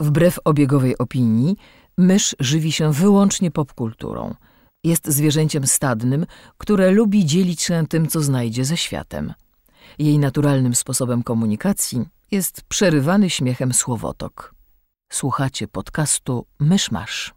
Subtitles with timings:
[0.00, 1.56] Wbrew obiegowej opinii,
[1.98, 4.34] mysz żywi się wyłącznie popkulturą.
[4.84, 6.26] Jest zwierzęciem stadnym,
[6.58, 9.34] które lubi dzielić się tym, co znajdzie ze światem.
[9.98, 14.54] Jej naturalnym sposobem komunikacji jest przerywany śmiechem słowotok.
[15.12, 17.34] Słuchacie podcastu Myszmasz.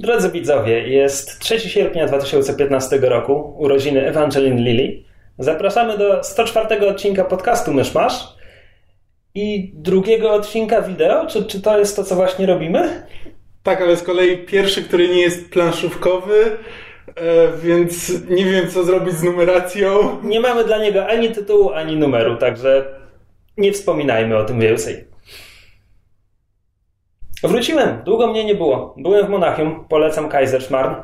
[0.00, 5.04] Drodzy widzowie, jest 3 sierpnia 2015 roku, urodziny Evangeline Lilly.
[5.38, 8.35] Zapraszamy do 104 odcinka podcastu Myszmasz
[9.36, 11.26] i drugiego odcinka wideo.
[11.26, 13.06] Czy, czy to jest to, co właśnie robimy?
[13.62, 16.56] Tak, ale z kolei pierwszy, który nie jest planszówkowy,
[17.06, 19.90] e, więc nie wiem, co zrobić z numeracją.
[20.22, 22.84] Nie mamy dla niego ani tytułu, ani numeru, także
[23.56, 25.04] nie wspominajmy o tym więcej.
[27.42, 28.02] Wróciłem.
[28.04, 28.94] Długo mnie nie było.
[28.98, 29.84] Byłem w Monachium.
[29.88, 30.94] Polecam Kaiserschmarrn.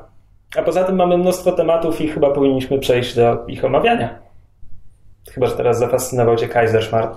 [0.57, 4.19] A poza tym mamy mnóstwo tematów i chyba powinniśmy przejść do ich omawiania.
[5.31, 7.17] Chyba, że teraz zafascynował cię Kaiserschmarrn.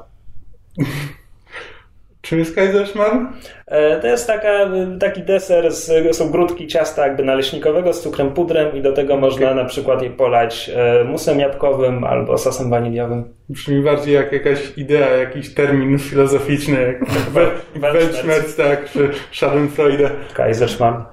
[2.26, 3.26] Czym jest Kaiserschmarrn?
[3.68, 8.76] E, to jest taka, taki deser, z, są grudki ciasta jakby naleśnikowego z cukrem pudrem
[8.76, 13.34] i do tego można na przykład je polać e, musem jabłkowym albo sosem waniliowym.
[13.50, 17.00] Brzmi bardziej jak jakaś idea, jakiś termin filozoficzny, jak
[17.94, 20.10] Weltschmerz, tak, czy Schadenfreude.
[20.34, 21.04] Kaiserschmarrn.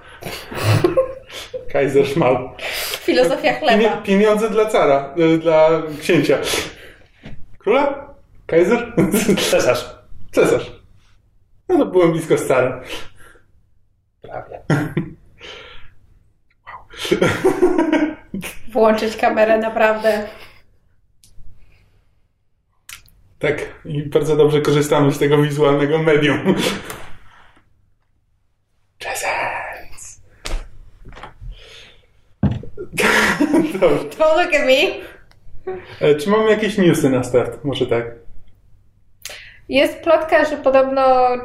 [1.73, 2.49] Kaiserschmarrn.
[3.01, 3.97] Filozofia chleba.
[3.97, 5.69] Pieniądze dla cara, e, dla
[6.01, 6.39] księcia.
[7.59, 8.12] Króla?
[8.53, 8.93] Kaiser?
[9.51, 9.97] Cesarz.
[10.33, 10.73] Cesarz.
[11.69, 12.73] No to byłem blisko stary.
[14.23, 14.63] Prawie.
[16.67, 16.87] Wow.
[18.73, 20.29] Włączyć kamerę, naprawdę.
[23.39, 26.55] Tak, i bardzo dobrze korzystamy z tego wizualnego medium.
[28.99, 30.23] Presents.
[33.81, 35.03] Don't look at me.
[36.01, 37.65] E, czy mamy jakieś newsy na start?
[37.65, 38.22] Może tak.
[39.73, 41.03] Jest plotka, że podobno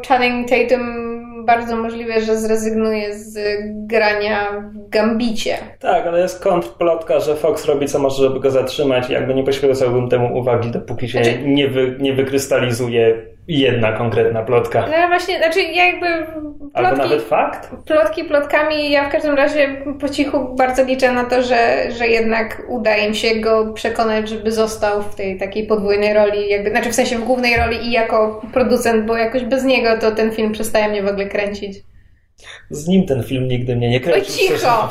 [0.08, 3.40] Channing Tatum bardzo możliwe, że zrezygnuje z
[3.88, 5.58] grania w Gambicie.
[5.80, 9.44] Tak, ale jest kontrplotka, że Fox robi co może, żeby go zatrzymać i jakby nie
[9.44, 11.40] poświęcałbym temu uwagi, dopóki się znaczy...
[11.46, 13.16] nie, wy, nie wykrystalizuje
[13.48, 14.82] jedna konkretna plotka.
[14.82, 16.08] No właśnie, znaczy ja jakby...
[16.08, 17.70] Plotki, Albo nawet fakt?
[17.86, 22.64] Plotki plotkami, ja w każdym razie po cichu bardzo liczę na to, że, że jednak
[22.68, 26.96] uda im się go przekonać, żeby został w tej takiej podwójnej roli, jakby, znaczy w
[26.96, 30.90] sensie w głównej roli i jako producent, bo jakoś bez niego to ten film przestaje
[30.90, 31.78] mnie w ogóle kręcić.
[32.70, 34.34] Z nim ten film nigdy mnie nie kręcił.
[34.34, 34.90] Oj, cicho!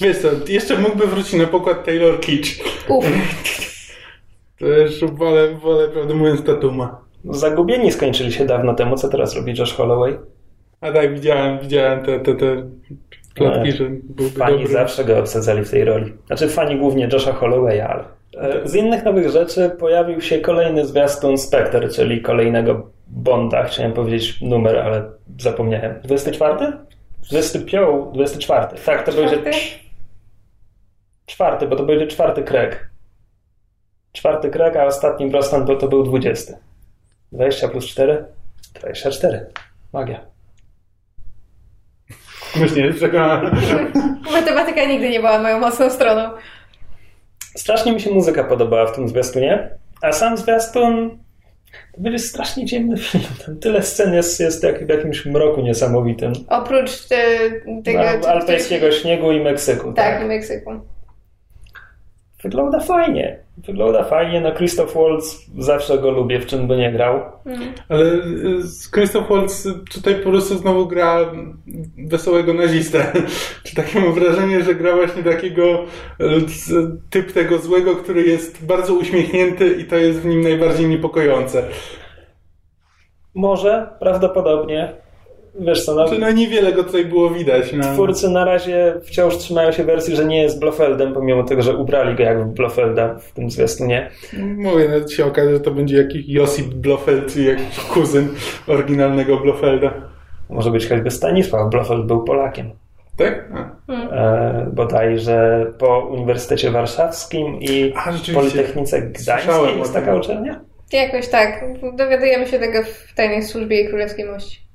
[0.00, 2.64] Wiesz co, jeszcze mógłby wrócić na pokład Taylor Kitsch.
[2.88, 3.06] Uf.
[4.58, 7.05] To jeszcze wolę, wolę prawdę mówiąc, Tatuma.
[7.30, 8.96] Zagubieni skończyli się dawno temu.
[8.96, 10.18] Co teraz robi Josh Holloway?
[10.80, 12.62] A tak, widziałem, widziałem te, te, te
[13.34, 14.72] plotki, no, że byłby Fani dobry.
[14.72, 16.12] zawsze go obsadzali w tej roli.
[16.26, 18.04] Znaczy fani głównie Josha Hollowaya, ale...
[18.38, 23.64] E, z innych nowych rzeczy pojawił się kolejny zwiastun Spectre, czyli kolejnego Bonda.
[23.64, 26.00] Chciałem powiedzieć numer, ale zapomniałem.
[26.04, 26.72] 24?
[27.30, 27.88] 25?
[28.14, 28.66] 24.
[28.86, 29.38] Tak, to będzie...
[31.26, 32.90] Czwarty, bo to będzie czwarty krek.
[34.12, 36.52] Czwarty krek, a ostatni Brosnan, bo to był 20.
[37.32, 38.24] 20 plus 4?
[38.74, 39.46] 24.
[39.92, 40.20] Magia.
[42.56, 43.08] Myślę, że
[44.32, 46.30] Matematyka nigdy nie była moją mocną stroną.
[47.56, 49.70] Strasznie mi się muzyka podobała w tym zwiastunie,
[50.02, 51.18] a sam zwiastun
[51.94, 53.24] to będzie strasznie dziwny film.
[53.46, 56.32] Tam tyle scen jest, jest jak w jakimś mroku niesamowitym.
[56.48, 57.16] Oprócz te,
[57.84, 58.00] tego...
[58.22, 59.92] No, alpejskiego śniegu i Meksyku.
[59.92, 60.70] Tak, tak, i Meksyku.
[62.46, 63.38] Wygląda fajnie.
[63.58, 64.40] Wygląda fajnie.
[64.40, 67.20] No Christoph Waltz zawsze go lubię, w czym by nie grał.
[67.46, 67.72] Mm.
[67.88, 68.04] Ale
[68.94, 71.32] Christoph Waltz tutaj po prostu znowu gra
[71.98, 73.12] wesołego nazistę.
[73.64, 75.84] Czy takie mam wrażenie, że gra właśnie takiego
[77.10, 81.62] typ tego złego, który jest bardzo uśmiechnięty i to jest w nim najbardziej niepokojące.
[83.34, 84.92] Może, prawdopodobnie.
[85.60, 87.72] Wiesz co, no, Znaczy, no niewiele go tutaj było widać.
[87.72, 87.92] No.
[87.92, 92.16] Twórcy na razie wciąż trzymają się wersji, że nie jest Blofeldem, pomimo tego, że ubrali
[92.16, 94.10] go jak Blofelda w tym zwiastunie.
[94.56, 98.28] Mówię, nawet się okaże, że to będzie jakiś Josip Blofeld, jakiś kuzyn
[98.66, 99.94] oryginalnego Blofelda.
[100.50, 102.70] Może być choćby Stanisław Blofeld był Polakiem.
[103.16, 103.48] Tak?
[103.86, 104.08] Hmm.
[104.12, 108.12] E, bodajże po Uniwersytecie Warszawskim i A.
[108.34, 110.60] Politechnice Gdańskiej jest taka uczelnia?
[110.92, 111.64] Jakoś tak.
[111.96, 114.65] Dowiadujemy się tego w Tajnej Służbie i Królewskiej Mości.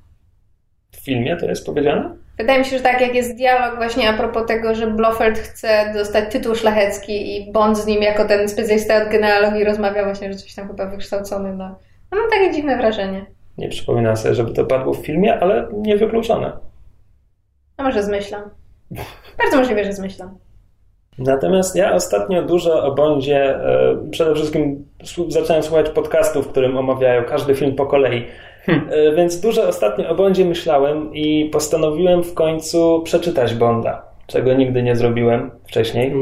[1.02, 2.16] W filmie to jest powiedziane?
[2.38, 5.92] Wydaje mi się, że tak, jak jest dialog właśnie a propos tego, że Blofeld chce
[5.94, 10.40] dostać tytuł szlachecki i Bond z nim jako ten specjalista od genealogii rozmawia właśnie, że
[10.40, 11.56] coś tam chyba wykształcony.
[11.56, 11.80] No,
[12.12, 13.26] no mam takie dziwne wrażenie.
[13.58, 16.52] Nie przypominam sobie, żeby to padło w filmie, ale nie wykluczone.
[17.78, 18.42] A może zmyślam.
[19.38, 20.38] Bardzo możliwe, że zmyślam.
[21.18, 24.86] Natomiast ja ostatnio dużo o Bondzie, e, przede wszystkim
[25.28, 28.28] zacząłem słuchać podcastów, w którym omawiają każdy film po kolei.
[28.66, 28.90] Hmm.
[29.16, 34.96] Więc dużo ostatnio o Bondzie myślałem i postanowiłem w końcu przeczytać Bonda, czego nigdy nie
[34.96, 36.14] zrobiłem wcześniej.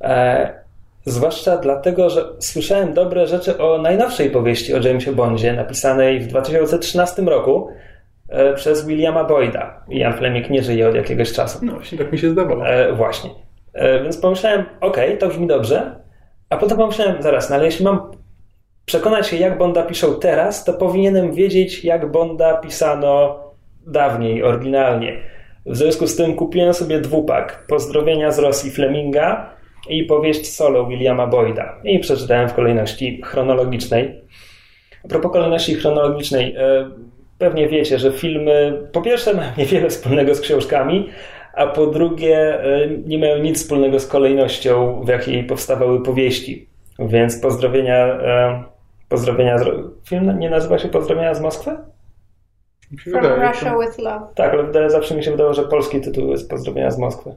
[0.00, 0.52] E,
[1.04, 7.22] zwłaszcza dlatego, że słyszałem dobre rzeczy o najnowszej powieści o Jamesie Bondzie, napisanej w 2013
[7.22, 7.68] roku
[8.28, 9.84] e, przez Williama Boyda.
[9.88, 11.58] Ian Fleming nie żyje od jakiegoś czasu.
[11.62, 12.68] No właśnie, tak mi się zdawało.
[12.68, 13.30] E, właśnie.
[13.72, 15.96] E, więc pomyślałem, okej, okay, to brzmi dobrze,
[16.50, 18.10] a potem pomyślałem, zaraz, no ale jeśli mam
[18.86, 23.40] przekonać się, jak Bonda piszą teraz, to powinienem wiedzieć, jak Bonda pisano
[23.86, 25.16] dawniej, oryginalnie.
[25.66, 29.50] W związku z tym kupiłem sobie dwupak Pozdrowienia z Rosji Fleminga
[29.88, 31.76] i powieść solo Williama Boyda.
[31.84, 34.22] I przeczytałem w kolejności chronologicznej.
[35.04, 36.90] A propos kolejności chronologicznej, e,
[37.38, 41.08] pewnie wiecie, że filmy po pierwsze mają niewiele wspólnego z książkami,
[41.54, 46.68] a po drugie e, nie mają nic wspólnego z kolejnością, w jakiej powstawały powieści.
[46.98, 48.64] Więc pozdrowienia, e,
[49.08, 49.64] pozdrowienia z,
[50.08, 51.70] film nie nazywa się Pozdrowienia z Moskwy?
[53.02, 53.80] From wydaje, Russia to...
[53.80, 54.26] with Love.
[54.34, 57.34] Tak, ale wydaje, zawsze mi się wydawało, że polski tytuł jest Pozdrowienia z Moskwy.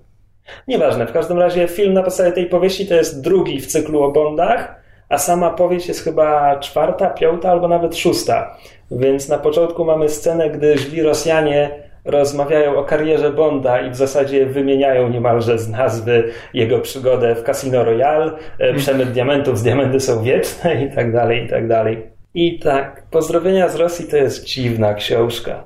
[0.68, 4.12] Nieważne, w każdym razie film na podstawie tej powieści to jest drugi w cyklu o
[4.12, 4.76] Bondach,
[5.10, 8.58] a sama powieść jest chyba czwarta, piąta albo nawet szósta.
[8.92, 14.46] Więc na początku mamy scenę, gdy źli Rosjanie rozmawiają o karierze Bonda i w zasadzie
[14.46, 20.24] wymieniają niemalże z nazwy jego przygodę w Casino Royale, e, przemyt diamentów z diamenty są
[20.24, 22.08] wieczne i tak dalej, i tak dalej.
[22.34, 25.64] I tak, Pozdrowienia z Rosji to jest dziwna książka.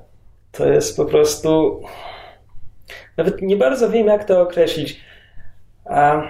[0.52, 1.82] To jest po prostu
[3.18, 5.00] nawet nie bardzo wiem, jak to określić.
[5.86, 6.22] A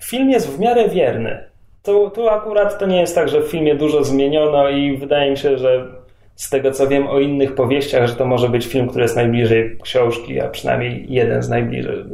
[0.00, 1.44] film jest w miarę wierny.
[1.82, 5.36] Tu, tu akurat to nie jest tak, że w filmie dużo zmieniono i wydaje mi
[5.36, 5.86] się, że
[6.36, 9.78] z tego co wiem o innych powieściach, że to może być film, który jest najbliżej
[9.82, 11.50] książki, a przynajmniej jeden z,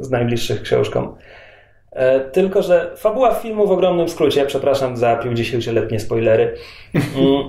[0.01, 1.15] z najbliższych książkom.
[1.93, 6.55] E, tylko, że fabuła filmu w ogromnym skrócie, przepraszam za 50-letnie spoilery.
[6.95, 7.43] Mm,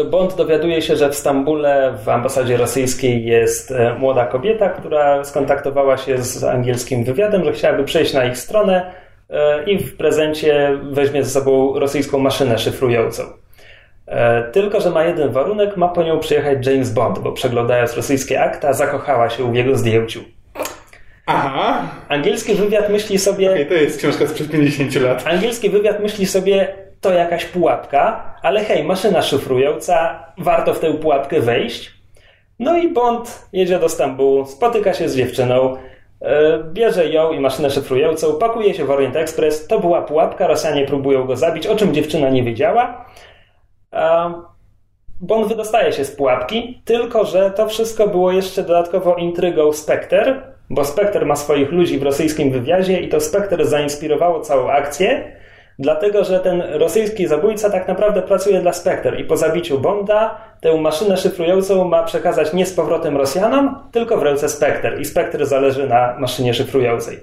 [0.10, 5.96] Bond dowiaduje się, że w Stambule w ambasadzie rosyjskiej jest e, młoda kobieta, która skontaktowała
[5.96, 8.92] się z angielskim wywiadem, że chciałaby przejść na ich stronę
[9.30, 13.22] e, i w prezencie weźmie ze sobą rosyjską maszynę szyfrującą.
[14.06, 18.42] E, tylko, że ma jeden warunek, ma po nią przyjechać James Bond, bo przeglądając rosyjskie
[18.42, 20.20] akta, zakochała się w jego zdjęciu.
[21.26, 21.82] Aha.
[22.08, 23.52] Angielski wywiad myśli sobie.
[23.52, 25.26] Okay, to jest książka sprzed 50 lat.
[25.26, 31.40] Angielski wywiad myśli sobie, to jakaś pułapka, ale hej, maszyna szyfrująca, warto w tę pułapkę
[31.40, 31.96] wejść.
[32.58, 35.76] No i Bond jedzie do Stambułu, spotyka się z dziewczyną,
[36.22, 39.66] e, bierze ją i maszynę szyfrującą, pakuje się w Orient Express.
[39.66, 43.06] To była pułapka, Rosjanie próbują go zabić, o czym dziewczyna nie wiedziała.
[45.20, 50.84] Bond wydostaje się z pułapki, tylko że to wszystko było jeszcze dodatkowo intrygą Spectre, bo
[50.84, 55.36] Spectre ma swoich ludzi w rosyjskim wywiadzie i to Spectre zainspirowało całą akcję.
[55.78, 60.80] Dlatego, że ten rosyjski zabójca tak naprawdę pracuje dla Spectre i po zabiciu Bonda tę
[60.80, 65.88] maszynę szyfrującą ma przekazać nie z powrotem Rosjanom, tylko w ręce Spectre i Spectre zależy
[65.88, 67.18] na maszynie szyfrującej.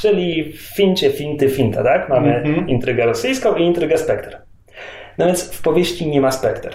[0.00, 2.08] Czyli w fincie, finty, finta, tak?
[2.08, 2.68] Mamy mm -hmm.
[2.68, 4.53] intrygę rosyjską i intrygę Spectre.
[5.18, 6.70] No więc w powieści nie ma Spectre.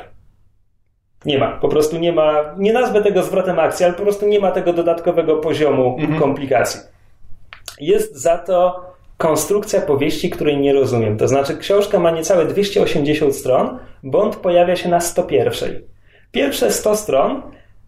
[1.25, 1.51] Nie ma.
[1.51, 4.74] Po prostu nie ma, nie nazwę tego zwrotem akcji, ale po prostu nie ma tego
[4.74, 6.19] dodatkowego poziomu -hmm.
[6.19, 6.80] komplikacji.
[7.80, 11.18] Jest za to konstrukcja powieści, której nie rozumiem.
[11.18, 15.81] To znaczy, książka ma niecałe 280 stron, Bond pojawia się na 101.
[16.31, 17.41] Pierwsze 100 stron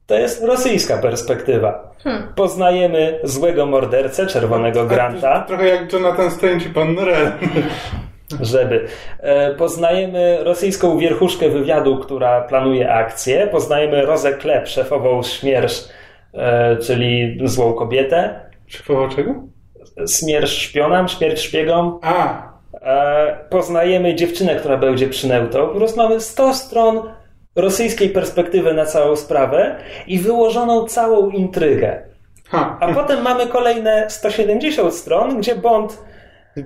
[0.07, 1.91] to jest rosyjska perspektywa.
[2.03, 2.33] Hmm.
[2.35, 5.41] Poznajemy złego mordercę, czerwonego Granta.
[5.47, 7.31] Trochę jak Jonathan Strange i pan Norel.
[8.41, 8.85] Żeby.
[9.19, 13.47] E, poznajemy rosyjską wierchuszkę wywiadu, która planuje akcję.
[13.47, 15.89] Poznajemy Rozę Klep, szefową Śmierz,
[16.33, 18.39] e, czyli złą kobietę.
[18.67, 19.33] Szefową czego?
[20.19, 21.99] Śmierć szpionam, śmierć szpiegom.
[22.01, 22.51] A.
[22.81, 25.67] E, poznajemy dziewczynę, która będzie przynętą.
[25.67, 27.01] Po prostu mamy 100 stron
[27.55, 29.75] rosyjskiej perspektywy na całą sprawę
[30.07, 32.01] i wyłożoną całą intrygę.
[32.49, 32.77] Ha.
[32.79, 35.97] A potem mamy kolejne 170 stron, gdzie Bond.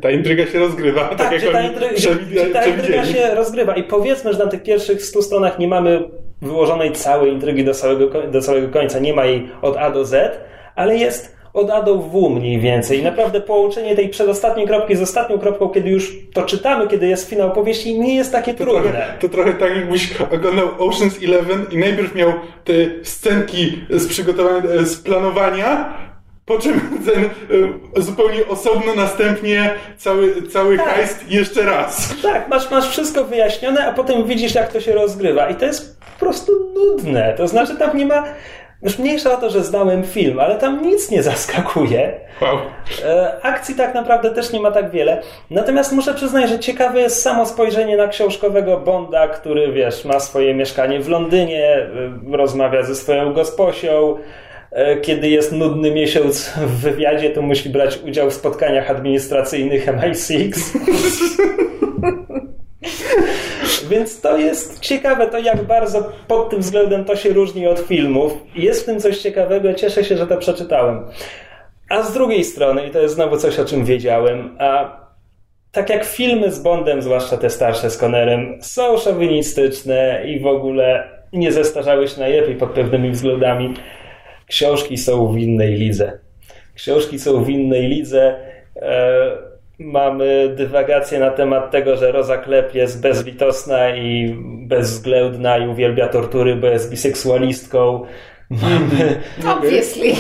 [0.02, 1.02] Ta intryga się rozgrywa.
[1.02, 1.90] Tak, tak jak ta, intry...
[1.96, 3.76] gdzie, ta intryga się rozgrywa.
[3.76, 6.10] I powiedzmy, że na tych pierwszych 100 stronach nie mamy
[6.42, 9.00] wyłożonej całej intrygi do całego, do całego końca.
[9.00, 10.40] Nie ma jej od A do Z,
[10.76, 13.04] ale jest od A do W mniej więcej.
[13.04, 17.52] Naprawdę połączenie tej przedostatniej kropki z ostatnią kropką, kiedy już to czytamy, kiedy jest finał
[17.52, 18.82] powieści, nie jest takie to trudne.
[18.82, 22.74] Trochę, to trochę tak, jakbyś oglądał Ocean's Eleven i najpierw miał te
[23.04, 25.94] scenki z przygotowania, z planowania,
[26.46, 27.24] po czym ten
[27.96, 31.10] e, zupełnie osobno następnie cały, cały tak.
[31.30, 32.16] jeszcze raz.
[32.22, 35.50] Tak, masz, masz wszystko wyjaśnione, a potem widzisz, jak to się rozgrywa.
[35.50, 37.34] I to jest po prostu nudne.
[37.38, 38.24] To znaczy, tam nie ma
[38.82, 42.20] Już mniejsza o to, że znałem film, ale tam nic nie zaskakuje.
[42.42, 42.58] Wow.
[43.06, 45.22] E, akcji tak naprawdę też nie ma tak wiele.
[45.50, 50.54] Natomiast muszę przyznać, że ciekawe jest samo spojrzenie na książkowego Bonda, który, wiesz, ma swoje
[50.54, 51.76] mieszkanie w Londynie,
[52.32, 54.18] e, rozmawia ze swoją gosposią.
[54.76, 60.52] E, kiedy jest nudny miesiąc w wywiadzie, to musi brać udział w spotkaniach administracyjnych MI6.
[63.90, 68.34] Więc to jest ciekawe, to jak bardzo pod tym względem to się różni od filmów.
[68.56, 71.06] Jest w tym coś ciekawego, cieszę się, że to przeczytałem.
[71.90, 75.00] A z drugiej strony, i to jest znowu coś, o czym wiedziałem, a
[75.72, 81.10] tak jak filmy z Bondem, zwłaszcza te starsze z Connerem, są szowinistyczne i w ogóle
[81.34, 83.74] nie zestarzały się najlepiej pod pewnymi względami,
[84.48, 86.20] książki są w innej lidze.
[86.76, 88.36] Książki są w innej lidze.
[88.76, 89.38] E,
[89.80, 94.36] mamy dywagację na temat tego, że Rosa Klep jest bezlitosna i
[94.68, 98.06] bezwzględna i uwielbia tortury, bo jest biseksualistką.
[98.50, 99.22] Mamy...
[99.58, 100.14] Obviously.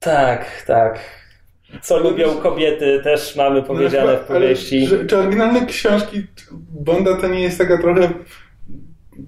[0.00, 1.00] Tak, tak.
[1.82, 4.88] Co lubią kobiety, też mamy powiedziane w powieści.
[4.90, 6.26] Ale, czy oryginalne książki
[6.70, 8.10] Bonda to nie jest taka trochę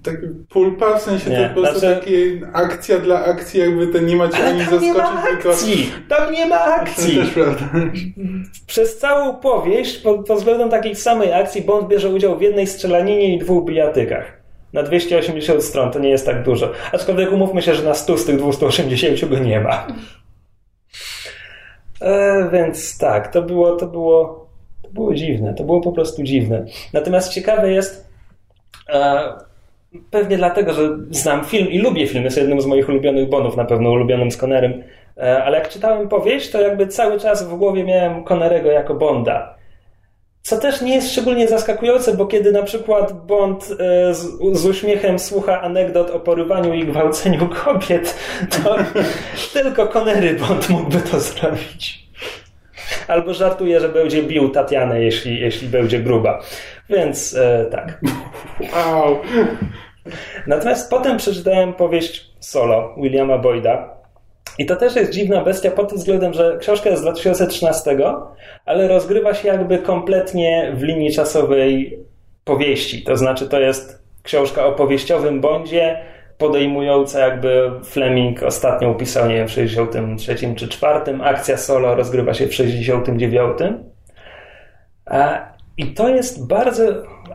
[0.03, 0.15] tak
[0.49, 4.15] pulpa, w sensie Nie, to po prostu znaczy- takie akcja dla akcji, jakby to nie
[4.15, 5.49] ma cię Ale ani tam nie ma zaskoczyć, tylko...
[5.49, 5.91] akcji!
[6.09, 7.15] Tam nie ma akcji!
[7.15, 7.69] też prawda.
[8.67, 13.35] Przez całą powieść, pod, pod względem takiej samej akcji, Bond bierze udział w jednej strzelaninie
[13.35, 14.43] i dwóch bijatykach.
[14.73, 16.71] Na 280 stron to nie jest tak dużo.
[16.91, 19.87] Aczkolwiek umówmy się, że na 100 z tych 280 go nie ma.
[22.01, 24.47] E, więc tak, to było, to było,
[24.81, 25.53] to było dziwne.
[25.53, 26.65] To było po prostu dziwne.
[26.93, 28.09] Natomiast ciekawe jest,
[28.89, 29.33] e,
[30.11, 33.65] pewnie dlatego, że znam film i lubię film, jest jednym z moich ulubionych Bondów, na
[33.65, 34.83] pewno ulubionym z Connerem,
[35.17, 39.55] e, ale jak czytałem powieść, to jakby cały czas w głowie miałem Connerego jako Bonda.
[40.41, 45.19] Co też nie jest szczególnie zaskakujące, bo kiedy na przykład Bond e, z, z uśmiechem
[45.19, 48.15] słucha anegdot o porywaniu i gwałceniu kobiet,
[48.49, 48.75] to
[49.53, 52.03] tylko Connery Bond mógłby to zrobić.
[53.07, 56.41] Albo żartuje, że będzie bił Tatianę, jeśli, jeśli będzie gruba.
[56.89, 58.01] Więc e, tak.
[58.75, 59.17] Wow.
[60.47, 63.93] Natomiast potem przeczytałem powieść Solo Williama Boyda.
[64.57, 67.97] I to też jest dziwna bestia pod tym względem, że książka jest z 2013,
[68.65, 71.99] ale rozgrywa się jakby kompletnie w linii czasowej
[72.43, 73.03] powieści.
[73.03, 75.97] To znaczy, to jest książka o powieściowym Bondzie,
[76.37, 81.23] podejmująca jakby Fleming ostatnio upisał, nie wiem, w 63 czy 4.
[81.23, 83.57] Akcja Solo rozgrywa się w 69.
[85.05, 86.83] A, I to jest bardzo.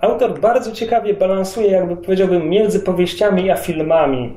[0.00, 4.36] Autor bardzo ciekawie balansuje, jakby powiedziałbym, między powieściami a filmami.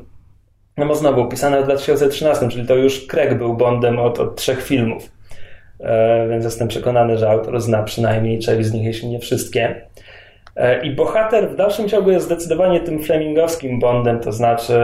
[0.78, 4.64] No bo znowu opisane w 2013, czyli to już Craig był Bondem od, od trzech
[4.64, 5.12] filmów.
[5.80, 9.88] E, więc jestem przekonany, że autor zna przynajmniej część z nich, jeśli nie wszystkie.
[10.56, 14.76] E, I bohater w dalszym ciągu jest zdecydowanie tym flemingowskim Bondem, to znaczy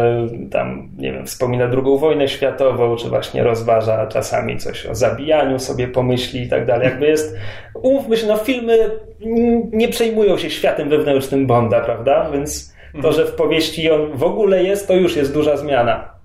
[0.51, 5.88] tam, nie wiem, wspomina II wojnę światową, czy właśnie rozważa czasami coś o zabijaniu sobie
[5.88, 6.88] pomyśli i tak dalej.
[6.88, 7.38] Jakby jest,
[7.74, 8.77] umówmy się, no filmy
[9.71, 12.29] nie przejmują się światem wewnętrznym Bonda, prawda?
[12.33, 16.16] Więc to, że w powieści on w ogóle jest, to już jest duża zmiana.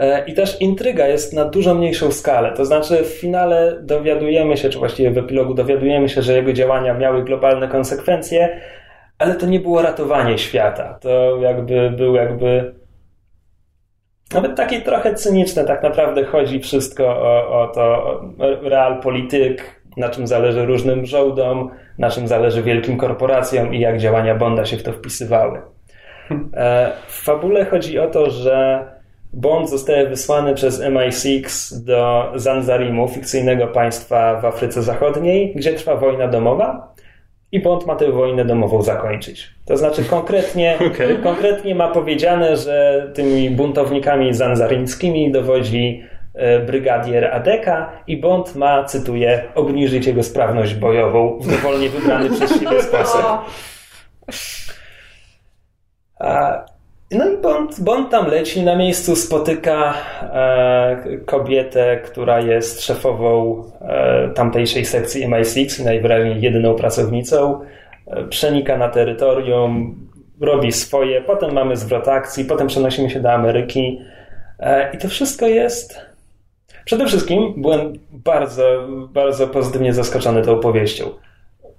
[0.00, 2.52] E, I też intryga jest na dużo mniejszą skalę.
[2.56, 6.94] To znaczy, w finale dowiadujemy się, czy właściwie w epilogu dowiadujemy się, że jego działania
[6.94, 8.60] miały globalne konsekwencje,
[9.18, 10.98] ale to nie było ratowanie świata.
[11.00, 12.74] To jakby był jakby.
[14.34, 18.20] Nawet takie trochę cyniczne, tak naprawdę chodzi wszystko o, o to, o
[18.62, 24.64] realpolityk, na czym zależy różnym żołdom, na czym zależy wielkim korporacjom i jak działania Bonda
[24.64, 25.62] się w to wpisywały.
[26.54, 28.84] E, W fabule chodzi o to, że
[29.32, 36.28] Bond zostaje wysłany przez MI6 do Zanzarimu, fikcyjnego państwa w Afryce Zachodniej, gdzie trwa wojna
[36.28, 36.94] domowa
[37.52, 39.50] i Bond ma tę wojnę domową zakończyć.
[39.64, 41.16] To znaczy konkretnie, Okej.
[41.22, 46.02] konkretnie ma powiedziane, że tymi buntownikami zanzarimskimi dowodzi
[46.34, 52.60] e, brygadier Adeka i Bond ma, cytuję, obniżyć jego sprawność bojową w dowolnie wybrany przez
[52.60, 53.22] siebie sposób.
[56.18, 56.64] A,
[57.10, 64.30] No i Bond, Bond tam leci, na miejscu spotyka e, kobietę, która jest szefową e,
[64.34, 67.60] tamtejszej sekcji MI6, najwyraźniej jedyną pracownicą.
[68.06, 69.96] E, przenika na terytorium,
[70.40, 74.00] robi swoje, potem mamy zwrot akcji, potem przenosimy się do Ameryki.
[74.58, 76.00] E, I to wszystko jest.
[76.84, 81.04] Przede wszystkim byłem bardzo, bardzo pozytywnie zaskoczony tą powieścią.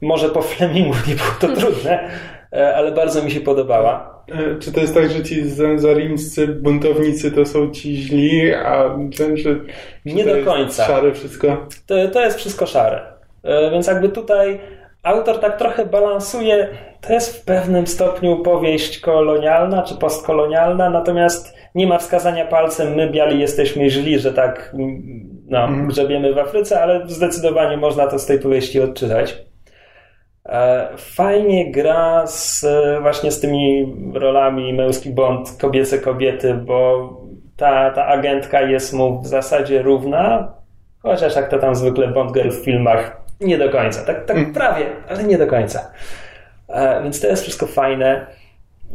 [0.01, 2.09] Może po Flemingu nie było to trudne,
[2.51, 4.23] ale bardzo mi się podobała.
[4.31, 9.37] E, Czy to jest tak, że ci zanzarimscy buntownicy to są ci źli, a ten,
[9.37, 9.55] że...
[10.07, 10.85] czy Nie do końca.
[10.85, 11.67] Szare wszystko?
[11.87, 13.01] To, to jest wszystko szare.
[13.43, 14.59] E, Więc jakby tutaj
[15.03, 16.67] autor tak trochę balansuje.
[17.01, 23.09] to jest w pewnym stopniu powieść kolonialna czy postkolonialna, natomiast nie ma wskazania palcem, my
[23.09, 24.75] biali jesteśmy źli, że tak
[25.47, 25.87] no, mm.
[25.87, 29.37] grzebiemy w Afryce, ale zdecydowanie można to z tej powieści odczytać.
[30.51, 32.65] E, fajnie gra z,
[33.01, 37.09] właśnie z tymi rolami męski bond, kobiece kobiety, bo
[37.57, 40.53] ta, ta agentka jest mu w zasadzie równa,
[40.99, 44.05] chociaż jak to tam zwykle Bond girl w filmach, nie do końca.
[44.05, 44.53] Tak, tak mm.
[44.53, 45.91] prawie, ale nie do końca.
[46.67, 48.27] E, więc to jest wszystko fajne.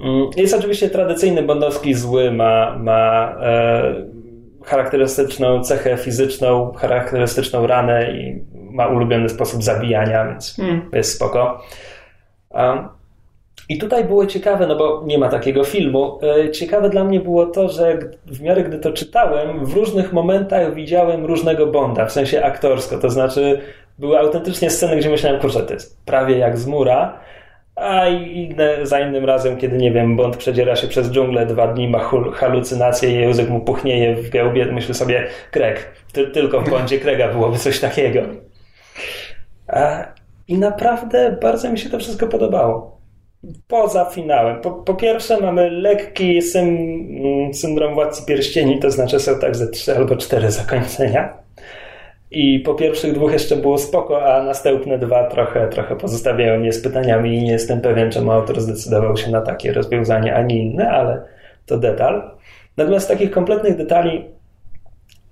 [0.00, 3.94] Mm, jest oczywiście tradycyjny bondowski zły, ma, ma e,
[4.64, 8.44] charakterystyczną cechę fizyczną, charakterystyczną ranę i
[8.76, 10.90] ma ulubiony sposób zabijania, więc mm.
[10.92, 11.62] jest spoko.
[12.50, 12.88] Um,
[13.68, 16.18] I tutaj było ciekawe, no bo nie ma takiego filmu.
[16.22, 20.74] E, ciekawe dla mnie było to, że w miarę gdy to czytałem, w różnych momentach
[20.74, 22.98] widziałem różnego Bonda, w sensie aktorsko.
[22.98, 23.60] To znaczy,
[23.98, 27.20] były autentycznie sceny, gdzie myślałem, kurczę, to jest prawie jak z mura.
[27.76, 31.88] A inne, za innym razem, kiedy nie wiem, Bond przedziera się przez dżunglę dwa dni,
[31.88, 35.92] ma halucynacje, język mu puchnieje w gębie, myślę sobie, Kreg.
[36.12, 38.20] Ty, tylko w Bondzie Krega byłoby coś takiego.
[39.68, 40.06] A,
[40.48, 43.00] I naprawdę bardzo mi się to wszystko podobało.
[43.68, 44.60] Poza finałem.
[44.60, 46.78] Po, po pierwsze mamy lekki sym,
[47.52, 51.46] syndrom Władcy Pierścieni, to znaczy są tak ze trzy albo cztery zakończenia.
[52.30, 56.82] I po pierwszych dwóch jeszcze było spoko, a następne dwa trochę, trochę pozostawiają mnie z
[56.82, 60.90] pytaniami i nie jestem pewien, czemu autor zdecydował się na takie rozwiązanie, a nie inne,
[60.90, 61.22] ale
[61.66, 62.30] to detal.
[62.76, 64.24] Natomiast takich kompletnych detali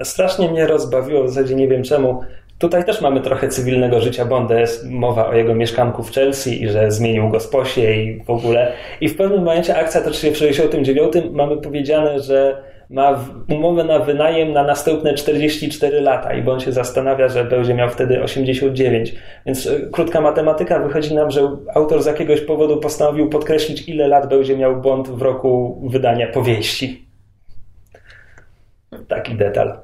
[0.02, 2.20] strasznie mnie rozbawiło, w zasadzie nie wiem czemu.
[2.64, 4.60] Tutaj też mamy trochę cywilnego życia Bonda.
[4.60, 8.72] Jest mowa o jego mieszkanku w Chelsea i że zmienił go sposie i w ogóle.
[9.00, 11.12] I w pewnym momencie akcja toczy się w 69.
[11.32, 17.28] Mamy powiedziane, że ma umowę na wynajem na następne 44 lata i bądź się zastanawia,
[17.28, 19.14] że będzie miał wtedy 89.
[19.46, 24.28] Więc e, krótka matematyka wychodzi nam, że autor z jakiegoś powodu postanowił podkreślić, ile lat
[24.28, 27.06] będzie miał Bond w roku wydania powieści.
[29.08, 29.83] Taki detal.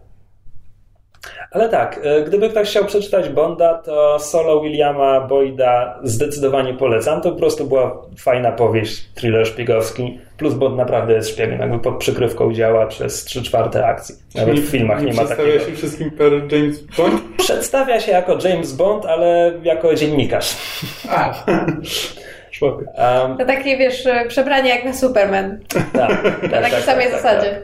[1.50, 7.20] Ale tak, e, gdyby ktoś chciał przeczytać Bonda, to solo Williama Boyda zdecydowanie polecam.
[7.20, 11.98] To po prostu była fajna powieść, thriller szpiegowski, plus Bond naprawdę jest szpiegiem, jakby pod
[11.98, 14.14] przykrywką działa przez 3 czwarte akcji.
[14.34, 15.48] Nawet Czyli w filmach nie ma takiego.
[15.48, 17.22] Przedstawia się wszystkim per James Bond?
[17.36, 20.56] Przedstawia się jako James Bond, ale jako dziennikarz.
[21.08, 21.34] A.
[22.62, 25.58] Um, to takie, wiesz, przebranie jak na Superman.
[25.92, 26.22] Tak.
[26.22, 27.50] tak na takiej tak, samej tak, tak zasadzie.
[27.50, 27.62] Tak.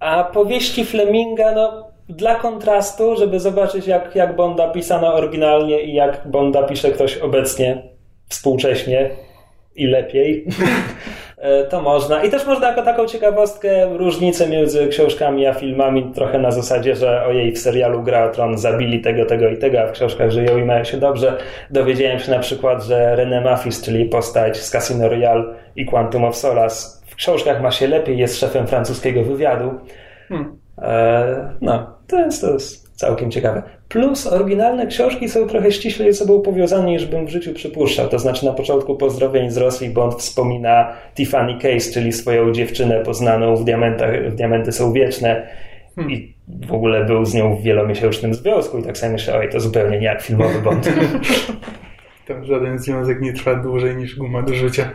[0.00, 6.22] A powieści Fleminga, no dla kontrastu, żeby zobaczyć, jak, jak Bonda pisano oryginalnie i jak
[6.26, 7.82] Bonda pisze ktoś obecnie,
[8.28, 9.10] współcześnie
[9.76, 10.46] i lepiej,
[11.38, 12.22] e, to można.
[12.22, 17.24] I też można jako taką ciekawostkę różnicę między książkami a filmami trochę na zasadzie, że
[17.24, 20.64] ojej, w serialu Gra Tron zabili tego, tego i tego, a w książkach żyją i
[20.64, 21.38] mają się dobrze.
[21.70, 25.44] Dowiedziałem się na przykład, że René Maffis, czyli postać z Casino Royale
[25.76, 29.74] i Quantum of Solace, w książkach ma się lepiej, jest szefem francuskiego wywiadu.
[30.28, 30.58] Hmm.
[30.82, 33.62] E, no, to jest, to jest całkiem ciekawe.
[33.88, 38.08] Plus oryginalne książki są trochę ściślej ze sobą powiązane niż bym w życiu przypuszczał.
[38.08, 43.56] To znaczy na początku pozdrowień z Rosji Bond wspomina Tiffany Case, czyli swoją dziewczynę poznaną
[43.56, 45.46] w, diamentach, w Diamenty są wieczne
[45.96, 46.14] hmm.
[46.14, 46.34] i
[46.66, 49.98] w ogóle był z nią w wielomiesięcznym związku i tak sobie myślę, oj, to zupełnie
[49.98, 50.88] nie jak filmowy Bond.
[52.28, 54.90] Tam żaden związek nie trwa dłużej niż guma do życia.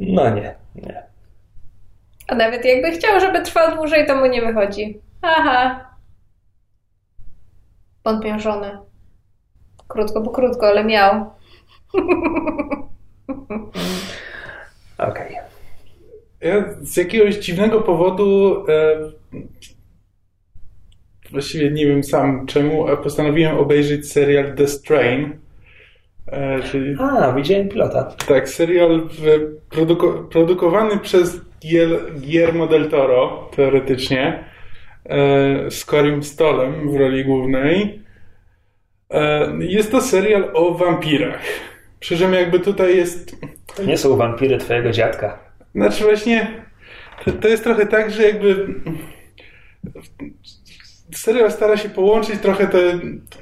[0.00, 1.02] No nie, nie.
[2.28, 5.00] A nawet jakby chciał, żeby trwał dłużej, to mu nie wychodzi.
[5.22, 5.89] Aha.
[8.38, 8.78] Żonę.
[9.88, 11.30] Krótko, bo krótko, ale miał.
[14.98, 15.36] Okej.
[15.36, 15.50] Okay.
[16.40, 18.96] Ja z jakiegoś dziwnego powodu e,
[21.30, 25.38] właściwie nie wiem sam czemu, a postanowiłem obejrzeć serial The Strain.
[26.26, 28.04] E, czyli, a, widziałem pilota.
[28.04, 29.08] Tak, serial
[29.70, 31.40] produko produkowany przez
[32.16, 34.49] Guillermo del Toro, teoretycznie, e,
[35.70, 38.00] z Corim Stolem w roli głównej.
[39.10, 41.40] E, jest to serial o wampirach.
[42.00, 43.36] Przy czym jakby tutaj jest...
[43.76, 45.38] To nie są wampiry twojego dziadka.
[45.74, 46.46] Znaczy właśnie,
[47.24, 48.66] to, to jest trochę tak, że jakby
[51.14, 52.78] serial stara się połączyć trochę tę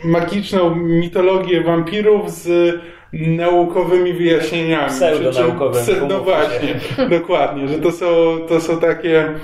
[0.04, 2.74] magiczną mitologię wampirów z
[3.12, 4.88] naukowymi wyjaśnieniami.
[4.88, 6.08] Pseudonaukowymi.
[6.08, 9.34] No właśnie, dokładnie, że to są, to są takie...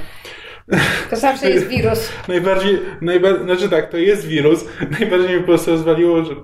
[1.11, 2.09] To zawsze jest wirus.
[2.29, 4.65] Najbardziej, najbardziej, znaczy tak, to jest wirus.
[5.01, 6.35] Najbardziej mi po prostu rozwaliło, że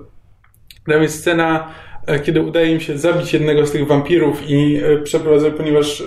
[0.87, 1.73] tam jest scena,
[2.07, 6.05] e, kiedy udaje im się zabić jednego z tych wampirów i e, przeprowadza, ponieważ e,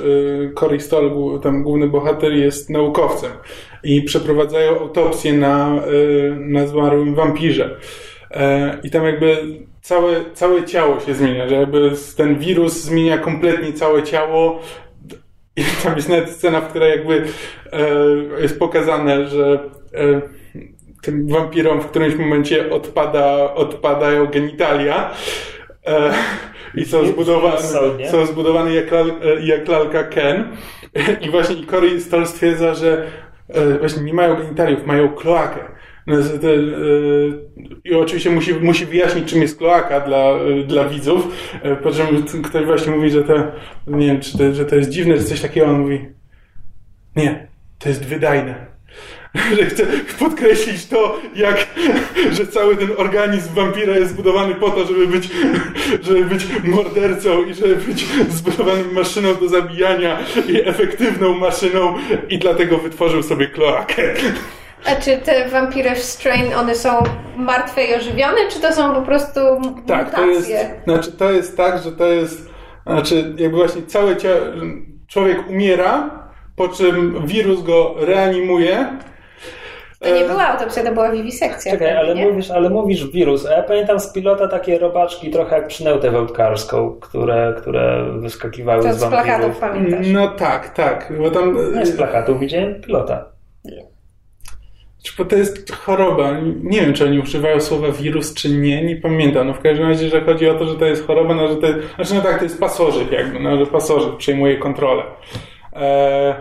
[0.55, 3.31] Cory Stoll, tam główny bohater, jest naukowcem
[3.85, 5.83] i przeprowadzają autopsję na,
[6.39, 7.77] na zmarłym wampirze.
[8.83, 9.37] i tam jakby
[9.81, 14.61] całe, całe ciało się zmienia, że jakby ten wirus zmienia kompletnie całe ciało
[15.57, 17.25] i tam jest nawet scena, w której jakby
[17.73, 20.21] e, jest pokazane, że e,
[21.03, 25.11] tym wampirom w którymś momencie odpada, odpadają genitalia.
[25.87, 26.15] E,
[26.75, 27.59] i są zbudowane,
[28.11, 30.57] są zbudowane jak, lal, jak lalka Ken.
[31.21, 33.07] I właśnie i Cory Stoll stwierdza, że
[33.49, 35.61] e, właśnie nie mają genitaliów, mają kloakę.
[36.07, 36.23] No, e,
[37.85, 41.29] I oczywiście musi, musi wyjaśnić, czym jest kloaka dla, e, dla widzów.
[41.83, 43.35] Po czym ktoś właśnie mówi, że to,
[43.87, 45.67] nie wiem, czy to, że to jest dziwne, czy coś takiego.
[45.67, 46.07] On mówi,
[47.17, 47.47] nie,
[47.79, 48.75] to jest wydajne.
[49.59, 49.87] że chcę
[50.19, 51.67] podkreślić to, jak,
[52.37, 55.29] że cały ten organizm wampira jest zbudowany po to, żeby być,
[56.07, 61.95] żeby być mordercą i żeby być zbudowanym maszyną do zabijania i efektywną maszyną
[62.29, 64.15] i dlatego wytworzył sobie kloakę.
[64.87, 66.91] A czy te wampiry w Strain, one są
[67.37, 69.41] martwe i ożywione, czy to są po prostu
[69.87, 70.25] tak, mutacje?
[70.25, 72.51] To jest, znaczy, to jest tak, że to jest,
[72.87, 74.41] znaczy jakby właśnie całe ciało,
[75.09, 76.11] człowiek umiera,
[76.57, 78.99] po czym wirus go reanimuje
[80.05, 81.73] to nie była autopsja, to była wiwisekcja.
[81.73, 83.47] Czekaj, ale mówisz, ale mówisz wirus.
[83.47, 88.95] A ja pamiętam z pilota takie robaczki trochę jak przynętę wędkarską, które, które wyskakiwały to
[88.95, 89.25] z wampirów.
[89.25, 90.07] z plakatów pamiętasz?
[90.13, 91.13] No tak, tak.
[91.19, 91.75] Bo tam...
[91.75, 93.25] Nie z plakatów, widziałem pilota.
[93.65, 93.94] Nie.
[95.19, 96.41] Bo to jest choroba.
[96.63, 99.47] Nie wiem, czy oni używają słowa wirus, czy nie, nie pamiętam.
[99.47, 101.67] No w każdym razie, że chodzi o to, że to jest choroba, no że to
[101.67, 105.03] jest, znaczy no tak, to jest pasożyt jakby, no że pasożyt przejmuje kontrolę.
[105.73, 106.35] Eee,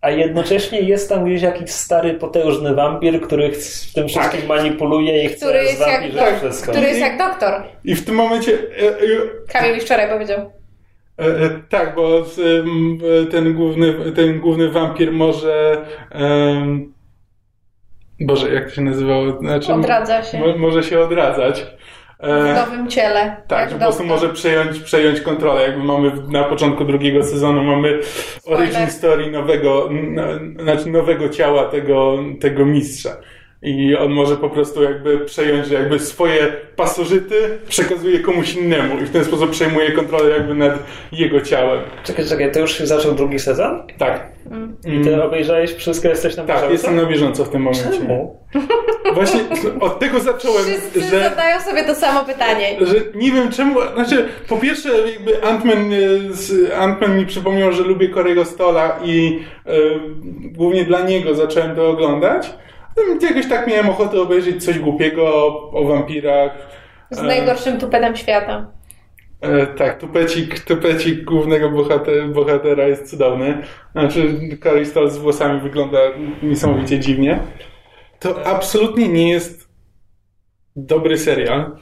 [0.00, 4.48] a jednocześnie jest tam gdzieś jakiś stary, potężny wampir, który w tym wszystkim tak.
[4.48, 6.72] manipuluje i chce który jest jak, tak, wszystko.
[6.72, 7.62] Który jest jak doktor.
[7.84, 8.52] I w tym momencie...
[8.52, 9.02] E, e,
[9.48, 10.52] Kamil mi wczoraj powiedział.
[11.18, 12.24] E, e, tak, bo
[13.30, 15.84] ten główny, ten główny wampir może...
[18.20, 19.38] Boże, jak to się nazywało?
[19.38, 20.38] Znaczy, Odradza się.
[20.38, 21.66] Mo, może się odradzać.
[22.20, 23.36] W nowym ciele.
[23.48, 25.62] Tak, po prostu może przejąć, przejąć kontrolę.
[25.62, 28.00] Jakby mamy na początku drugiego sezonu mamy
[28.46, 29.90] origin story nowego,
[30.62, 33.10] znaczy nowego ciała tego, tego mistrza.
[33.62, 39.04] I on może po prostu jakby przejąć, że jakby swoje pasożyty przekazuje komuś innemu i
[39.04, 40.72] w ten sposób przejmuje kontrolę jakby nad
[41.12, 41.80] jego ciałem.
[42.04, 43.82] Czekaj, czekaj, to już zaczął drugi sezon?
[43.98, 44.26] Tak.
[44.50, 44.76] Mm.
[44.84, 46.62] I ty obejrzałeś wszystko, jesteś na tak, bieżąco?
[46.62, 47.90] Tak, jestem na bieżąco w tym momencie.
[47.98, 48.40] Czemu?
[49.14, 49.40] Właśnie
[49.80, 51.20] od tego zacząłem, Wszyscy że...
[51.20, 52.76] zadają sobie to samo pytanie.
[52.80, 55.92] Że nie wiem czemu, znaczy po pierwsze jakby Ant-Man,
[56.72, 59.72] e, Ant-Man mi przypomniał, że lubię Korego Stola i e,
[60.52, 62.50] głównie dla niego zacząłem to oglądać.
[63.22, 66.52] Jakoś tak miałem ochotę obejrzeć coś głupiego o, wampirach.
[67.10, 68.66] Z najgorszym tupetem świata.
[69.40, 73.62] E, tak, tupecik, tupecik głównego bohater, bohatera jest cudowny.
[73.92, 75.98] Znaczy, Karystal z włosami wygląda
[76.42, 77.38] niesamowicie dziwnie.
[78.18, 79.68] To absolutnie nie jest
[80.76, 81.76] dobry serial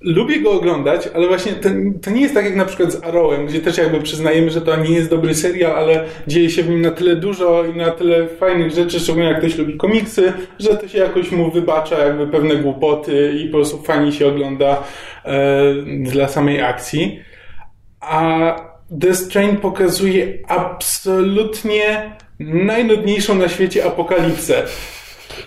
[0.00, 1.68] lubię go oglądać, ale właśnie to,
[2.02, 4.76] to, nie jest tak jak na przykład z Arrowem, gdzie też jakby przyznajemy, że to
[4.76, 8.28] nie jest dobry serial, ale dzieje się w nim na tyle dużo i na tyle
[8.28, 12.56] fajnych rzeczy, szczególnie jak ktoś lubi komiksy, że to się jakoś mu wybacza jakby pewne
[12.56, 14.82] głupoty i po prostu fajnie się ogląda
[15.24, 17.20] e, dla samej akcji.
[18.00, 18.54] A
[19.00, 24.62] The Strain pokazuje absolutnie najnudniejszą na świecie apokalipsę.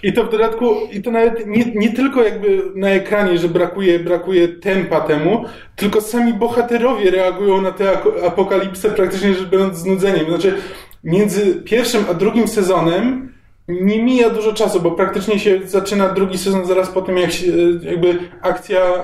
[0.04, 4.00] I to w dodatku, i to nawet nie, nie tylko jakby na ekranie, że brakuje,
[4.00, 7.92] brakuje tempa temu, tylko sami bohaterowie reagują na tę
[8.28, 10.28] apokalipsę praktycznie rzecz biorąc znudzeniem.
[10.28, 10.54] Znaczy,
[11.04, 13.34] między pierwszym a drugim sezonem
[13.68, 17.52] nie mija dużo czasu, bo praktycznie się zaczyna drugi sezon zaraz po tym, jak się,
[17.82, 19.04] jakby akcja, e,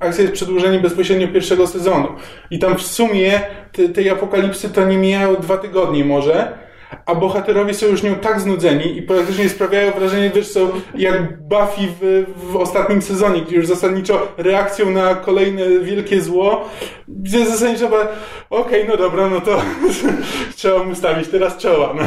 [0.00, 2.08] akcja jest przedłużeniem bezpośrednio pierwszego sezonu.
[2.50, 3.40] I tam w sumie
[3.72, 6.58] te, tej apokalipsy to nie mijają dwa tygodnie może,
[7.06, 11.88] a bohaterowie są już nią tak znudzeni i praktycznie sprawiają wrażenie, wiesz co, jak Buffy
[12.00, 16.68] w, w ostatnim sezonie, gdzie już zasadniczo reakcją na kolejne wielkie zło,
[17.08, 18.08] gdzie zasadniczo okej,
[18.50, 19.62] okay, no dobra, no to
[20.56, 21.94] trzeba mu stawić teraz czoła.
[21.94, 22.02] No.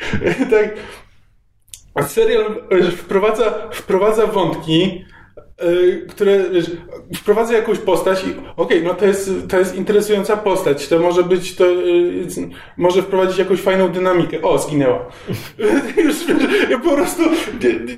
[0.56, 0.74] tak.
[2.08, 2.44] Serial
[2.96, 5.04] wprowadza, wprowadza wątki,
[6.08, 6.70] które wiesz,
[7.16, 11.22] wprowadza jakąś postać i okej, okay, no to jest, to jest interesująca postać, to może
[11.22, 12.26] być, to y,
[12.76, 14.42] może wprowadzić jakąś fajną dynamikę.
[14.42, 14.98] O, zginęła.
[16.04, 17.22] Już wiesz, po prostu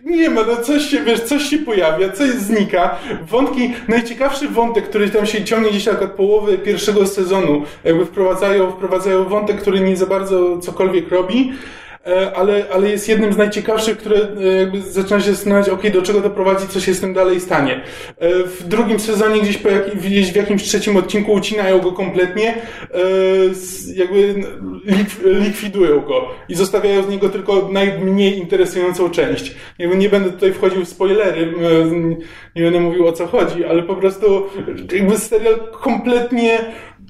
[0.07, 2.99] nie, nie, ma, no coś się, wiesz, coś się pojawia, coś znika.
[3.31, 8.71] Wątki, najciekawszy wątek, który tam się ciągnie gdzieś tak od połowy pierwszego sezonu, jakby wprowadzają,
[8.71, 11.84] wprowadzają wątek, który nie za bardzo cokolwiek robi, e,
[12.35, 16.21] ale, ale jest jednym z najciekawszych, które e, jakby zaczyna się zastanawiać, ok, do czego
[16.21, 17.81] to prowadzi, co się z tym dalej stanie.
[18.19, 22.55] E, w drugim sezonie gdzieś, po jak, gdzieś w jakimś trzecim odcinku ucinają go kompletnie,
[23.95, 24.35] jakby
[25.25, 29.55] likwidują go i zostawiają z niego tylko najmniej interesującą część.
[29.79, 31.53] Jakby nie będę tutaj wchodził w spoilery,
[32.57, 34.47] nie będę mówił o co chodzi, ale po prostu
[34.93, 36.59] jakby serial kompletnie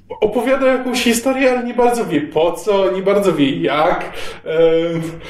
[0.09, 4.13] opowiada jakąś historię, ale nie bardzo wie po co, nie bardzo wie jak.
[4.45, 4.59] E,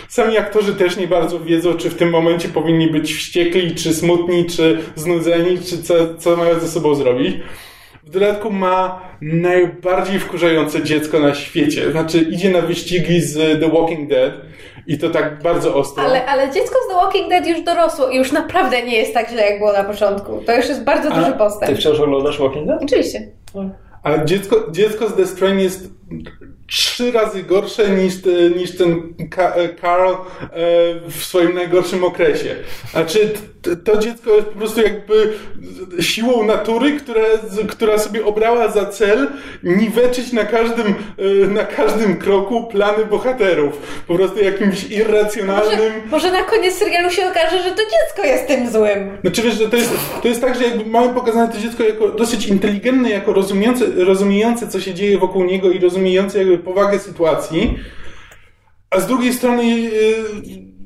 [0.10, 4.46] sami aktorzy też nie bardzo wiedzą, czy w tym momencie powinni być wściekli, czy smutni,
[4.46, 7.36] czy znudzeni, czy co, co mają ze sobą zrobić.
[8.04, 11.92] W dodatku ma najbardziej wkurzające dziecko na świecie.
[11.92, 14.34] Znaczy idzie na wyścigi z The Walking Dead
[14.88, 16.04] i to tak bardzo ostro.
[16.04, 19.30] Ale, ale dziecko z The Walking Dead już dorosło i już naprawdę nie jest tak
[19.30, 20.42] źle, jak było na początku.
[20.46, 21.72] To już jest bardzo A duży postęp.
[21.72, 22.84] Ty wciąż oglądasz Walking Dead?
[22.84, 23.28] Oczywiście.
[23.56, 23.70] No.
[24.06, 25.90] A dziecko, dziecko z The Strain jest
[26.68, 28.14] trzy razy gorsze niż,
[28.58, 29.14] niż ten
[29.82, 30.18] Carl e,
[31.10, 32.56] w swoim najgorszym okresie.
[32.92, 33.34] Znaczy,
[33.84, 35.34] to dziecko jest po prostu jakby
[36.00, 37.24] siłą natury, która,
[37.70, 39.28] która sobie obrała za cel
[39.64, 43.78] niweczyć na każdym, e, na każdym kroku plany bohaterów.
[44.08, 45.94] Po prostu jakimś irracjonalnym...
[45.94, 49.18] Może, może na koniec serialu się okaże, że to dziecko jest tym złym.
[49.22, 52.08] Znaczy wiesz, że to jest, to jest tak, że jakby mamy pokazane to dziecko jako
[52.10, 57.80] dosyć inteligentne, jako rozumiejące, rozumiejące co się dzieje wokół niego i rozumiejące jakby powagę sytuacji,
[58.90, 59.92] a z drugiej strony yy,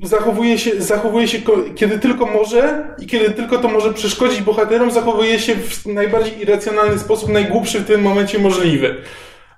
[0.02, 1.38] zachowuje się, zachowuje się,
[1.74, 6.98] kiedy tylko może i kiedy tylko to może przeszkodzić bohaterom, zachowuje się w najbardziej irracjonalny
[6.98, 8.96] sposób, najgłupszy w tym momencie możliwy.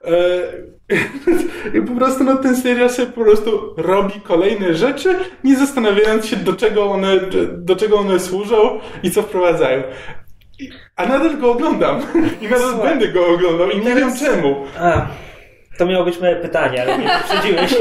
[0.04, 0.72] Yy,
[1.78, 6.36] I po prostu no, ten serial sobie po prostu robi kolejne rzeczy, nie zastanawiając się,
[6.36, 7.20] do czego one,
[7.52, 9.82] do czego one służą i co wprowadzają.
[10.96, 12.00] A nadal go oglądam.
[12.42, 12.90] I nadal Słuchaj.
[12.90, 14.64] będę go oglądał i nie wiem czemu.
[14.78, 15.06] A.
[15.78, 17.74] To miało być moje pytanie, ale mnie wyprzedziłeś.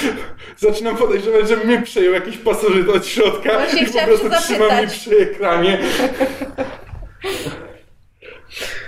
[0.56, 4.86] Zaczynam podejrzewać, że mnie przejął jakiś pasożyt od środka Właśnie i po prostu trzyma mnie
[4.86, 5.78] przy ekranie.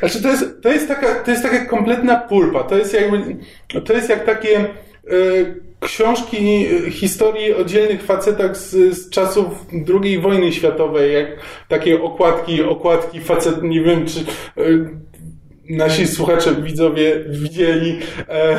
[0.01, 2.65] Znaczy to jest, to jest, taka, to jest taka kompletna pulpa.
[2.65, 3.37] To jest jakby,
[3.85, 4.65] to jest jak takie e,
[5.81, 9.47] książki e, historii o dzielnych facetach z, z czasów
[10.03, 11.27] II wojny światowej, jak
[11.69, 14.63] takie okładki, okładki facet, nie wiem czy e,
[15.71, 17.99] nasi słuchacze, widzowie widzieli
[18.29, 18.59] e,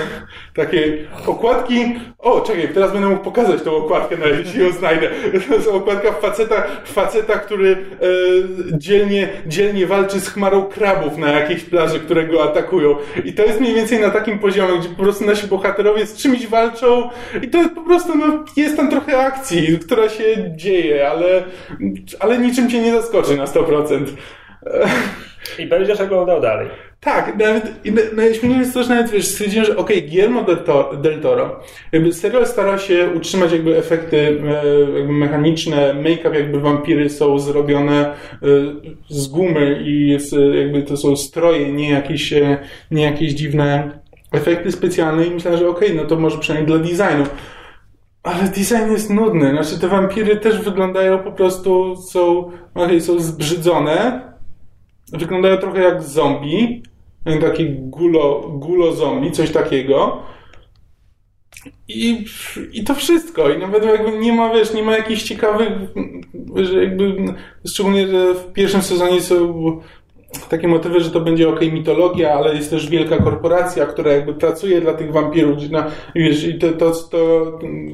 [0.54, 1.96] takie okładki.
[2.20, 5.10] O, czekaj, teraz będę mógł pokazać tą okładkę, nawet jeśli ją znajdę.
[5.48, 7.78] To jest okładka faceta, faceta który e,
[8.78, 12.96] dzielnie, dzielnie walczy z chmarą krabów na jakiejś plaży, które go atakują.
[13.26, 16.48] I to jest mniej więcej na takim poziomie, gdzie po prostu nasi bohaterowie z czymś
[16.48, 17.10] walczą
[17.42, 20.24] i to po prostu no, jest tam trochę akcji, która się
[20.56, 21.44] dzieje, ale,
[22.20, 24.06] ale niczym cię nie zaskoczy na 100%.
[25.60, 26.68] I będziesz oglądał dalej.
[27.04, 27.86] Tak, nawet
[28.16, 31.60] najśmieszniejsze jest to, że nawet wiesz, stwierdziłem, że okej, okay, Guillermo del Toro, del Toro,
[31.92, 38.06] jakby serial stara się utrzymać jakby efekty e, jakby mechaniczne, make-up jakby wampiry są zrobione
[38.06, 38.16] e,
[39.10, 42.58] z gumy i jest, jakby to są stroje, nie jakieś, e,
[42.92, 44.00] nie jakieś dziwne
[44.32, 47.26] efekty specjalne i myślałem, że okej, okay, no to może przynajmniej dla designu.
[48.24, 54.22] Ale design jest nudny, znaczy te wampiry też wyglądają po prostu, są, okay, są zbrzydzone,
[55.14, 56.84] wyglądają trochę jak zombie,
[57.42, 60.24] taki gulo, gulo zombie, coś takiego.
[61.88, 62.26] I,
[62.74, 63.50] I to wszystko.
[63.50, 65.70] I nawet jakby nie ma, wiesz, nie ma jakichś ciekawych,
[66.56, 67.16] że jakby,
[67.68, 69.82] szczególnie, że w pierwszym sezonie są
[70.50, 74.82] takie motywy, że to będzie ok, mitologia, ale jest też wielka korporacja, która jakby pracuje
[74.82, 75.70] dla tych wampirów.
[75.70, 77.52] Na, wiesz, i to, to, to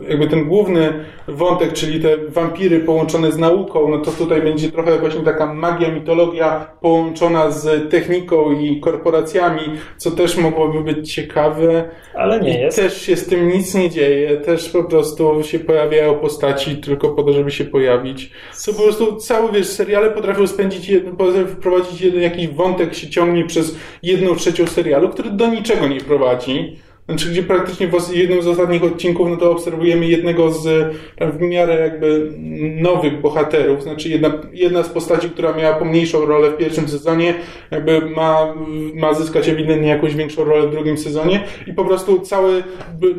[0.09, 0.93] jakby ten główny
[1.27, 5.91] wątek, czyli te wampiry połączone z nauką, no to tutaj będzie trochę właśnie taka magia,
[5.91, 9.61] mitologia połączona z techniką i korporacjami,
[9.97, 11.89] co też mogłoby być ciekawe.
[12.13, 12.77] Ale nie I jest.
[12.77, 17.23] Też się z tym nic nie dzieje, też po prostu się pojawiają postaci tylko po
[17.23, 18.31] to, żeby się pojawić.
[18.65, 23.45] To po prostu cały, wiesz, seriale potrafią spędzić, potrafią wprowadzić jeden jakiś wątek się ciągnie
[23.45, 26.77] przez jedną trzecią serialu, który do niczego nie prowadzi.
[27.09, 31.79] Znaczy, gdzie praktycznie w jednym z ostatnich odcinków, no to obserwujemy jednego z w miarę
[31.79, 32.33] jakby
[32.81, 33.83] nowych bohaterów.
[33.83, 37.33] Znaczy, jedna, jedna z postaci, która miała pomniejszą rolę w pierwszym sezonie,
[37.71, 38.55] jakby ma,
[38.93, 41.43] ma zyskać ewidentnie jakąś większą rolę w drugim sezonie.
[41.67, 42.63] I po prostu cały,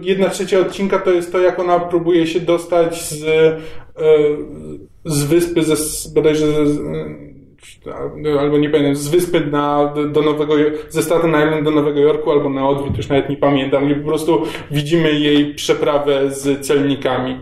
[0.03, 3.59] jedna trzecia odcinka to jest to, jak ona próbuje się dostać z, e,
[5.05, 5.77] z wyspy, ze,
[6.15, 6.81] bodajże ze,
[8.41, 10.55] albo nie pamiętam, z wyspy na, do Nowego,
[10.89, 14.09] ze Staten Island do Nowego Jorku, albo na odwrót, już nawet nie pamiętam, gdzie po
[14.09, 17.41] prostu widzimy jej przeprawę z celnikami.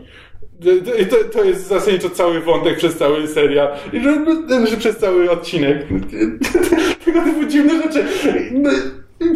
[1.10, 5.86] To, to jest zasadniczo cały wątek przez cały serial, że, że przez cały odcinek.
[7.04, 8.04] Tego typu dziwne rzeczy.
[8.52, 8.70] No,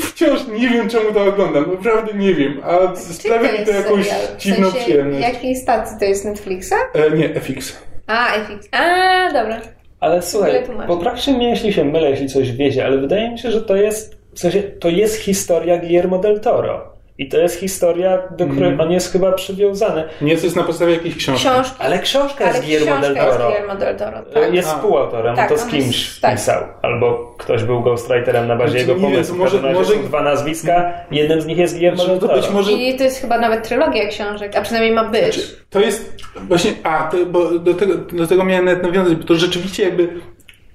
[0.01, 1.71] Wciąż nie wiem, czemu to oglądam.
[1.71, 2.61] Naprawdę nie wiem.
[2.65, 4.39] A sprawia mi to jakąś serial?
[4.39, 5.23] dziwną w sensie, przyjemność.
[5.23, 6.75] Jakiej stacji to jest Netflixa?
[6.95, 7.83] E, nie, FX.
[8.07, 8.69] A, FX.
[8.73, 9.82] A, dobra.
[10.03, 13.63] Ale słuchaj, poprawcie mnie, jeśli się mylę, jeśli coś wiecie, ale wydaje mi się, że
[13.63, 16.92] to jest, w sensie, to jest historia Guillermo del Toro.
[17.19, 18.81] I to jest historia, do której Mm.
[18.81, 20.05] on jest chyba przywiązany.
[20.21, 21.49] Nie, to jest na podstawie jakiejś książki.
[21.49, 21.77] Książki.
[21.79, 23.45] Ale książka Ale jest Guillermo del jest Toro.
[23.47, 24.23] Guillermo del Toro.
[24.35, 24.55] Tak.
[24.55, 24.73] Jest A.
[24.75, 26.35] współautorem, Tak, to z kimś jest- tak.
[26.35, 26.63] pisał.
[26.83, 29.37] Albo ktoś był ghostwriterem na bazie Znaczy, jego nie wiem, pomysłu.
[29.37, 32.41] może- Może, są dwa nazwiska, jednym z nich jest Guillermo Znaczy, del to Toro.
[32.41, 35.35] być może I to jest chyba nawet trylogia książek, a przynajmniej ma być.
[35.35, 36.15] Znaczy, to jest
[36.49, 40.09] właśnie, a, to, bo do tego, do tego miałem nawet nawiązać, bo to rzeczywiście jakby,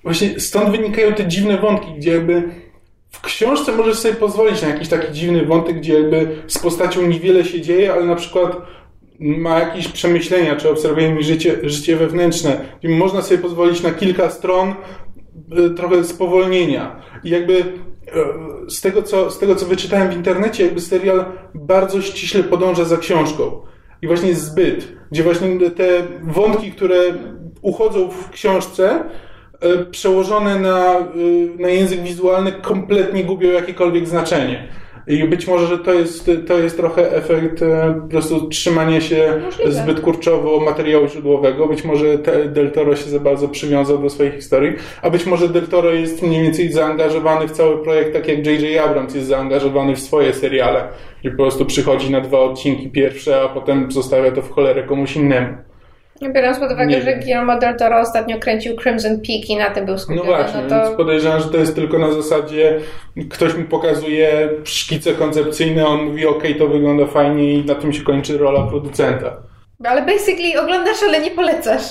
[0.03, 2.43] właśnie stąd wynikają te dziwne wątki, gdzie jakby
[3.11, 7.45] w książce możesz sobie pozwolić na jakiś taki dziwny wątek, gdzie jakby z postacią niewiele
[7.45, 8.57] się dzieje, ale na przykład
[9.19, 12.65] ma jakieś przemyślenia, czy obserwuje mi życie, życie wewnętrzne.
[12.83, 14.73] I można sobie pozwolić na kilka stron
[15.59, 17.01] y, trochę spowolnienia.
[17.23, 17.65] I jakby y,
[18.69, 22.97] z tego, co, z tego, co wyczytałem w internecie, jakby serial bardzo ściśle podąża za
[22.97, 23.61] książką.
[24.01, 26.97] I właśnie zbyt, gdzie właśnie te wątki, które
[27.61, 29.03] uchodzą w książce,
[29.91, 34.67] przełożone na, y, na język wizualny, kompletnie gubią jakiekolwiek znaczenie.
[35.07, 39.41] I być może, że to jest, to jest trochę efekt e, po prostu trzymania się
[39.45, 39.71] Możliwe.
[39.71, 41.67] zbyt kurczowo materiału źródłowego.
[41.67, 42.17] Być może
[42.47, 46.21] Del Toro się za bardzo przywiązał do swojej historii, a być może Del Toro jest
[46.21, 48.85] mniej więcej zaangażowany w cały projekt, tak jak J.J.
[48.85, 50.87] Abrams jest zaangażowany w swoje seriale,
[51.21, 55.15] gdzie po prostu przychodzi na dwa odcinki pierwsze, a potem zostawia to w cholerę komuś
[55.15, 55.57] innemu.
[56.21, 57.15] Biorąc pod uwagę, Nie że.
[57.15, 60.69] Guillermo del Toro ostatnio kręcił Crimson Peak i na tym był No skupiony, właśnie, no
[60.69, 60.97] więc to...
[60.97, 62.79] podejrzewam, że to jest tylko na zasadzie
[63.29, 68.03] ktoś mi pokazuje szkice koncepcyjne, on mówi ok, to wygląda fajnie i na tym się
[68.03, 69.37] kończy rola producenta.
[69.83, 71.83] Ale basically oglądasz, ale nie polecasz.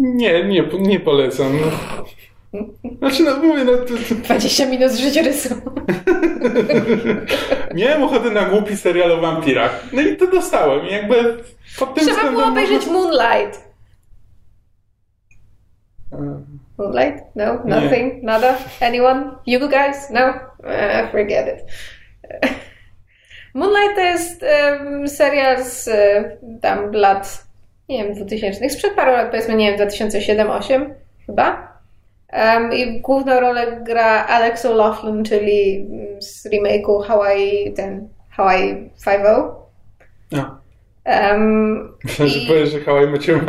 [0.00, 1.52] Nie, nie, nie polecam.
[2.98, 5.54] Znaczy, no mówię, no, to, to, 20 minut z życiorysu.
[7.74, 9.84] miałem ochotę na głupi serial o wampirach.
[9.92, 10.86] No i to dostałem.
[10.86, 11.14] I jakby
[11.78, 13.64] pod tym Trzeba było obejrzeć można- Moonlight.
[16.78, 17.24] Moonlight?
[17.34, 17.54] No?
[17.64, 18.22] Nothing?
[18.22, 18.58] Nada?
[18.80, 19.30] Anyone?
[19.46, 20.10] You guys?
[20.10, 20.20] No?
[20.64, 21.64] Eh, forget it.
[23.54, 26.24] Moonlight to jest em, serial z e,
[26.62, 27.44] tam lat,
[27.88, 30.90] nie wiem, 2000, sprzed paru lat, powiedzmy, nie wiem, 2007-2008
[31.26, 31.73] chyba.
[32.34, 39.50] Em, I główną rolę gra Alex O'Loughlin, czyli mm, z remake'u Hawaii, ten Hawaii 5.0.
[40.40, 40.64] A,
[41.06, 43.40] Um, myślałem, że I- powiesz, że Hawaii Macie.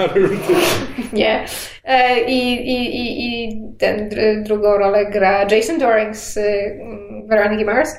[1.13, 1.45] Nie.
[1.85, 6.79] E, I, i, i, i ten dr- drugą rolę gra Jason Doring z y,
[7.25, 7.95] Veronica Mars.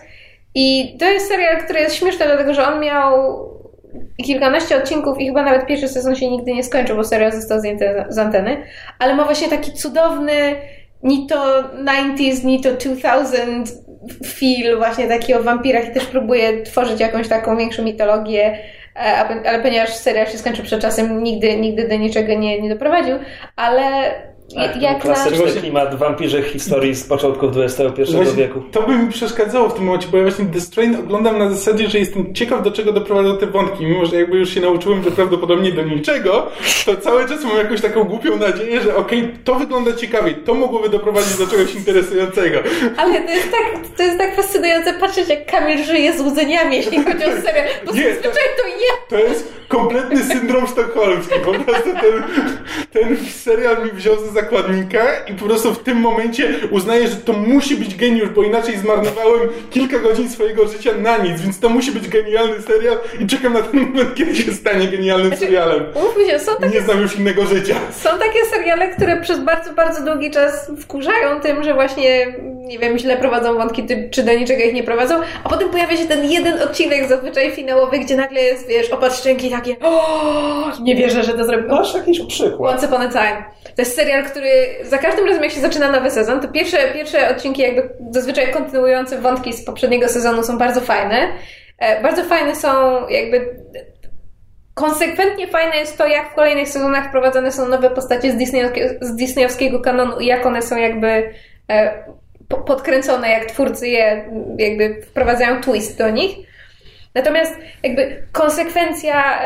[0.55, 3.13] I to jest serial, który jest śmieszny, dlatego że on miał
[4.25, 8.05] kilkanaście odcinków i chyba nawet pierwszy sezon się nigdy nie skończył, bo serial został zdjęty
[8.09, 8.57] z anteny.
[8.99, 10.57] Ale ma właśnie taki cudowny
[11.03, 13.73] ni to 90s, ni to 2000
[14.25, 18.59] feel właśnie taki o wampirach i też próbuje tworzyć jakąś taką większą mitologię,
[18.97, 19.17] e,
[19.49, 23.17] ale ponieważ serial się skończył przed czasem, nigdy, nigdy do niczego nie, nie doprowadził,
[23.57, 23.83] ale
[24.55, 25.01] Tak, jak na...
[25.01, 28.63] klasyczny Właśnie- klimat wampirzych historii z początków XXI Właśnie wieku.
[28.73, 31.89] To by mi przeszkadzało w tym momencie, bo ja właśnie The Strain oglądam na zasadzie,
[31.89, 33.87] że jestem ciekaw, do czego doprowadzą te wątki.
[33.87, 36.47] Mimo, że jakby już się nauczyłem, że prawdopodobnie do niczego,
[36.87, 40.89] to cały czas mam jakąś taką głupią nadzieję, że okej, to wygląda ciekawie, to mogłoby
[40.89, 42.59] doprowadzić do czegoś interesującego.
[42.97, 47.25] Ale to jest, tak, to jest tak fascynujące patrzeć, jak Kamil żyje złudzeniami, jeśli chodzi
[47.25, 51.35] o serial, bo Nie, zazwyczaj to ja To jest kompletny syndrom sztokholmski.
[51.45, 52.23] Po prostu ten,
[52.93, 57.33] ten serial mi wziął za zakładnika i po prostu w tym momencie uznaję, że to
[57.33, 61.93] musi być geniusz, bo inaczej zmarnowałem kilka godzin swojego życia na nic, więc to musi
[61.93, 65.85] być genialny serial i czekam na ten moment, kiedy się stanie genialnym serialem.
[65.95, 67.75] Mówmy się, są takie Nie znam już innego życia.
[67.91, 72.99] Są takie seriale, które przez bardzo, bardzo długi czas wkurzają tym, że właśnie, nie wiem,
[72.99, 76.63] źle prowadzą wątki, czy do niczego ich nie prowadzą, a potem pojawia się ten jeden
[76.63, 81.45] odcinek zazwyczaj finałowy, gdzie nagle jest, wiesz, opad szczęki takie o, nie wierzę, że to
[81.45, 81.69] zrobił.
[81.69, 82.75] Masz jakiś przykład?
[82.75, 83.45] Once Upon a Time.
[83.77, 84.51] To jest serial, który
[84.83, 89.19] za każdym razem, jak się zaczyna nowy sezon, to pierwsze, pierwsze odcinki, jakby zazwyczaj kontynuujące
[89.19, 91.29] wątki z poprzedniego sezonu są bardzo fajne.
[91.79, 92.69] E, Bardzo fajne są
[93.09, 93.57] jakby
[94.75, 98.37] konsekwentnie fajne jest to, jak w kolejnych sezonach wprowadzane są nowe postacie z,
[99.01, 101.31] z disneyowskiego kanonu i jak one są jakby
[101.71, 102.05] e,
[102.49, 104.25] po- podkręcone, jak twórcy je
[104.59, 106.37] jakby wprowadzają twist do nich.
[107.17, 109.41] Natomiast jakby konsekwencja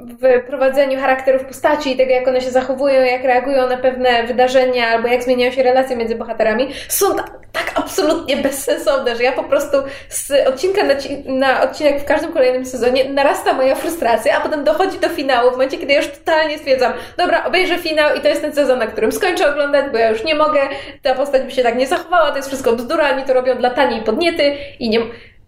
[0.00, 4.88] w prowadzeniu charakterów postaci i tego, jak one się zachowują, jak reagują na pewne wydarzenia
[4.88, 9.44] albo jak zmieniają się relacje między bohaterami, są ta, tak absolutnie bezsensowne, że ja po
[9.44, 9.76] prostu
[10.08, 10.94] z odcinka na,
[11.26, 15.52] na odcinek w każdym kolejnym sezonie narasta moja frustracja, a potem dochodzi do finału w
[15.52, 18.86] momencie, kiedy ja już totalnie stwierdzam, dobra, obejrzę finał i to jest ten sezon, na
[18.86, 20.60] którym skończę oglądać, bo ja już nie mogę,
[21.02, 23.70] ta postać by się tak nie zachowała, to jest wszystko bzdura, oni to robią dla
[23.70, 25.00] taniej podniety i nie...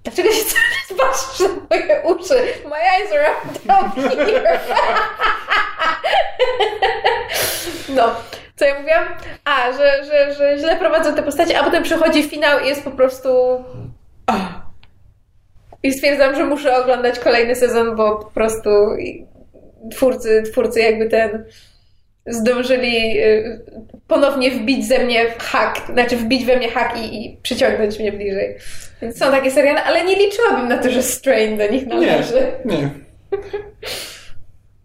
[0.04, 2.68] Dlaczego się cały czas na moje uszy?
[2.68, 3.34] My eyes are
[3.64, 3.90] down
[4.26, 4.58] here.
[7.96, 8.14] no,
[8.56, 9.04] co ja mówiłam?
[9.44, 12.90] A, że, że, że źle prowadzą te postacie, a potem przychodzi finał i jest po
[12.90, 13.28] prostu...
[15.82, 18.70] I stwierdzam, że muszę oglądać kolejny sezon, bo po prostu
[19.90, 21.44] twórcy, twórcy jakby ten
[22.26, 23.60] zdążyli y,
[24.08, 28.56] ponownie wbić ze mnie hak, znaczy wbić we mnie hak i, i przyciągnąć mnie bliżej.
[29.02, 32.52] Więc są takie seriale, ale nie liczyłabym na to, że Strain do nich należy.
[32.64, 32.90] Nie, nie.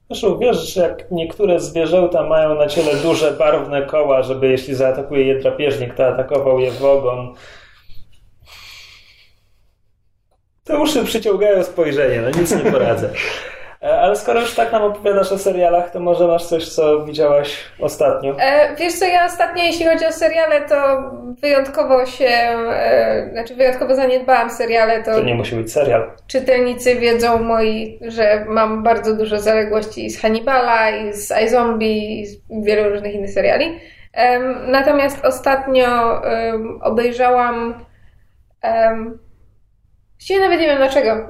[0.09, 5.27] Zresztą wiesz, że jak niektóre zwierzęta mają na ciele duże, barwne koła, żeby jeśli zaatakuje
[5.27, 7.35] je drapieżnik, to atakował je w ogon.
[10.63, 13.09] To uszy przyciągają spojrzenie, no nic nie poradzę.
[13.83, 17.57] E, ale skoro już tak nam opowiadasz o serialach, to może masz coś, co widziałaś
[17.79, 18.35] ostatnio?
[18.39, 20.75] E, wiesz co, ja ostatnio, jeśli chodzi o seriale, to
[21.41, 25.03] wyjątkowo się, e, znaczy wyjątkowo zaniedbałam seriale.
[25.03, 26.11] To, to nie musi być serial.
[26.27, 32.37] Czytelnicy wiedzą moi, że mam bardzo dużo zaległości z Hannibala, i z iZombie, i z
[32.49, 33.79] wielu różnych innych seriali.
[34.13, 36.21] E, natomiast ostatnio
[36.81, 37.85] obejrzałam
[40.23, 41.27] Właściwie nawet nie wiem dlaczego.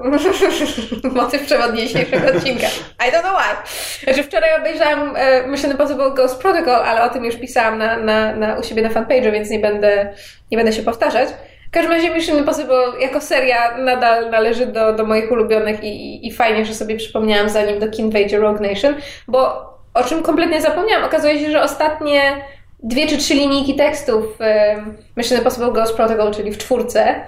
[1.22, 2.66] Motyw przewodni dzisiejszego odcinka.
[3.08, 3.68] I don't know why.
[4.04, 8.36] Znaczy wczoraj obejrzałam e, Mission Impossible Ghost Protocol, ale o tym już pisałam na, na,
[8.36, 10.14] na, u siebie na fanpage'u, więc nie będę,
[10.50, 11.28] nie będę się powtarzać.
[11.68, 16.28] W każdym razie Mission Impossible jako seria nadal należy do, do moich ulubionych i, i,
[16.28, 18.94] i fajnie, że sobie przypomniałam zanim do King wejdzie Rogue Nation,
[19.28, 19.64] bo
[19.94, 22.44] o czym kompletnie zapomniałam, okazuje się, że ostatnie
[22.82, 24.76] dwie czy trzy linijki tekstów e,
[25.16, 27.24] Mission Impossible Ghost Protocol, czyli w czwórce,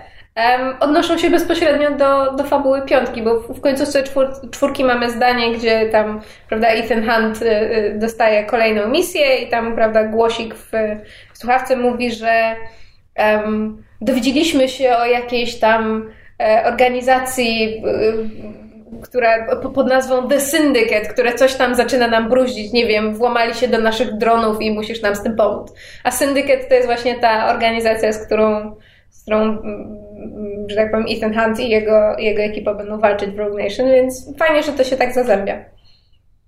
[0.80, 5.88] odnoszą się bezpośrednio do, do fabuły piątki, bo w końcówce czwór, czwórki mamy zdanie, gdzie
[5.88, 10.70] tam, prawda, Ethan Hunt y, y, dostaje kolejną misję i tam, prawda, głosik w,
[11.32, 12.56] w słuchawce mówi, że
[13.18, 16.10] um, dowiedzieliśmy się o jakiejś tam
[16.42, 22.86] e, organizacji, y, która pod nazwą The Syndicate, które coś tam zaczyna nam bruździć, nie
[22.86, 25.72] wiem, włamali się do naszych dronów i musisz nam z tym pomóc.
[26.04, 28.76] A Syndicate to jest właśnie ta organizacja, z którą
[29.16, 33.38] z którą, mm, że tak powiem, Ethan Hunt i jego, jego ekipa będą walczyć w
[33.38, 35.64] Rogue Nation, więc fajnie, że to się tak zazębia.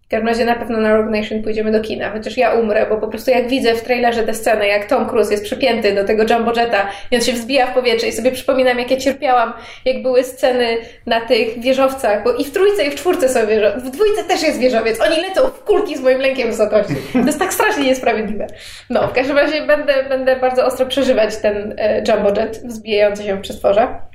[0.09, 2.97] W każdym razie na pewno na Rogue Nation pójdziemy do kina, chociaż ja umrę, bo
[2.97, 6.25] po prostu jak widzę w trailerze tę scenę, jak Tom Cruise jest przypięty do tego
[6.31, 9.53] Jumbo Jetta i on się wzbija w powietrze i sobie przypominam, jak ja cierpiałam,
[9.85, 13.81] jak były sceny na tych wieżowcach, bo i w trójce i w czwórce są wieżowce,
[13.81, 16.95] w dwójce też jest wieżowiec, oni lecą w kulki z moim lękiem wysokości.
[17.13, 18.47] To jest tak strasznie niesprawiedliwe.
[18.91, 23.37] No, w każdym razie będę, będę bardzo ostro przeżywać ten e, Jumbo Jet wzbijający się
[23.37, 24.08] w przestworze.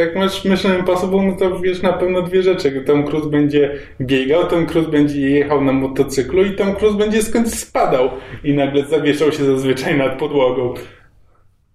[0.00, 2.84] Jak masz Mission Impossible, no to wiesz na pewno dwie rzeczy.
[2.86, 7.50] Tom Cruise będzie biegał, Tom Cruise będzie jechał na motocyklu i Tom Cruise będzie skądś
[7.50, 8.10] spadał
[8.44, 10.74] i nagle zawieszał się zazwyczaj nad podłogą.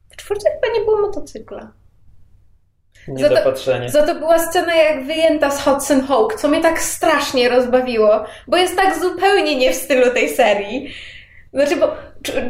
[0.10, 1.72] W czwórce chyba nie było motocykla.
[3.08, 3.90] Niedopatrzenie.
[3.90, 7.50] Za to, za to była scena jak wyjęta z Hudson Hawk, co mnie tak strasznie
[7.50, 10.94] rozbawiło, bo jest tak zupełnie nie w stylu tej serii.
[11.54, 11.96] Znaczy, bo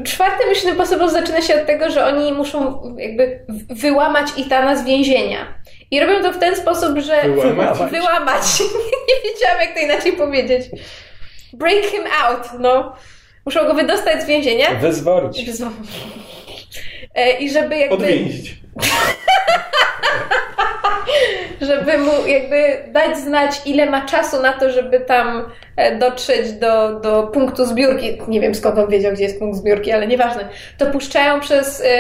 [0.04, 5.54] czwarty Mission Impossible zaczyna się od tego, że oni muszą jakby wyłamać Itana z więzienia.
[5.92, 7.22] I robią to w ten sposób, że...
[7.22, 7.78] Wyłamać?
[7.92, 8.44] Wyłamać.
[9.10, 10.66] nie wiedziałam, jak to inaczej powiedzieć.
[11.54, 12.96] Break him out, no.
[13.46, 14.76] Muszą go wydostać z więzienia.
[14.76, 15.46] Wyzwolić.
[15.46, 15.90] Wyzwolić.
[17.16, 17.96] E, I żeby jakby...
[17.96, 18.56] Odwięzić.
[21.62, 27.00] Żeby mu jakby dać znać, ile ma czasu na to, żeby tam e, dotrzeć do,
[27.00, 28.18] do punktu zbiórki.
[28.28, 30.50] Nie wiem skąd on wiedział, gdzie jest punkt zbiórki, ale nieważne.
[30.78, 31.92] To puszczają przez e,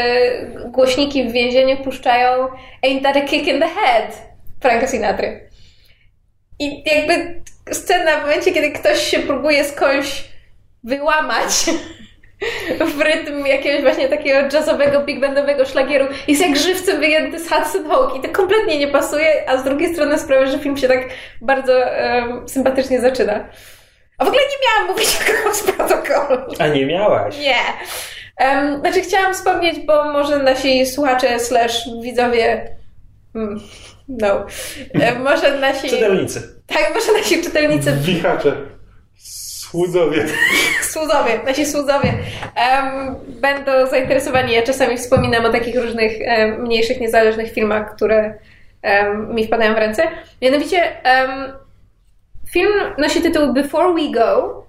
[0.65, 2.47] głośniki w więzieniu, puszczają
[2.83, 4.21] Ain't that a kick in the head
[4.59, 5.49] Franka Sinatry.
[6.59, 7.41] I jakby
[7.71, 10.23] scena w momencie, kiedy ktoś się próbuje skądś
[10.83, 11.49] wyłamać
[12.97, 17.89] w rytm jakiegoś właśnie takiego jazzowego, big bandowego szlagieru jest jak żywcem wyjęty z Hudson
[17.89, 21.09] Hawk i to kompletnie nie pasuje, a z drugiej strony sprawia, że film się tak
[21.41, 23.49] bardzo um, sympatycznie zaczyna.
[24.17, 25.17] A w ogóle nie miałam mówić
[25.49, 26.41] o z protokolu.
[26.59, 27.35] A nie miałaś?
[27.39, 27.57] Nie.
[28.47, 32.75] Um, znaczy chciałam wspomnieć, bo może nasi słuchacze slash widzowie
[33.35, 33.59] mm,
[34.07, 34.45] no.
[35.23, 35.89] może nasi...
[35.89, 36.61] Czytelnicy.
[36.67, 37.93] Tak, może nasi czytelnicy...
[38.01, 38.76] Wichacze.
[39.69, 40.25] Słudzowie.
[40.81, 44.53] słudzowie, nasi słudzowie um, będą zainteresowani.
[44.53, 48.33] Ja czasami wspominam o takich różnych um, mniejszych, niezależnych filmach, które
[48.83, 50.07] um, mi wpadają w ręce.
[50.41, 50.97] Mianowicie
[52.51, 54.63] film nosi tytuł Before We Go.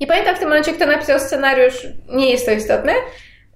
[0.00, 2.92] Nie pamiętam w tym momencie, kto napisał scenariusz, nie jest to istotne.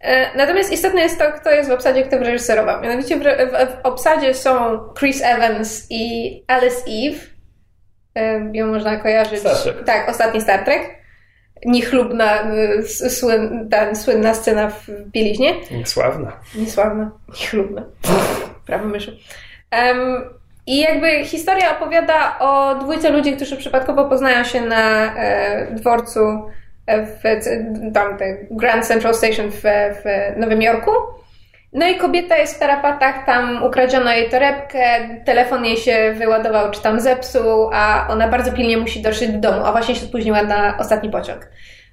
[0.01, 2.83] E, natomiast istotne jest to, kto jest w obsadzie, kto wyreżyserował.
[2.83, 7.21] Mianowicie w, w, w obsadzie są Chris Evans i Alice Eve.
[8.53, 9.41] Ją można kojarzyć.
[9.41, 9.85] Star Trek.
[9.85, 11.01] Tak, ostatni Star Trek.
[11.67, 15.55] Niechlubna, y, słyn, ta słynna scena w bieliźnie.
[15.71, 16.33] Niesławna.
[16.55, 17.83] Niesławna, niechlubna.
[18.67, 19.19] Prawo myszy.
[19.73, 20.25] Um,
[20.67, 26.21] I jakby historia opowiada o dwójce ludzi, którzy przypadkowo poznają się na e, dworcu
[26.89, 27.23] w
[27.95, 29.63] tam, te Grand Central Station w,
[30.03, 30.91] w Nowym Jorku.
[31.73, 36.83] No i kobieta jest w tarapatach, tam ukradziono jej torebkę, telefon jej się wyładował czy
[36.83, 40.79] tam zepsuł, a ona bardzo pilnie musi dotrzeć do domu, a właśnie się spóźniła na
[40.79, 41.49] ostatni pociąg.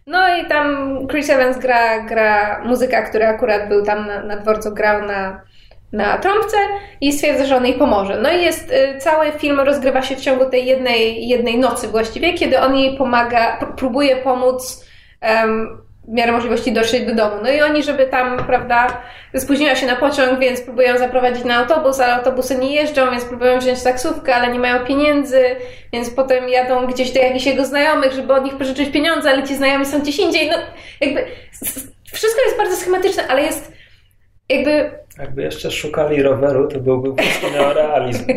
[0.08, 4.74] No i tam Chris Evans gra, gra muzyka, który akurat był tam na, na dworcu,
[4.74, 5.42] grał na,
[5.94, 6.58] na trąbce
[7.02, 8.20] i stwierdza, że on jej pomoże.
[8.22, 12.34] No i jest, y, cały film rozgrywa się w ciągu tej jednej, jednej nocy właściwie,
[12.34, 14.86] kiedy on jej pomaga, próbuje pomóc
[15.22, 17.36] um, w miarę możliwości dotrzeć do domu.
[17.44, 19.02] No i oni, żeby tam, prawda,
[19.36, 23.60] spóźniła się na pociąg, więc próbują zaprowadzić na autobus, ale autobusy nie jeżdżą, więc próbują
[23.60, 25.42] wziąć taksówkę, ale nie mają pieniędzy,
[25.94, 29.56] więc potem jadą gdzieś do jakichś jego znajomych, żeby od nich pożyczyć pieniądze, ale ci
[29.56, 30.50] znajomi są gdzieś indziej.
[30.50, 30.58] No,
[31.02, 31.26] jakby
[32.14, 33.72] wszystko jest bardzo schematyczne, ale jest
[34.50, 34.92] jakby...
[35.20, 38.26] Jakby jeszcze szukali roweru, to byłby neorealizm.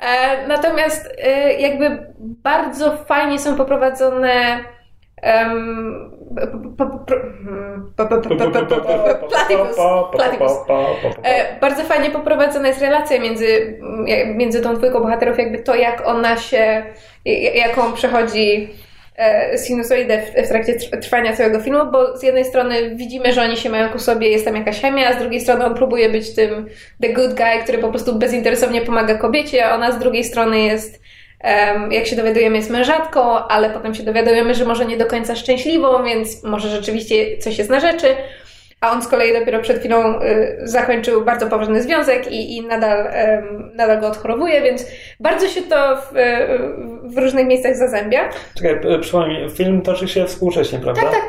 [0.00, 4.64] e, natomiast e, jakby bardzo fajnie są poprowadzone
[9.28, 9.76] Platypus.
[10.12, 10.52] Platypus.
[11.60, 13.78] Bardzo fajnie poprowadzona jest relacja między,
[14.34, 16.82] między tą dwójką bohaterów, jakby to, jak ona się,
[17.54, 18.68] jaką przechodzi
[19.66, 23.70] sinusoidę w, w trakcie trwania całego filmu, bo z jednej strony widzimy, że oni się
[23.70, 26.66] mają ku sobie, jest tam jakaś chemia, a z drugiej strony on próbuje być tym
[27.02, 31.00] the good guy, który po prostu bezinteresownie pomaga kobiecie, a ona z drugiej strony jest
[31.90, 36.04] jak się dowiadujemy, jest mężatką, ale potem się dowiadujemy, że może nie do końca szczęśliwą,
[36.04, 38.06] więc może rzeczywiście coś jest na rzeczy.
[38.80, 43.10] A on z kolei dopiero przed chwilą y, zakończył bardzo poważny związek i, i nadal,
[43.74, 44.86] nadal go odchorowuje, więc
[45.20, 46.12] bardzo się to w,
[47.14, 48.28] w różnych miejscach zazębia.
[48.54, 51.02] Czekaj, przypomnij, film toczy się współcześnie, prawda?
[51.02, 51.28] Tak,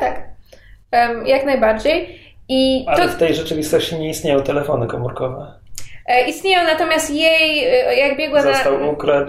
[0.90, 1.26] tak.
[1.26, 2.18] jak najbardziej.
[2.48, 3.08] I Ale to...
[3.08, 5.61] w tej rzeczywistości nie istnieją telefony komórkowe.
[6.06, 8.86] E, istnieją, natomiast jej, e, jak biegła Został na.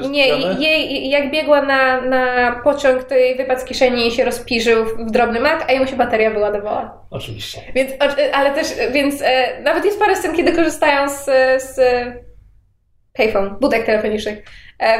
[0.09, 4.85] Nie, jej, jak biegła na, na pociąg, to jej wypadł z kieszeni i się rozpiżył
[4.85, 7.05] w drobny mak, a jemu się bateria wyładowała.
[7.09, 7.61] Oczywiście.
[7.75, 7.91] Więc,
[8.33, 11.25] ale też, więc e, nawet jest parę scen, kiedy korzystają z,
[11.63, 11.79] z
[13.13, 14.43] payphone, budek telefonicznych.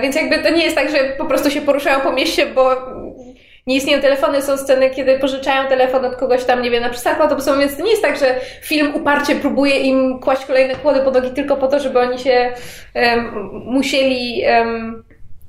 [0.01, 2.75] Więc jakby to nie jest tak, że po prostu się poruszają po mieście, bo
[3.67, 7.21] nie istnieją telefony, są sceny, kiedy pożyczają telefon od kogoś tam, nie wiem, na przystanku
[7.21, 11.13] autobusowym, więc to nie jest tak, że film uparcie próbuje im kłaść kolejne kłody pod
[11.13, 12.53] nogi tylko po to, żeby oni się
[12.95, 14.43] um, musieli...
[14.47, 15.03] Um,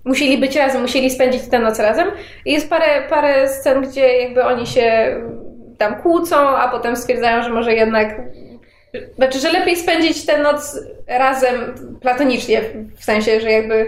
[0.04, 2.08] musieli być razem, musieli spędzić tę noc razem.
[2.44, 5.16] I jest parę, parę scen, gdzie jakby oni się
[5.78, 8.20] tam kłócą, a potem stwierdzają, że może jednak
[9.16, 12.60] znaczy, że lepiej spędzić tę noc razem platonicznie,
[12.96, 13.86] w sensie, że jakby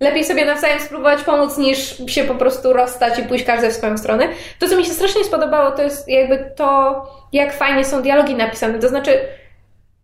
[0.00, 3.98] lepiej sobie nawzajem spróbować pomóc, niż się po prostu rozstać i pójść każdy w swoją
[3.98, 4.28] stronę.
[4.58, 8.78] To, co mi się strasznie spodobało, to jest jakby to, jak fajnie są dialogi napisane.
[8.78, 9.18] To znaczy,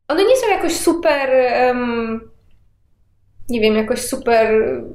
[0.09, 1.31] one nie są jakoś super.
[1.67, 2.31] Um,
[3.49, 4.49] nie wiem, jakoś super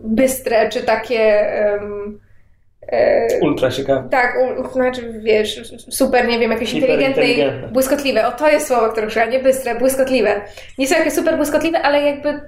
[0.03, 1.51] bystre, czy takie.
[1.71, 2.19] Um,
[3.41, 4.09] Ultra ciekawe.
[4.11, 8.27] Tak, u, znaczy wiesz, super, nie wiem, jakieś inteligentne i błyskotliwe.
[8.27, 10.41] O, to jest słowo, które użyła, nie bystre, błyskotliwe.
[10.77, 12.41] Nie są jakieś super błyskotliwe, ale jakby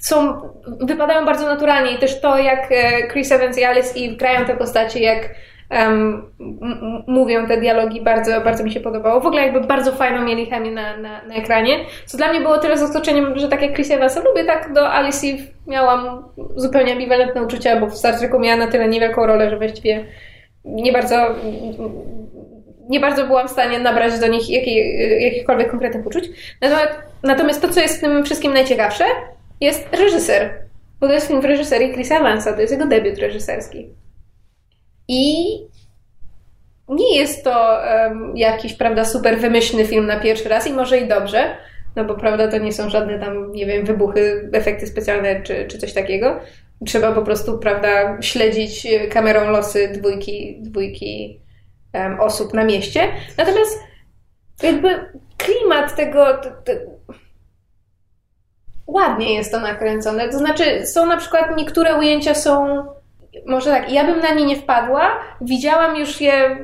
[0.00, 0.40] są,
[0.80, 4.56] wypadają bardzo naturalnie i też to, jak e, Chris Evans i Alice Eve grają te
[4.56, 5.34] postacie, jak
[5.70, 6.32] um,
[7.06, 9.20] mówią te dialogi, bardzo, bardzo mi się podobało.
[9.20, 12.58] W ogóle jakby bardzo fajną mieli chemię na, na, na ekranie, co dla mnie było
[12.58, 16.24] tyle zaskoczeniem, że tak jak Chris Evansa lubię, tak do Alice Eve miałam
[16.56, 20.06] zupełnie ambiwalentne uczucia, bo w Star Treku miała na tyle niewielką rolę, że właściwie
[20.64, 21.34] nie bardzo
[22.88, 26.24] nie bardzo byłam w stanie nabrać do nich jakiej, jakichkolwiek konkretnych uczuć.
[26.60, 26.92] Natomiast,
[27.22, 29.04] natomiast to, co jest w tym wszystkim najciekawsze,
[29.60, 30.62] jest reżyser.
[31.00, 33.88] Bo to jest film w reżyserii Chrisa Evansa, to jest jego debiut reżyserski.
[35.08, 35.46] I
[36.88, 41.08] nie jest to um, jakiś, prawda, super wymyślny film na pierwszy raz i może i
[41.08, 41.56] dobrze,
[41.96, 45.78] no bo prawda, to nie są żadne tam, nie wiem, wybuchy, efekty specjalne czy, czy
[45.78, 46.40] coś takiego.
[46.86, 51.40] Trzeba po prostu, prawda, śledzić kamerą losy dwójki, dwójki
[51.94, 53.00] um, osób na mieście.
[53.38, 53.78] Natomiast
[54.62, 54.88] jakby
[55.36, 56.26] klimat tego,
[58.92, 60.28] ładnie jest to nakręcone.
[60.28, 62.84] To znaczy, są na przykład niektóre ujęcia są.
[63.46, 65.02] Może tak, ja bym na nie nie wpadła.
[65.40, 66.56] Widziałam już je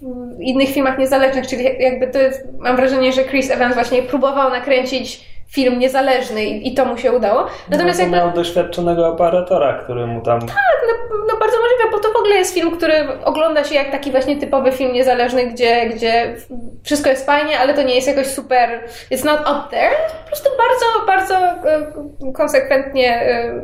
[0.00, 4.50] w innych filmach niezależnych, czyli jakby to jest, mam wrażenie, że Chris Evans właśnie próbował
[4.50, 7.46] nakręcić film niezależny i, i to mu się udało.
[7.68, 8.16] Natomiast no, jakby...
[8.16, 10.40] miał doświadczonego operatora, który mu tam...
[10.40, 10.56] Tak,
[10.88, 12.94] no, no, bardzo możliwe, bo to w ogóle jest film, który
[13.24, 16.36] ogląda się jak taki właśnie typowy film niezależny, gdzie, gdzie
[16.82, 18.80] wszystko jest fajnie, ale to nie jest jakoś super,
[19.10, 19.94] it's not up there.
[20.22, 21.34] Po prostu bardzo, bardzo
[21.70, 23.60] e, konsekwentnie e,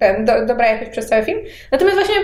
[0.00, 1.40] ten, do, dobra jakość przez cały film.
[1.72, 2.14] Natomiast właśnie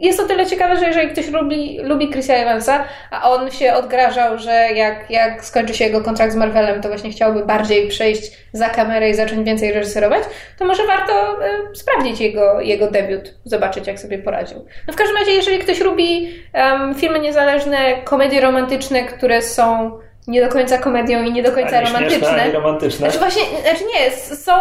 [0.00, 4.38] jest o tyle ciekawe, że jeżeli ktoś lubi, lubi Chrisa Evansa, a on się odgrażał,
[4.38, 8.68] że jak, jak skończy się jego kontrakt z Marvelem, to właśnie chciałby bardziej przejść za
[8.68, 10.22] kamerę i zacząć więcej reżyserować,
[10.58, 11.36] to może warto
[11.72, 14.64] y, sprawdzić jego, jego debiut, zobaczyć jak sobie poradził.
[14.86, 20.40] No w każdym razie, jeżeli ktoś lubi um, filmy niezależne, komedie romantyczne, które są nie
[20.44, 22.42] do końca komedią i nie do końca Ani romantyczne.
[22.42, 23.10] ani romantyczne.
[23.10, 24.52] Znaczy właśnie, znaczy nie, są,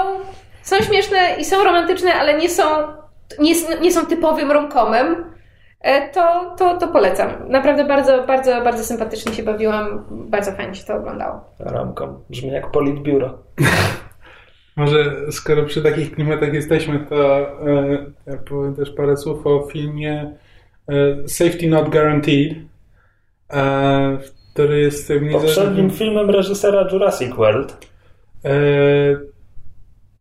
[0.64, 2.64] są śmieszne i są romantyczne, ale nie są,
[3.40, 5.26] nie, nie są typowym romkomem,
[5.82, 7.30] e, to, to, to polecam.
[7.50, 11.42] Naprawdę bardzo, bardzo, bardzo sympatycznie się bawiłam, bardzo fajnie się to oglądało.
[11.60, 12.24] Ramką.
[12.30, 13.38] Brzmi jak politbiuro.
[14.76, 20.38] Może skoro przy takich klimatach jesteśmy, to e, ja powiem też parę słów o filmie
[20.90, 22.54] e, Safety Not Guaranteed,
[23.54, 24.18] e,
[24.54, 27.88] który jest Poprzednim filmem reżysera Jurassic World.
[28.46, 28.52] E,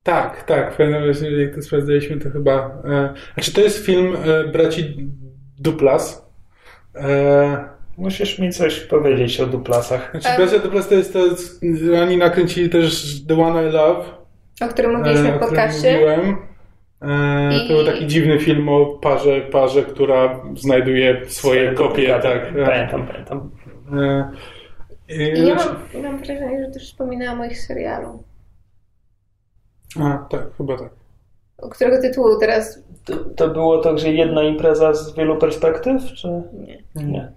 [0.09, 0.75] tak, tak.
[0.75, 2.83] W pewnym razie, jak to sprawdzaliśmy, to chyba...
[2.85, 5.09] E, znaczy, to jest film e, braci
[5.59, 6.31] Duplas.
[6.95, 10.11] E, Musisz mi coś powiedzieć o Duplasach.
[10.11, 11.21] Znaczy, bracia Duplas to jest to...
[12.03, 14.05] Oni nakręcili też The One I Love.
[14.61, 15.93] O którym mówiliśmy w podcaście.
[15.93, 16.37] Mówiłem.
[17.03, 17.69] E, I...
[17.69, 22.19] To był taki dziwny film o parze, parze która znajduje swoje kopie.
[22.23, 23.51] Tak, pamiętam, pamiętam.
[23.99, 24.33] E,
[25.09, 28.25] i ja mam, mam wrażenie, że też wspominałam o ich serialu.
[29.97, 30.91] A, tak, chyba tak.
[31.59, 32.79] O którego tytułu teraz?
[33.05, 36.29] To, to było to, że jedna impreza z wielu perspektyw, czy?
[36.53, 36.83] Nie.
[36.95, 37.33] Nie.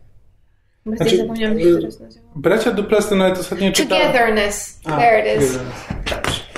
[0.86, 2.26] Znaczy, zapomniałam, jak się teraz nazywa.
[2.36, 4.08] Bracia Duplas to nawet ostatnio czytałem.
[4.08, 4.80] Togetherness.
[4.86, 5.60] A, There it is.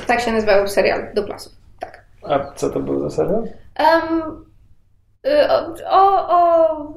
[0.08, 1.54] Tak się nazywał serial Duplasów.
[1.80, 2.06] Tak.
[2.24, 3.44] A co to był za serial?
[3.80, 4.46] Um,
[5.90, 6.94] o, o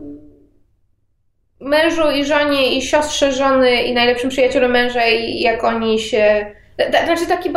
[1.61, 6.47] mężu i żonie i siostrze żony i najlepszym przyjacielu męża i jak oni się...
[7.05, 7.51] Znaczy taki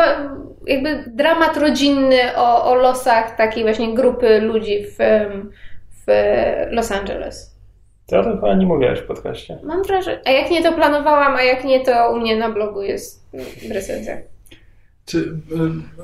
[0.67, 4.97] jakby dramat rodzinny o, o losach takiej właśnie grupy ludzi w,
[5.91, 6.11] w
[6.71, 7.59] Los Angeles.
[8.07, 9.57] To o tym chyba nie mówiłaś w podcaście.
[9.63, 10.21] Mam wrażenie.
[10.25, 13.29] A jak nie to planowałam, a jak nie to u mnie na blogu jest
[13.73, 14.17] recenzja.
[15.05, 15.33] Czy,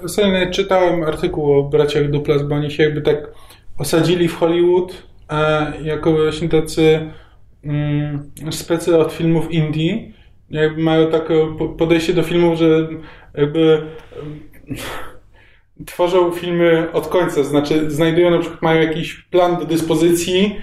[0.04, 3.32] ostatnio czytałem artykuł o braciach Duplas, bo oni się jakby tak
[3.78, 7.12] osadzili w Hollywood e, jako właśnie tacy
[7.64, 10.12] mm, specy od filmów indie.
[10.50, 11.34] Jakby mają takie
[11.78, 12.88] podejście do filmów, że
[13.38, 13.82] jakby
[15.86, 20.56] tworzą filmy od końca, znaczy znajdują na przykład, mają jakiś plan do dyspozycji,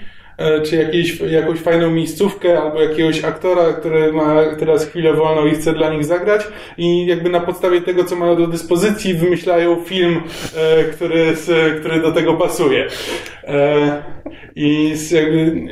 [0.65, 5.73] czy jakieś, jakąś fajną miejscówkę, albo jakiegoś aktora, który ma teraz chwilę wolną i chce
[5.73, 6.41] dla nich zagrać
[6.77, 10.21] i jakby na podstawie tego, co mają do dyspozycji, wymyślają film,
[10.93, 11.33] który,
[11.79, 12.87] który do tego pasuje.
[14.55, 15.67] I jakby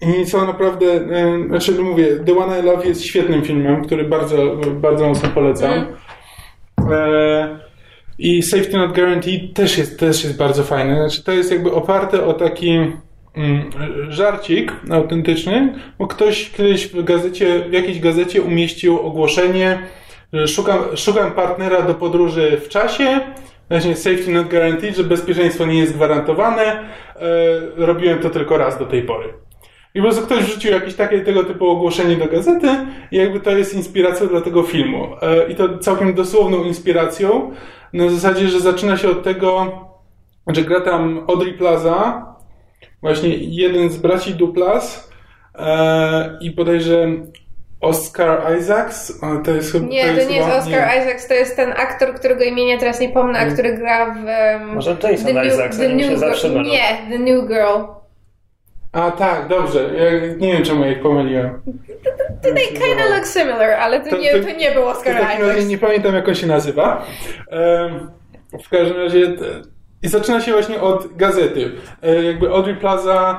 [0.00, 0.86] i są naprawdę,
[1.48, 5.72] znaczy no mówię, The One I Love jest świetnym filmem, który bardzo, bardzo mocno polecam.
[5.72, 7.58] Mm.
[8.18, 10.94] I Safety Not Guaranteed też jest, też jest bardzo fajny.
[10.94, 12.70] Znaczy, to jest jakby oparte o taki
[13.36, 13.70] mm,
[14.08, 19.78] żarcik autentyczny, bo ktoś kiedyś w gazecie, w jakiejś gazecie umieścił ogłoszenie,
[20.32, 23.20] że szukam, szukam partnera do podróży w czasie,
[23.68, 26.62] właśnie Safety Not Guaranteed, że bezpieczeństwo nie jest gwarantowane.
[26.66, 26.86] E,
[27.76, 29.32] robiłem to tylko raz do tej pory.
[29.94, 32.68] I po prostu ktoś wrzucił jakieś takie tego typu ogłoszenie do gazety
[33.10, 35.06] i jakby to jest inspiracja dla tego filmu.
[35.22, 37.50] E, I to całkiem dosłowną inspiracją,
[37.92, 39.72] na zasadzie, że zaczyna się od tego,
[40.46, 42.26] że gra tam Audrey Plaza,
[43.02, 45.10] właśnie jeden z braci Duplas
[45.54, 47.08] e, i podejrzę
[47.80, 49.86] Oscar Isaacs, to jest chyba...
[49.86, 51.02] Nie, to, jest to nie jest Oscar nie.
[51.02, 54.16] Isaacs, to jest ten aktor, którego imienia teraz nie pomnę, a który gra w...
[54.16, 57.99] Um, Może Jason the Isaacs, the new, się zawsze Nie, The New Girl.
[58.92, 59.90] A tak, dobrze.
[59.96, 61.60] Ja nie wiem, czemu ich pomyliłem.
[62.42, 65.46] They kind of look similar, ale to, to, nie, to nie był Oscar to Isaacs.
[65.46, 67.06] Razie nie pamiętam, jak on się nazywa.
[68.64, 69.36] w każdym razie...
[70.02, 71.70] I zaczyna się właśnie od gazety.
[72.02, 73.36] E, jakby Audrey Plaza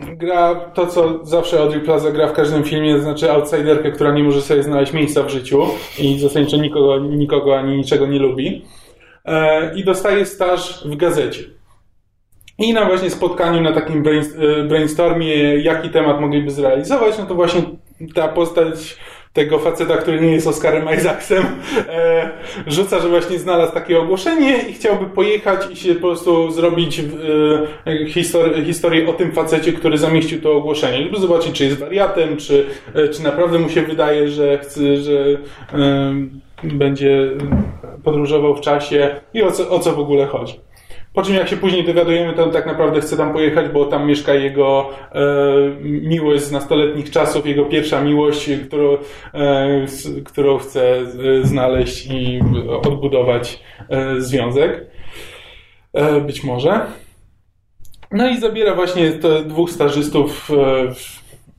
[0.00, 4.22] gra to, co zawsze Audrey Plaza gra w każdym filmie, to znaczy outsiderkę, która nie
[4.22, 5.66] może sobie znaleźć miejsca w życiu
[5.98, 8.64] i zasadniczo nikogo, nikogo ani niczego nie lubi.
[9.24, 11.42] E, I dostaje staż w gazecie.
[12.58, 17.62] I na właśnie spotkaniu, na takim e, brainstormie, jaki temat mogliby zrealizować, no to właśnie
[18.14, 18.98] ta postać
[19.32, 21.44] tego faceta, który nie jest Oscarem Isaacsem,
[21.88, 22.30] e,
[22.66, 27.00] rzuca, że właśnie znalazł takie ogłoszenie i chciałby pojechać i się po prostu zrobić
[27.86, 32.36] e, histori historię o tym facecie, który zamieścił to ogłoszenie, żeby zobaczyć, czy jest wariatem,
[32.36, 35.12] czy, e, czy naprawdę mu się wydaje, że chce, że
[35.74, 36.14] e,
[36.62, 37.30] będzie
[38.04, 40.60] podróżował w czasie i o co, o co w ogóle chodzi.
[41.12, 44.06] Po czym jak się później dowiadujemy, to on tak naprawdę chce tam pojechać, bo tam
[44.06, 45.22] mieszka jego e,
[45.82, 48.98] miłość z nastoletnich czasów, jego pierwsza miłość, którą,
[49.34, 49.86] e,
[50.24, 50.98] którą chce
[51.42, 52.40] znaleźć i
[52.84, 54.86] odbudować e, związek.
[55.92, 56.86] E, być może.
[58.10, 60.50] No i zabiera właśnie te dwóch stażystów,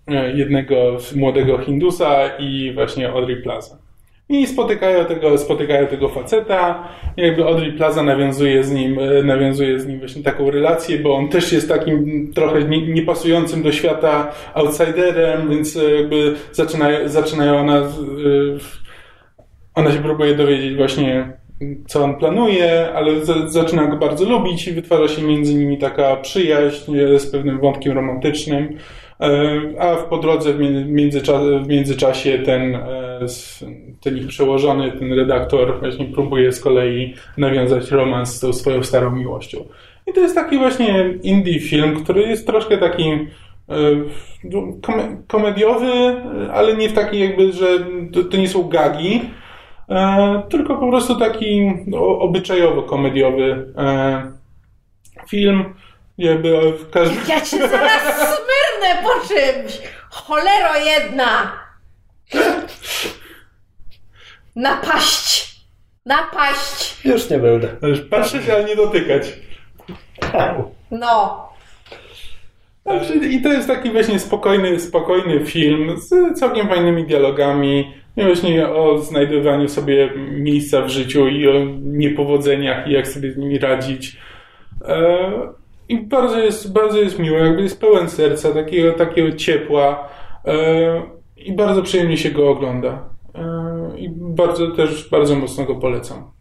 [0.08, 0.76] e, e, jednego
[1.16, 3.83] młodego Hindusa i właśnie Audrey Plaza.
[4.34, 6.88] I spotykają tego, spotykają tego faceta.
[7.18, 11.30] Jakby Audrey Plaza nawiązuje z nim, e, nawiązuje z nim właśnie taką relację, bo on
[11.30, 17.82] też jest takim trochę niepasującym do świata outsiderem, więc jakby zaczyna, zaczynają ona,
[19.76, 21.34] ona się próbuje dowiedzieć właśnie
[21.88, 23.12] co on planuje, ale
[23.48, 28.78] zaczyna go bardzo lubić i wytwarza się między nimi taka przyjaźń z pewnym wątkiem romantycznym.
[29.24, 30.58] E, a po drodze w,
[31.64, 33.20] w międzyczasie ten, e,
[34.02, 39.12] ten ich przełożony, ten redaktor właśnie próbuje z kolei nawiązać romans z tą swoją starą
[39.12, 39.58] miłością.
[40.08, 43.26] I to jest taki właśnie indie film, który jest troszkę taki e,
[45.28, 45.92] komediowy,
[46.54, 47.68] ale nie w taki jakby, że
[48.32, 49.22] to nie są gagi,
[50.50, 53.66] tylko po prostu taki obyczajowo-komediowy
[55.30, 55.64] film.
[56.18, 57.16] Jakby każdy...
[57.28, 59.82] Ja cię zaraz smyrnę po czymś!
[60.10, 61.52] Cholero jedna!
[64.56, 65.56] Napaść!
[66.06, 67.06] Napaść!
[67.06, 67.68] Już nie będę.
[68.10, 69.34] Patrzeć, ale nie dotykać.
[70.92, 71.44] No.
[72.84, 77.94] Znaczy, I to jest taki właśnie spokojny, spokojny film z całkiem fajnymi dialogami.
[78.18, 83.38] I właśnie o znajdowaniu sobie miejsca w życiu i o niepowodzeniach i jak sobie z
[83.38, 84.18] nimi radzić.
[84.86, 85.32] E,
[85.94, 90.10] I bardzo jest, bardzo jest miło, jakby jest pełen serca, takiego, takiego ciepła
[90.46, 91.02] e,
[91.38, 93.10] i bardzo przyjemnie się go ogląda.
[93.36, 96.32] E, I bardzo też, bardzo mocno go polecam.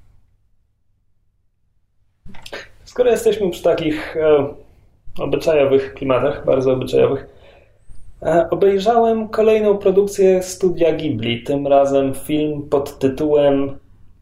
[2.85, 4.17] Skoro jesteśmy przy takich
[5.19, 7.27] obyczajowych klimatach, bardzo obyczajowych,
[8.23, 13.79] E, obejrzałem kolejną produkcję studia Ghibli, tym razem film pod tytułem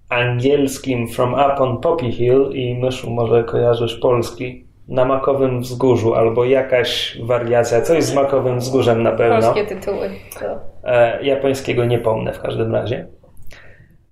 [0.08, 6.44] angielskim From Up on Poppy Hill i Myszu może kojarzysz polski na Makowym Wzgórzu albo
[6.44, 9.40] jakaś wariacja, coś z Makowym Wzgórzem na pewno.
[9.40, 10.10] Polskie tytuły.
[10.84, 13.06] E, japońskiego nie pomnę w każdym razie.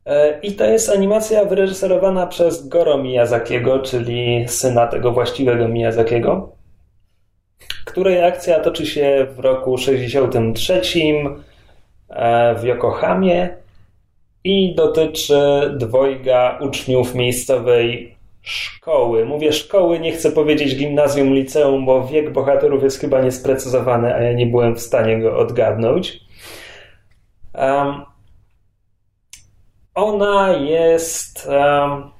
[0.07, 6.59] E, I to jest animacja wyreżyserowana przez Goro Miyazakiego, czyli syna tego właściwego Miyazakiego
[7.89, 10.83] której akcja toczy się w roku 63
[12.09, 13.57] e, w Yokohamie
[14.45, 15.41] i dotyczy
[15.77, 18.17] dwojga uczniów miejscowej
[18.49, 19.25] szkoły.
[19.25, 24.33] Mówię szkoły, nie chcę powiedzieć gimnazjum, liceum, bo wiek bohaterów jest chyba niesprecyzowany, a ja
[24.33, 26.21] nie byłem w stanie go odgadnąć.
[27.55, 28.03] Um,
[29.95, 32.11] ona jest um,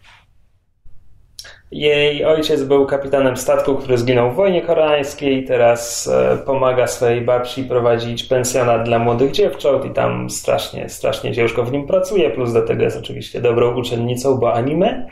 [1.71, 5.45] jej ojciec był kapitanem statku, który zginął w wojnie koreańskiej.
[5.45, 11.65] Teraz e, pomaga swojej babci prowadzić pensjonat dla młodych dziewcząt i tam strasznie, strasznie ciężko
[11.65, 12.31] w nim pracuje.
[12.31, 15.07] Plus do tego jest oczywiście dobrą uczennicą, bo anime.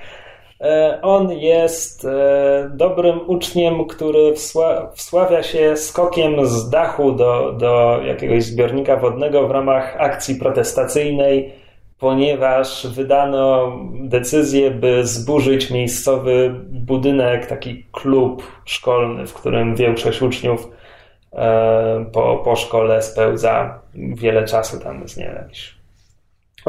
[0.61, 4.35] E, on jest e, dobrym uczniem, który
[4.95, 11.53] wsławia się skokiem z dachu do, do jakiegoś zbiornika wodnego w ramach akcji protestacyjnej
[11.99, 20.71] ponieważ wydano decyzję, by zburzyć miejscowy budynek, taki klub szkolny, w którym większość uczniów
[21.33, 24.81] e, po, po szkole spełza wiele czasu.
[24.81, 25.49] Tam jest, nie wiem,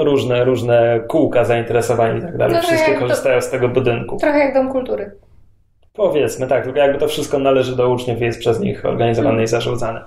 [0.03, 2.61] różne, różne kółka zainteresowań i tak dalej.
[2.61, 4.17] Wszystkie korzystają do, z tego budynku.
[4.17, 5.11] Trochę jak Dom Kultury.
[5.93, 9.43] Powiedzmy, tak, tylko jakby to wszystko należy do uczniów i jest przez nich organizowane hmm.
[9.43, 10.03] i zarządzane.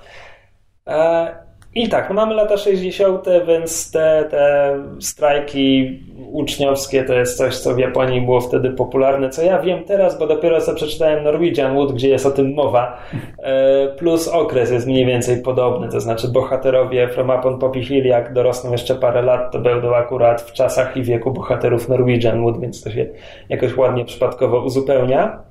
[0.89, 5.99] E, i tak, no mamy lata 60., więc te, te strajki
[6.33, 10.27] uczniowskie to jest coś, co w Japonii było wtedy popularne, co ja wiem teraz, bo
[10.27, 12.99] dopiero co przeczytałem Norwegian Wood, gdzie jest o tym mowa,
[13.39, 18.33] e, plus okres jest mniej więcej podobny, to znaczy bohaterowie From Upon Poppy Hill, jak
[18.33, 22.83] dorosną jeszcze parę lat, to będą akurat w czasach i wieku bohaterów Norwegian Wood, więc
[22.83, 23.07] to się
[23.49, 25.43] jakoś ładnie przypadkowo uzupełnia.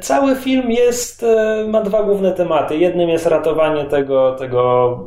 [0.00, 2.76] Cały film jest, e, ma dwa główne tematy.
[2.76, 4.98] Jednym jest ratowanie tego, tego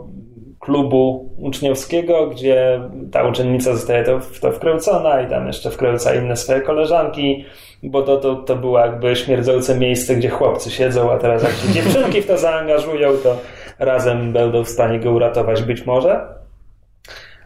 [0.60, 6.38] klubu uczniowskiego, gdzie ta uczennica zostaje to, w to wkręcona i tam jeszcze wkręca inne
[6.38, 7.46] swoje koleżanki,
[7.84, 11.72] bo to, to, to było jakby śmierdzące miejsce, gdzie chłopcy siedzą, a teraz jak się
[11.82, 13.38] dziewczynki w to zaangażują, to
[13.80, 16.26] razem będą w stanie go uratować być może.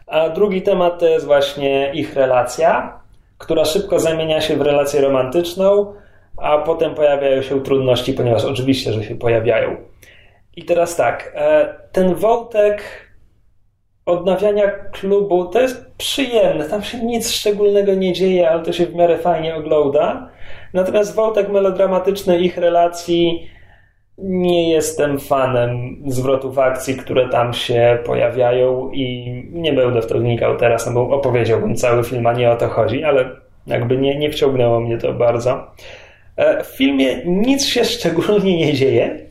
[0.06, 3.00] A drugi temat to jest właśnie ich relacja,
[3.38, 5.94] która szybko zamienia się w relację romantyczną,
[6.36, 9.76] a potem pojawiają się trudności, ponieważ oczywiście, że się pojawiają.
[10.56, 12.82] I teraz tak, e, ten wątek
[14.06, 18.94] odnawiania klubu to jest przyjemne, tam się nic szczególnego nie dzieje, ale to się w
[18.94, 20.30] miarę fajnie ogląda.
[20.72, 23.48] Natomiast wątek melodramatyczny ich relacji
[24.18, 30.56] nie jestem fanem zwrotów akcji, które tam się pojawiają i nie będę w to wnikał
[30.56, 33.30] teraz, no bo opowiedziałbym cały film, a nie o to chodzi, ale
[33.66, 35.66] jakby nie, nie wciągnęło mnie to bardzo.
[36.36, 39.26] E, w filmie nic się szczególnie nie dzieje,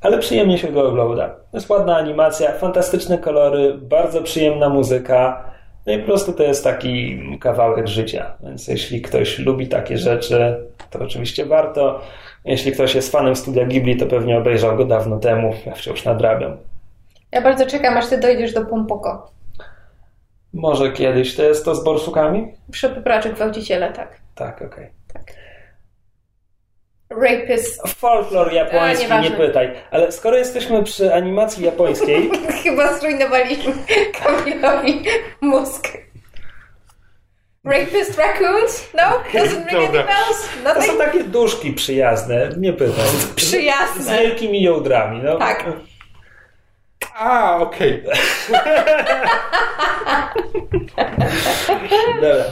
[0.00, 1.34] ale przyjemnie się go ogląda.
[1.52, 5.44] Jest ładna animacja, fantastyczne kolory, bardzo przyjemna muzyka.
[5.86, 8.34] No i po prostu to jest taki kawałek życia.
[8.42, 10.56] Więc jeśli ktoś lubi takie rzeczy,
[10.90, 12.00] to oczywiście warto.
[12.44, 15.54] Jeśli ktoś jest fanem studia Ghibli, to pewnie obejrzał go dawno temu.
[15.66, 16.56] Ja wciąż nadrabiam.
[17.32, 19.30] Ja bardzo czekam, aż ty dojdziesz do Pompoko.
[20.52, 21.36] Może kiedyś.
[21.36, 22.52] To jest to z borsukami?
[22.70, 24.20] Przepopraczy gwałciciele, tak.
[24.34, 24.97] Tak, okej.
[27.10, 27.88] Rapist.
[27.88, 29.70] Folklor japoński, A, nie pytaj.
[29.90, 32.30] Ale skoro jesteśmy przy animacji japońskiej,
[32.62, 33.72] Chyba zrujnowaliśmy
[34.22, 35.02] Kamilowi
[35.40, 35.88] mózg.
[37.64, 38.88] Rapist raccoons?
[38.94, 39.02] No?
[39.40, 40.48] Doesn't ring any bells?
[40.74, 43.06] to są takie duszki przyjazne, nie pytaj.
[43.06, 44.18] Z Przyjazne.
[44.18, 45.20] wielkimi jądrami.
[45.22, 45.38] No.
[45.38, 45.64] Tak.
[47.14, 48.02] A, okej.
[52.20, 52.44] Dobra.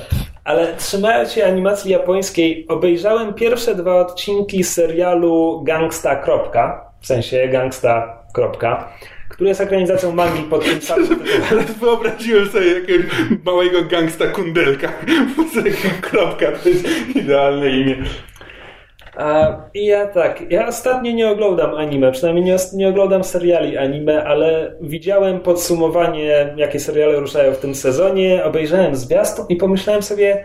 [0.47, 6.17] Ale trzymając się animacji japońskiej, obejrzałem pierwsze dwa odcinki serialu Gangsta.
[6.17, 8.23] Kropka, w sensie Gangsta.
[8.35, 8.93] Kropka,
[9.29, 11.65] który jest ekranizacją mangi pod tym samym tytułem.
[11.81, 13.07] Wyobraziłem sobie jakiegoś
[13.45, 14.93] małego gangsta kundelka.
[16.11, 16.87] Kropka, to jest
[17.17, 17.97] idealne imię.
[19.75, 24.73] I ja tak, ja ostatnio nie oglądam anime, przynajmniej nie, nie oglądam seriali anime, ale
[24.81, 30.45] widziałem podsumowanie, jakie seriale ruszają w tym sezonie, obejrzałem zwiastun i pomyślałem sobie,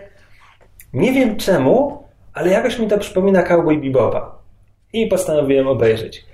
[0.92, 2.02] nie wiem czemu,
[2.34, 4.38] ale jakoś mi to przypomina Cowboy Bebopa.
[4.92, 6.24] I postanowiłem obejrzeć.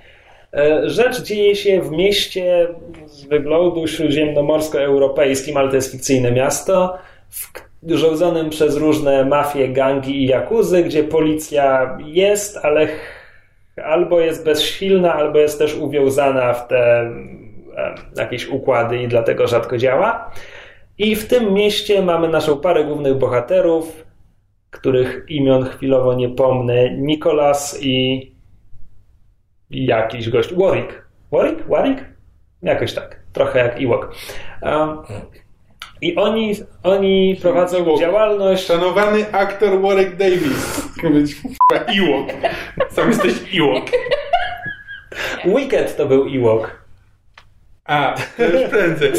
[0.55, 2.69] E, Rzecz dzieje się w mieście
[3.07, 10.23] z wyglądu śródziemnomorsko-europejskim, ale to jest fikcyjne miasto, w k- rządzonym przez różne mafie, gangi
[10.23, 12.89] i jakuzy, gdzie policja jest, ale
[13.85, 17.11] albo jest bezsilna, albo jest też uwiązana w te
[18.17, 20.31] jakieś układy i dlatego rzadko działa.
[20.99, 24.05] I w tym mieście mamy naszą parę głównych bohaterów,
[24.71, 26.91] których imion chwilowo nie pomnę.
[26.91, 28.33] Nikolas i
[29.71, 30.55] jakiś gość.
[30.55, 31.09] Warwick.
[31.33, 31.69] Warwick?
[31.69, 32.05] Warwick?
[32.63, 33.23] Jakoś tak.
[33.33, 34.15] Trochę jak Ewok.
[34.63, 34.99] Um,
[36.01, 38.01] I oni, oni prowadzą Ewok.
[38.01, 38.67] działalność.
[38.67, 40.89] Szanowany aktor Warwick Davis.
[41.73, 42.29] Ewok.
[42.91, 43.85] Sam jesteś Ewok.
[45.45, 46.85] Wicked to był Ewok.
[47.85, 49.13] A, już prędzej.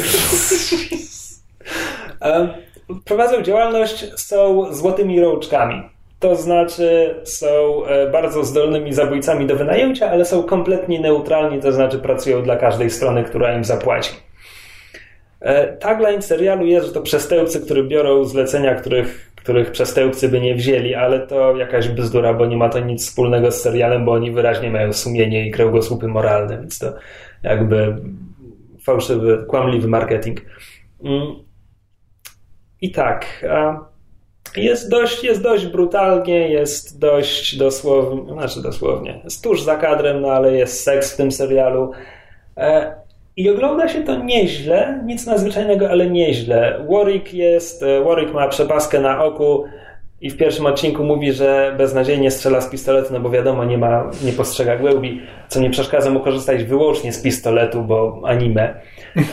[3.04, 5.82] Prowadzą działalność, są złotymi rączkami.
[6.20, 11.98] To znaczy są e, bardzo zdolnymi zabójcami do wynajęcia, ale są kompletnie neutralni, to znaczy
[11.98, 14.10] pracują dla każdej strony, która im zapłaci.
[15.40, 20.54] E, Tagline serialu jest, że to przestępcy, którzy biorą zlecenia, których, których przestępcy by nie
[20.54, 24.30] wzięli, ale to jakaś bzdura, bo nie ma to nic wspólnego z serialem, bo oni
[24.30, 26.92] wyraźnie mają sumienie i kręgosłupy moralne, więc to
[27.42, 27.96] jakby
[28.82, 30.40] fałszywy, kłamliwy marketing.
[31.04, 31.34] Mm.
[32.80, 33.46] I tak,
[34.56, 40.28] jest dość, jest dość brutalnie, jest dość dosłownie, znaczy dosłownie, jest tuż za kadrem, no
[40.28, 41.92] ale jest seks w tym serialu.
[43.36, 46.86] I ogląda się to nieźle, nic nadzwyczajnego, ale nieźle.
[46.90, 49.64] Warwick jest, e, Warwick ma przepaskę na oku
[50.20, 54.10] i w pierwszym odcinku mówi, że beznadziejnie strzela z pistoletu, no bo wiadomo, nie ma,
[54.24, 58.80] nie postrzega głębi, co nie przeszkadza mu korzystać wyłącznie z pistoletu, bo anime.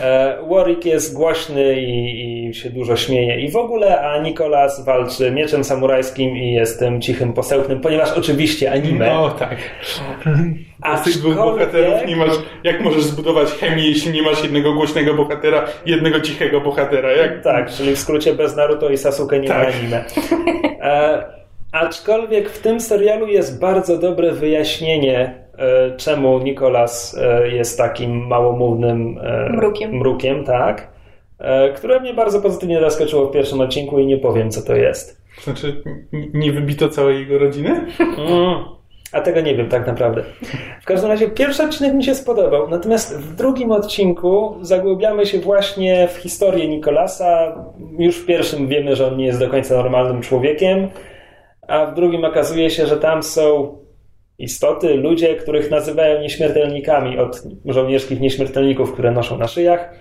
[0.02, 5.32] E, Warwick jest głośny i, i się dużo śmieje i w ogóle, a Nikolas walczy
[5.32, 9.10] mieczem samurajskim i jest tym cichym posełknym, ponieważ oczywiście anime.
[9.10, 9.58] No tak.
[11.02, 12.34] Z tych dwóch bohaterów nie masz.
[12.64, 17.12] Jak możesz zbudować chemię, jeśli nie masz jednego głośnego bohatera jednego cichego bohatera?
[17.12, 19.74] Jak Tak, czyli w skrócie bez Naruto i Sasuke nie ma Tak.
[19.76, 20.06] anime.
[20.82, 21.24] E,
[21.72, 25.47] aczkolwiek w tym serialu jest bardzo dobre wyjaśnienie,
[25.98, 29.92] czemu Nikolas e, jest takim małomównym e, Mrukiem.
[29.92, 30.88] mrukiem tak,
[31.40, 35.22] e, które mnie bardzo pozytywnie zaskoczyło w pierwszym odcinku i nie powiem, co to jest.
[35.44, 35.84] Znaczy,
[36.34, 37.86] nie wybito całej jego rodziny?
[38.00, 38.78] Mm.
[39.12, 40.24] A tego nie wiem tak naprawdę.
[40.82, 46.08] W każdym razie pierwszy odcinek mi się spodobał, natomiast w drugim odcinku zagłębiamy się właśnie
[46.08, 47.56] w historię Nikolasa.
[48.00, 50.88] Już w pierwszym wiemy, że on nie jest do końca normalnym człowiekiem,
[51.68, 53.78] a w drugim okazuje się, że tam są
[54.38, 59.94] istoty, ludzie, których nazywają nieśmiertelnikami od żołnierskich nieśmiertelników, które noszą na szyjach.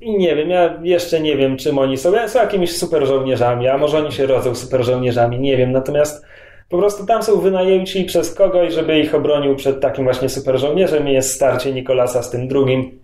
[0.00, 2.28] I nie wiem, ja jeszcze nie wiem, czym oni są.
[2.28, 5.72] Są jakimiś super żołnierzami, a może oni się rodzą super żołnierzami, nie wiem.
[5.72, 6.24] Natomiast
[6.68, 11.08] po prostu tam są wynajęci przez kogoś, żeby ich obronił przed takim właśnie super żołnierzem
[11.08, 12.99] i jest starcie Nikolasa z tym drugim.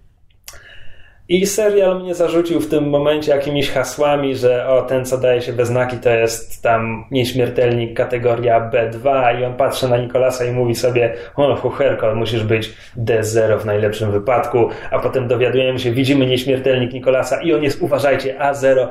[1.28, 5.52] I serial mnie zarzucił w tym momencie jakimiś hasłami, że o, ten co daje się
[5.52, 10.74] we znaki to jest tam nieśmiertelnik kategoria B2 i on patrzy na Nikolasa i mówi
[10.74, 16.92] sobie o, chucherko, musisz być D0 w najlepszym wypadku, a potem dowiadujemy się, widzimy nieśmiertelnik
[16.92, 18.86] Nikolasa i on jest, uważajcie, A0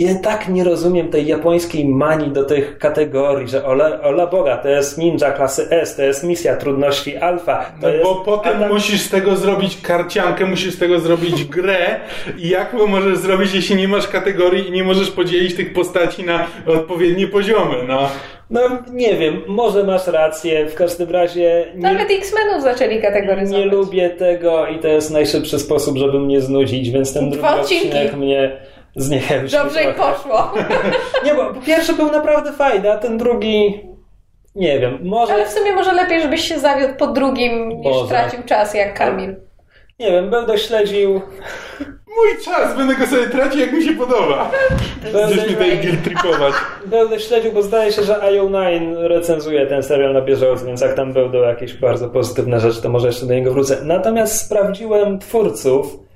[0.00, 4.68] ja tak nie rozumiem tej japońskiej manii do tych kategorii, że ola, ola Boga, to
[4.68, 7.72] jest ninja klasy S, to jest misja trudności alfa.
[7.82, 12.00] No jest bo potem atak- musisz z tego zrobić karciankę, musisz z tego zrobić grę
[12.38, 16.24] i jak to możesz zrobić, jeśli nie masz kategorii i nie możesz podzielić tych postaci
[16.24, 18.08] na odpowiednie poziomy, no.
[18.50, 18.60] No
[18.92, 23.64] nie wiem, może masz rację, w każdym razie nie, Nawet X-Menów zaczęli kategoryzować.
[23.64, 27.60] nie lubię tego i to jest najszybszy sposób, żeby mnie znudzić, więc ten drugi Dwa
[27.60, 27.86] odcinki.
[27.88, 28.56] odcinek mnie
[29.02, 29.58] zniechęcił.
[29.58, 29.94] Dobrze trochę.
[29.94, 30.52] poszło.
[31.24, 33.80] Nie, bo pierwszy był naprawdę fajny, a ten drugi
[34.54, 35.32] nie wiem, może...
[35.32, 38.08] Ale w sumie może lepiej, żebyś się zawiódł po drugim, niż Może.
[38.08, 39.36] tracił czas jak Kamil.
[39.98, 41.20] Nie wiem, będę śledził
[42.16, 44.50] Mój czas, będę go sobie tracił jak mi się podoba.
[45.12, 46.54] Będziesz mi tutaj guilt tripować.
[46.86, 51.12] Będę śledził, bo zdaje się, że IO9 recenzuje ten serial na bieżąco, więc jak tam
[51.12, 53.78] będą jakieś bardzo pozytywne rzeczy, to może jeszcze do niego wrócę.
[53.84, 56.09] Natomiast sprawdziłem twórców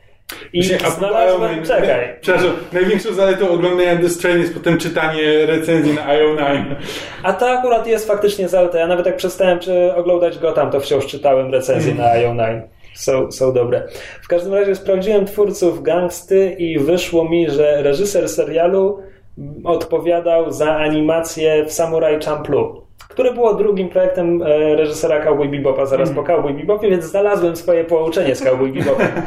[0.53, 1.63] i znalazłem...
[1.63, 2.15] IO9 Czekaj.
[2.21, 6.75] Przepraszam, największą zaletą oglądania The Strain jest potem czytanie recenzji na IO9.
[7.23, 8.79] A to akurat jest faktycznie zaleta.
[8.79, 12.61] Ja nawet jak przestałem czy oglądać go tam, to wciąż czytałem recenzje na IO9.
[12.95, 13.83] Są, są dobre.
[14.23, 19.03] W każdym razie sprawdziłem twórców Gangsty i wyszło mi, że reżyser serialu
[19.65, 26.11] odpowiadał za animację w Samurai Champloo, które było drugim projektem e, reżysera Cowboy Bebopa zaraz
[26.11, 29.09] po Cowboy Bebopie, więc znalazłem swoje pouczenie z Cowboy Bebopem.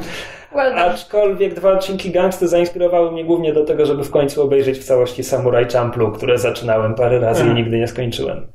[0.55, 0.73] Well.
[0.79, 5.23] Aczkolwiek dwa odcinki Gangsty zainspirowały mnie głównie do tego, żeby w końcu obejrzeć w całości
[5.23, 8.47] Samurai Champloo, które zaczynałem parę razy i nigdy nie skończyłem.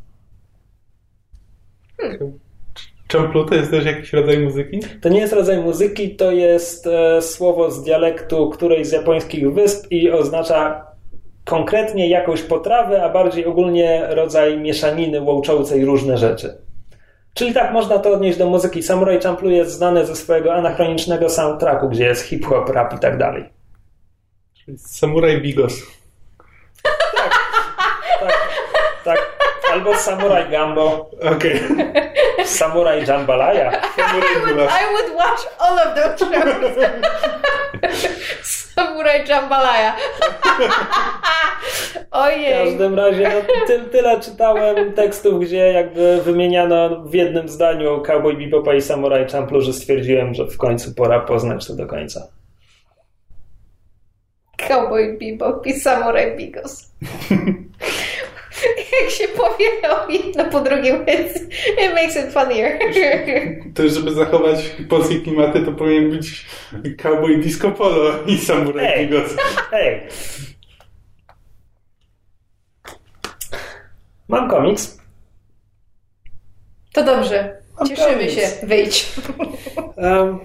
[3.13, 4.81] Champlu to jest też jakiś rodzaj muzyki?
[5.01, 9.87] To nie jest rodzaj muzyki, to jest e, słowo z dialektu którejś z japońskich wysp
[9.91, 10.87] i oznacza
[11.45, 16.59] konkretnie jakąś potrawę, a bardziej ogólnie rodzaj mieszaniny łączącej różne rzeczy.
[17.35, 18.83] Czyli tak, można to odnieść do muzyki.
[18.83, 23.45] Samurai Champloo jest znany ze swojego anachronicznego soundtracku, gdzie jest hip-hop, rap i tak dalej.
[24.77, 25.83] Samuraj Bigos.
[28.21, 28.35] Tak,
[29.05, 29.19] tak.
[29.73, 31.61] Albo Samurai Gambo, Okej.
[32.45, 33.71] Samurai Jambalaya.
[33.97, 34.71] Samuraj Gulas.
[34.71, 36.87] I would watch all of those shows.
[38.75, 39.95] Samurai Jambalaya.
[42.13, 42.53] W Ojej.
[42.65, 48.75] każdym razie no, ty, tyle czytałem tekstów, gdzie jakby wymieniano w jednym zdaniu Cowboy Bebopa
[48.75, 52.29] i Samurai Champloo, że stwierdziłem, że w końcu pora poznać to do końca.
[54.69, 56.93] Cowboy Bebop i Samurai Bigos.
[59.03, 61.37] Jak się powie o jedno po drugim, więc
[61.67, 62.79] it makes it funnier.
[63.75, 64.59] To żeby zachować
[64.89, 66.47] polskie klimaty, to powinien być
[67.03, 69.07] Cowboy Disco Polo i Samuraj.
[69.09, 69.37] Bigos.
[69.71, 70.01] Hej!
[74.29, 74.99] Mam komiks.
[76.93, 77.63] To dobrze.
[77.79, 78.35] Mam Cieszymy komiks.
[78.35, 78.67] się.
[78.67, 79.13] Wyjdź.
[79.97, 80.39] Em,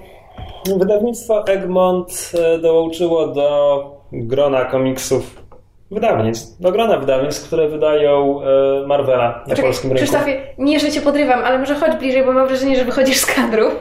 [0.79, 5.46] Wydawnictwo Egmont e, dołączyło do grona komiksów
[5.91, 8.39] wydawnictw, do grona wydawnictw, które wydają
[8.83, 10.03] e, Marvela na polskim rynku.
[10.05, 13.25] Krzysztofie, nie, że cię podrywam, ale może chodź bliżej, bo mam wrażenie, że wychodzisz z
[13.25, 13.69] kadru.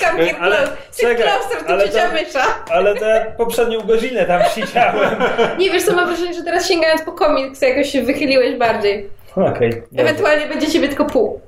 [0.00, 0.72] Come get Ale- close.
[0.92, 2.42] Sit czekaj, closer to ale to- mysza.
[2.70, 5.10] Ale tę poprzednią godzinę tam siedziałem.
[5.58, 9.08] Nie, wiesz co, mam wrażenie, że teraz sięgając po komiks jakoś się wychyliłeś bardziej.
[9.36, 9.86] Okej, dobrze.
[9.96, 11.40] Ewentualnie będzie ciebie tylko pół.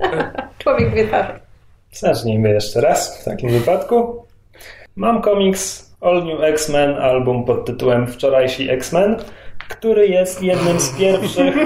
[0.62, 1.40] Człowiek wie tak.
[1.92, 4.26] Zacznijmy jeszcze raz w takim wypadku.
[4.96, 9.16] Mam komiks All New X-Men, album pod tytułem Wczorajsi X-Men,
[9.68, 11.54] który jest jednym z pierwszych.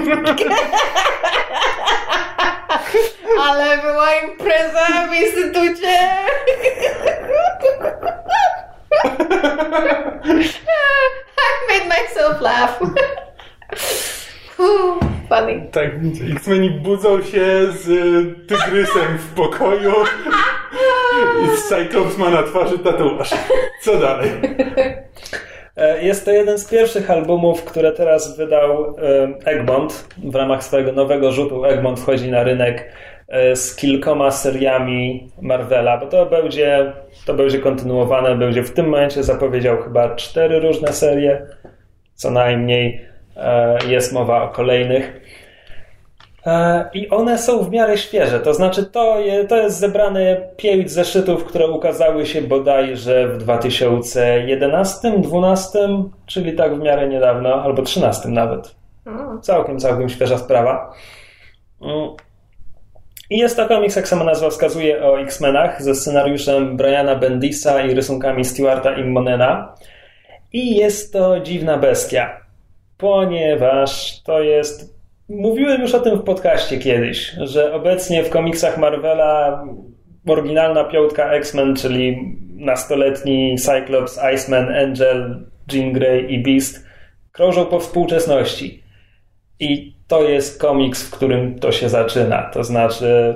[3.41, 5.91] Ale była impreza w instytucie.
[11.71, 12.79] I made myself laugh.
[15.29, 15.69] Funny.
[15.71, 15.89] Tak,
[16.35, 19.93] X-Meni budzą się z y, tygrysem w pokoju
[21.45, 23.29] i Cyclops ma na twarzy tatuaż.
[23.81, 24.29] Co dalej?
[25.77, 28.93] E, Jest to jeden z pierwszych albumów, które teraz wydał e,
[29.45, 31.65] Egmont w ramach swojego nowego rzutu.
[31.65, 32.91] Egmont wchodzi na rynek
[33.27, 36.93] e, z kilkoma seriami Marvela, bo to będzie,
[37.25, 41.45] to będzie kontynuowane, będzie w tym momencie zapowiedział chyba cztery różne serie,
[42.13, 43.11] co najmniej
[43.87, 45.21] jest mowa o kolejnych.
[46.45, 50.91] E, I one są w miarę świeże, to znaczy to, je, to jest zebrany pięć
[50.91, 55.79] zeszytów, które ukazały się bodajże w 2011, 12,
[56.25, 58.75] czyli tak w miarę niedawno, albo 13 nawet.
[59.41, 60.93] Całkiem, całkiem świeża sprawa.
[61.81, 62.09] Mm.
[63.29, 67.93] I jest to komiks, jak sama nazwa wskazuje, o X-Menach ze scenariuszem Briana Bendisa i
[67.93, 69.75] rysunkami Stewarta Immonena.
[70.53, 72.41] I jest to dziwna bestia,
[72.97, 75.00] ponieważ to jest.
[75.31, 79.63] Mówiłem już o tym w podcaście kiedyś, że obecnie w komiksach Marvela
[80.27, 86.85] oryginalna piątka X-Men, czyli nastoletni Cyclops, Iceman, Angel, Jean Grey i Beast
[87.31, 88.83] krążą po współczesności.
[89.59, 92.49] I to jest komiks, w którym to się zaczyna.
[92.53, 93.35] To znaczy,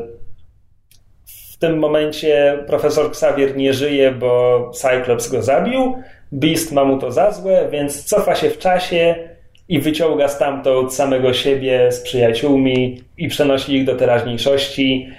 [1.54, 5.96] w tym momencie profesor Xavier nie żyje, bo Cyclops go zabił.
[6.32, 9.35] Beast ma mu to za złe, więc cofa się w czasie
[9.70, 15.10] i wyciąga stamtąd samego siebie z przyjaciółmi i przenosi ich do teraźniejszości.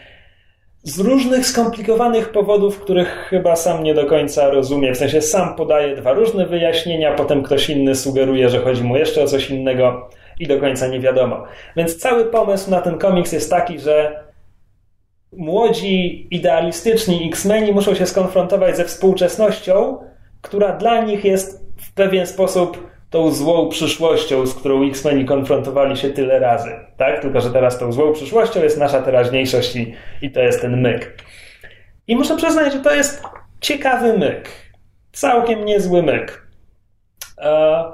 [0.82, 4.94] Z różnych skomplikowanych powodów, których chyba sam nie do końca rozumie.
[4.94, 9.22] W sensie sam podaje dwa różne wyjaśnienia, potem ktoś inny sugeruje, że chodzi mu jeszcze
[9.22, 11.44] o coś innego i do końca nie wiadomo.
[11.76, 14.24] Więc cały pomysł na ten komiks jest taki, że
[15.32, 19.98] młodzi, idealistyczni X-Meni muszą się skonfrontować ze współczesnością,
[20.42, 26.10] która dla nich jest w pewien sposób tą złą przyszłością, z którą X-Meni konfrontowali się
[26.10, 26.70] tyle razy.
[26.96, 27.22] Tak?
[27.22, 31.22] Tylko, że teraz tą złą przyszłością jest nasza teraźniejszość i, i to jest ten myk.
[32.08, 33.22] I muszę przyznać, że to jest
[33.60, 34.48] ciekawy myk.
[35.12, 36.48] Całkiem niezły myk.
[37.38, 37.84] E,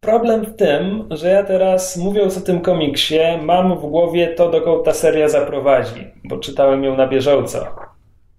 [0.00, 4.84] problem w tym, że ja teraz, mówiąc o tym komiksie, mam w głowie to, dokąd
[4.84, 7.66] ta seria zaprowadzi, bo czytałem ją na bieżąco.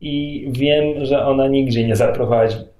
[0.02, 2.73] I wiem, że ona nigdzie nie zaprowadzi.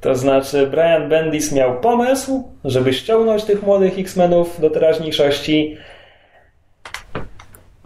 [0.00, 5.76] To znaczy, Brian Bendis miał pomysł, żeby ściągnąć tych młodych X-Menów do teraźniejszości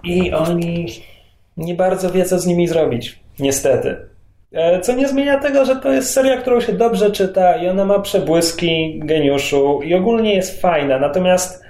[0.04, 0.86] i oni
[1.56, 3.20] nie bardzo wie, co z nimi zrobić.
[3.38, 3.96] Niestety.
[4.52, 7.84] E, Co nie zmienia tego, że to jest seria, którą się dobrze czyta i ona
[7.84, 10.98] ma przebłyski geniuszu i ogólnie jest fajna.
[10.98, 11.64] Natomiast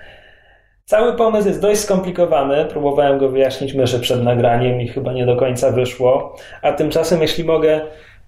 [0.85, 2.65] cały pomysł jest dość skomplikowany.
[2.65, 6.37] Próbowałem go wyjaśnić myszy przed nagraniem i chyba nie do końca wyszło.
[6.63, 7.81] A tymczasem, jeśli mogę,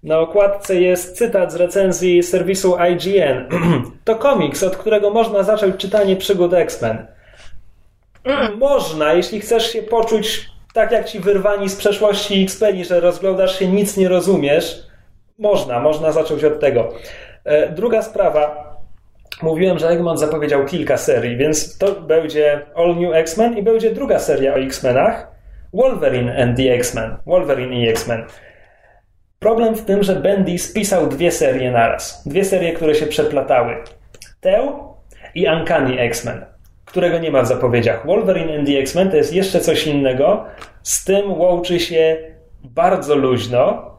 [0.03, 3.48] na okładce jest cytat z recenzji serwisu IGN.
[4.05, 7.07] to komiks, od którego można zacząć czytanie przygód X-Men.
[8.59, 13.68] Można, jeśli chcesz się poczuć tak jak ci wyrwani z przeszłości X-Meni, że rozglądasz się,
[13.68, 14.82] nic nie rozumiesz.
[15.38, 16.88] Można, można zacząć od tego.
[17.44, 18.72] E, Druga sprawa.
[19.42, 24.18] Mówiłem, że Egmont zapowiedział kilka serii, więc to będzie All New X-Men i będzie druga
[24.18, 25.26] seria o X-Menach.
[25.72, 27.16] Wolverine and the X-Men.
[27.26, 28.24] Wolverine i X-Men.
[29.43, 32.22] Problem w tym, że Bendis pisał dwie serie naraz.
[32.26, 33.76] Dwie serie, które się przeplatały.
[34.40, 34.72] Tę
[35.34, 36.45] i Uncanny X-Men,
[36.84, 38.07] którego nie ma w zapowiedziach.
[38.07, 40.45] Wolverine and the X-Men to jest jeszcze coś innego.
[40.82, 42.16] Z tym łączy się
[42.64, 43.90] bardzo luźno,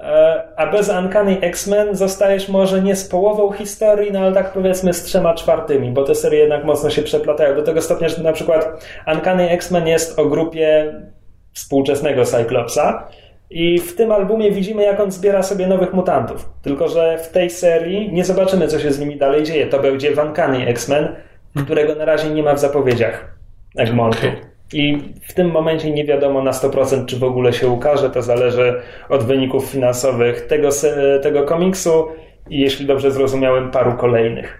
[0.00, 4.94] e, a bez Uncanny X-Men zostajesz może nie z połową historii, no ale tak powiedzmy
[4.94, 7.56] z trzema czwartymi, bo te serie jednak mocno się przeplatają.
[7.56, 10.94] Do tego stopnia, że na przykład Uncanny X-Men jest o grupie
[11.52, 13.08] współczesnego Cyclopsa,
[13.50, 16.50] i w tym albumie widzimy, jak on zbiera sobie nowych mutantów.
[16.62, 19.66] Tylko, że w tej serii nie zobaczymy, co się z nimi dalej dzieje.
[19.66, 21.16] To będzie Wankany X-Men,
[21.64, 23.34] którego na razie nie ma w zapowiedziach
[23.76, 24.26] Egmontu.
[24.72, 28.10] I w tym momencie nie wiadomo na 100%, czy w ogóle się ukaże.
[28.10, 30.68] To zależy od wyników finansowych tego,
[31.22, 32.08] tego komiksu
[32.50, 34.58] i jeśli dobrze zrozumiałem, paru kolejnych.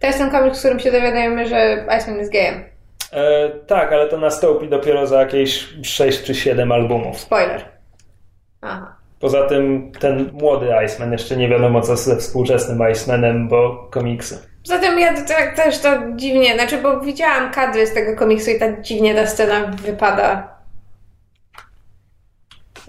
[0.00, 2.64] To jest ten komiks, w którym się dowiadujemy, że Iceman jest gejem.
[3.12, 7.20] E, tak, ale to nastąpi dopiero za jakieś 6 czy 7 albumów.
[7.20, 7.73] Spoiler.
[8.64, 8.96] Aha.
[9.20, 14.38] Poza tym ten młody Iceman, jeszcze nie wiadomo co ze współczesnym Icemanem, bo komiksy.
[14.64, 18.82] Zatem ja tak też to dziwnie, znaczy, bo widziałam kadry z tego komiksu i tak
[18.82, 20.54] dziwnie ta scena wypada.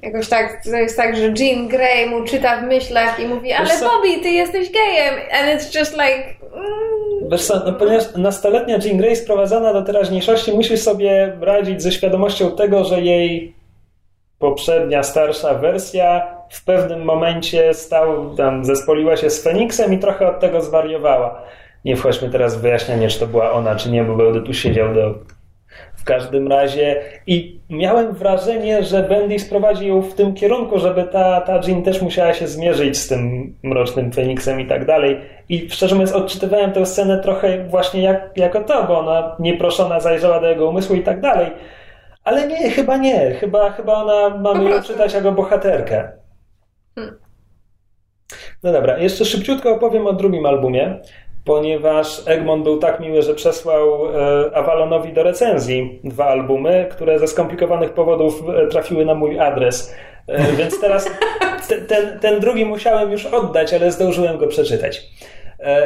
[0.02, 3.70] Jakoś tak, to jest tak, że Jean Grey mu czyta w myślach i mówi, ale?
[3.80, 5.16] Bobby, ty jesteś gejem!
[5.16, 6.36] And it's just like...
[6.56, 11.92] Mm, Wiesz co, no, ponieważ nastoletnia Jean Grey sprowadzana do teraźniejszości musi sobie radzić ze
[11.92, 13.55] świadomością tego, że jej
[14.40, 20.40] poprzednia, starsza wersja w pewnym momencie stał, tam zespoliła się z Feniksem i trochę od
[20.40, 21.42] tego zwariowała.
[21.86, 24.94] Nie wchodźmy teraz w wyjaśnienie, czy to była ona, czy nie, bo będę tu siedział
[24.94, 25.16] do...
[25.96, 31.42] W każdym razie i miałem wrażenie, że Bendis prowadzi ją w tym kierunku, żeby ta,
[31.42, 35.22] ta Jean też musiała się zmierzyć z tym mrocznym Feniksem i tak dalej.
[35.50, 40.40] I szczerze mówiąc odczytywałem tę scenę trochę właśnie jak, jako to, bo ona nieproszona zajrzała
[40.40, 41.52] do jego umysłu i tak dalej.
[42.26, 43.32] Ale nie, chyba nie.
[43.32, 46.12] Chyba, chyba ona mamy ją czytać jako bohaterkę.
[48.64, 51.00] No dobra, jeszcze szybciutko opowiem o drugim albumie,
[51.44, 57.28] ponieważ Egmont był tak miły, że przesłał e, Avalonowi do recenzji dwa albumy, które ze
[57.28, 59.96] skomplikowanych powodów e, trafiły na mój adres.
[60.28, 61.10] E, więc teraz
[61.68, 65.10] te, ten, ten drugi musiałem już oddać, ale zdążyłem go przeczytać.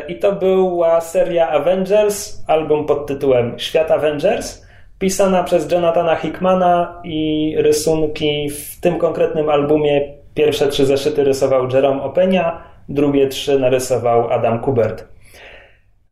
[0.07, 4.68] I to była seria Avengers, album pod tytułem Świat Avengers.
[4.99, 12.03] Pisana przez Jonathana Hickmana i rysunki w tym konkretnym albumie pierwsze trzy zeszyty rysował Jerome
[12.03, 15.07] Openia, drugie trzy narysował Adam Kubert.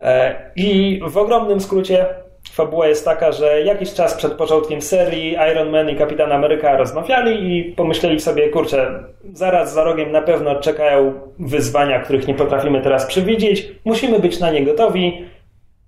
[0.01, 2.05] E, I w ogromnym skrócie
[2.51, 7.57] fabuła jest taka, że jakiś czas przed początkiem serii Iron Man i Kapitan Ameryka rozmawiali
[7.57, 9.03] i pomyśleli sobie, kurczę,
[9.33, 14.51] zaraz za rogiem na pewno czekają wyzwania, których nie potrafimy teraz przewidzieć, musimy być na
[14.51, 15.25] nie gotowi,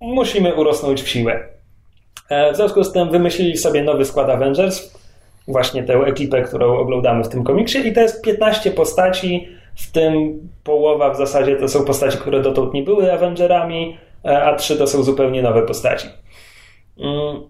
[0.01, 1.58] musimy urosnąć w siłę.
[2.29, 4.93] E, w związku z tym wymyślili sobie nowy skład Avengers,
[5.47, 7.87] właśnie tę ekipę, którą oglądamy w tym komiksie.
[7.87, 12.73] I to jest 15 postaci, w tym połowa w zasadzie to są postaci, które dotąd
[12.73, 16.07] nie były Avengerami, e, a trzy to są zupełnie nowe postaci.
[16.99, 17.41] Mm,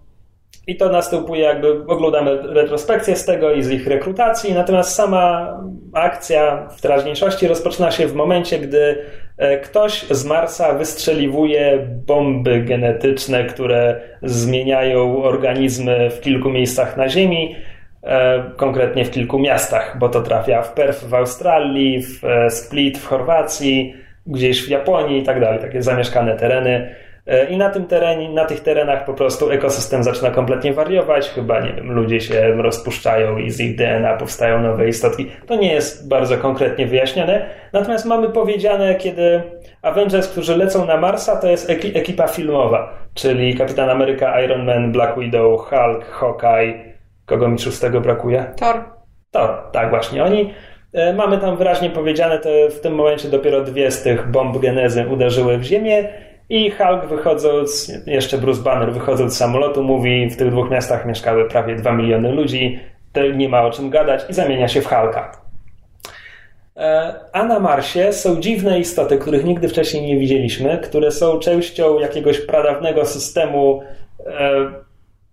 [0.66, 5.54] I to następuje, jakby oglądamy retrospekcję z tego i z ich rekrutacji, natomiast sama
[5.92, 8.98] akcja w teraźniejszości rozpoczyna się w momencie, gdy
[9.62, 17.56] ktoś z Marsa wystrzeliwuje bomby genetyczne, które zmieniają organizmy w kilku miejscach na Ziemi,
[18.02, 22.98] e, konkretnie w kilku miastach, bo to trafia w Perth w Australii, w e, Split
[22.98, 23.94] w Chorwacji,
[24.26, 26.94] gdzieś w Japonii i tak dalej, takie zamieszkane tereny.
[27.26, 31.28] E, I na tym terenie, na tych terenach po prostu ekosystem zaczyna kompletnie wariować.
[31.28, 35.30] Chyba, nie wiem, ludzie się rozpuszczają i z ich DNA powstają nowe istotki.
[35.46, 37.46] To nie jest bardzo konkretnie wyjaśnione.
[37.72, 39.42] Natomiast mamy powiedziane, kiedy
[39.82, 45.18] Avengers, którzy lecą na Marsa, to jest ekipa filmowa, czyli Kapitan Ameryka, Iron Man, Black
[45.18, 46.90] Widow, Hulk, Hawkeye.
[47.26, 48.44] Kogo mi szóstego brakuje?
[48.56, 48.84] Thor.
[49.30, 50.24] Thor, tak właśnie.
[50.24, 50.54] Oni
[50.92, 55.06] e, Mamy tam wyraźnie powiedziane, to w tym momencie dopiero dwie z tych bomb genezy
[55.08, 56.08] uderzyły w Ziemię
[56.50, 61.48] i Hulk wychodząc, jeszcze Bruce Banner wychodząc z samolotu mówi, w tych dwóch miastach mieszkały
[61.48, 62.80] prawie 2 miliony ludzi,
[63.36, 65.32] nie ma o czym gadać i zamienia się w Hulka.
[66.76, 71.98] E, a na Marsie są dziwne istoty, których nigdy wcześniej nie widzieliśmy, które są częścią
[71.98, 73.82] jakiegoś pradawnego systemu
[74.26, 74.70] e,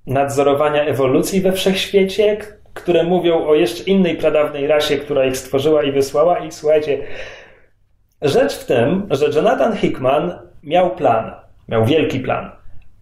[0.07, 2.37] nadzorowania ewolucji we wszechświecie,
[2.73, 6.39] które mówią o jeszcze innej pradawnej rasie, która ich stworzyła i wysłała.
[6.39, 7.03] I słuchajcie,
[8.21, 11.31] rzecz w tym, że Jonathan Hickman miał plan,
[11.69, 12.51] miał wielki plan.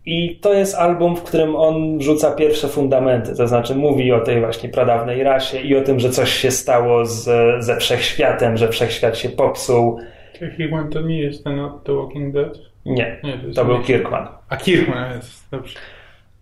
[0.05, 4.39] I to jest album, w którym on rzuca pierwsze fundamenty, to znaczy mówi o tej
[4.39, 7.23] właśnie pradawnej rasie i o tym, że coś się stało z,
[7.65, 9.99] ze wszechświatem, że wszechświat się popsuł.
[10.39, 12.57] Czy Hickman to nie jest ten od The Walking Dead?
[12.85, 14.27] Nie, nie to, to był Kirkman.
[14.49, 15.79] A Kirkman jest, dobrze.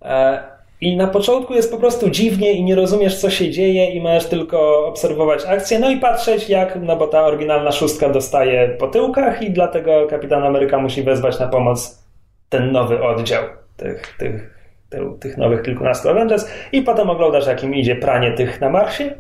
[0.02, 0.44] E,
[0.84, 4.26] I na początku jest po prostu dziwnie i nie rozumiesz, co się dzieje, i możesz
[4.26, 9.42] tylko obserwować akcję, no i patrzeć, jak, no bo ta oryginalna szóstka dostaje po tyłkach,
[9.42, 12.04] i dlatego Kapitan Ameryka musi wezwać na pomoc
[12.50, 13.44] ten nowy oddział
[13.78, 18.70] tych, tych, tych, tych nowych kilkunastu Avengers, i potem oglądasz, jakim idzie pranie tych na
[18.70, 19.16] Marsie.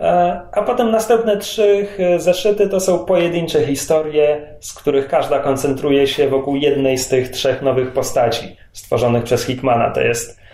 [0.00, 1.86] E, a potem następne trzy
[2.16, 7.62] zeszyty to są pojedyncze historie, z których każda koncentruje się wokół jednej z tych trzech
[7.62, 9.90] nowych postaci stworzonych przez Hickmana.
[9.90, 10.47] To jest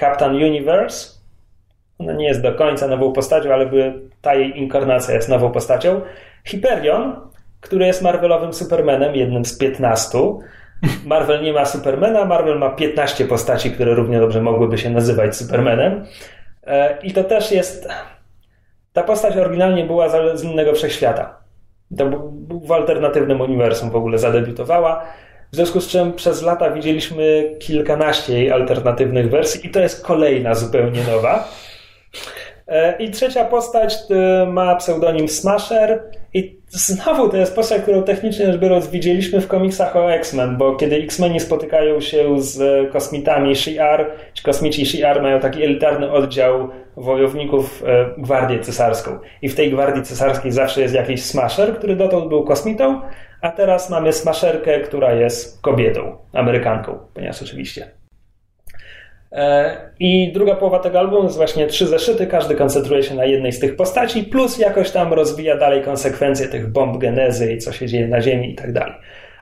[0.00, 1.14] Captain Universe.
[1.98, 3.70] Ona nie jest do końca nową postacią, ale
[4.22, 6.00] ta jej inkarnacja jest nową postacią.
[6.44, 7.16] Hyperion,
[7.60, 10.18] który jest Marvelowym Supermanem, jednym z 15.
[11.06, 16.04] Marvel nie ma Supermana, Marvel ma 15 postaci, które równie dobrze mogłyby się nazywać Supermanem.
[16.66, 17.88] E, I to też jest.
[18.92, 21.38] Ta postać oryginalnie była z innego wszechświata.
[21.98, 22.30] To
[22.64, 25.04] w alternatywnym uniwersum w ogóle zadebiutowała.
[25.54, 30.54] W związku z czym przez lata widzieliśmy kilkanaście jej alternatywnych wersji i to jest kolejna
[30.54, 31.48] zupełnie nowa.
[32.68, 36.02] E, I trzecia postać e, ma pseudonim Smasher
[36.34, 40.76] i znowu to jest postać, którą technicznie rzecz biorąc widzieliśmy w komiksach o X-Men, bo
[40.76, 44.04] kiedy X-Meni spotykają się z kosmitami Shi'ar,
[44.34, 49.18] ci kosmici Shi'ar mają taki elitarny oddział wojowników e, Gwardię Cesarską.
[49.42, 53.00] I w tej Gwardii Cesarskiej zawsze jest jakiś Smasher, który dotąd był kosmitą,
[53.44, 57.90] a teraz mamy Smasherkę, która jest kobietą, Amerykanką, ponieważ oczywiście
[59.32, 63.52] E, I druga połowa tego albumu jest właśnie trzy zeszyty, każdy koncentruje się na jednej
[63.52, 67.86] z tych postaci, plus jakoś tam rozwija dalej konsekwencje tych bomb genezy i co się
[67.86, 68.94] dzieje na Ziemi i tak dalej.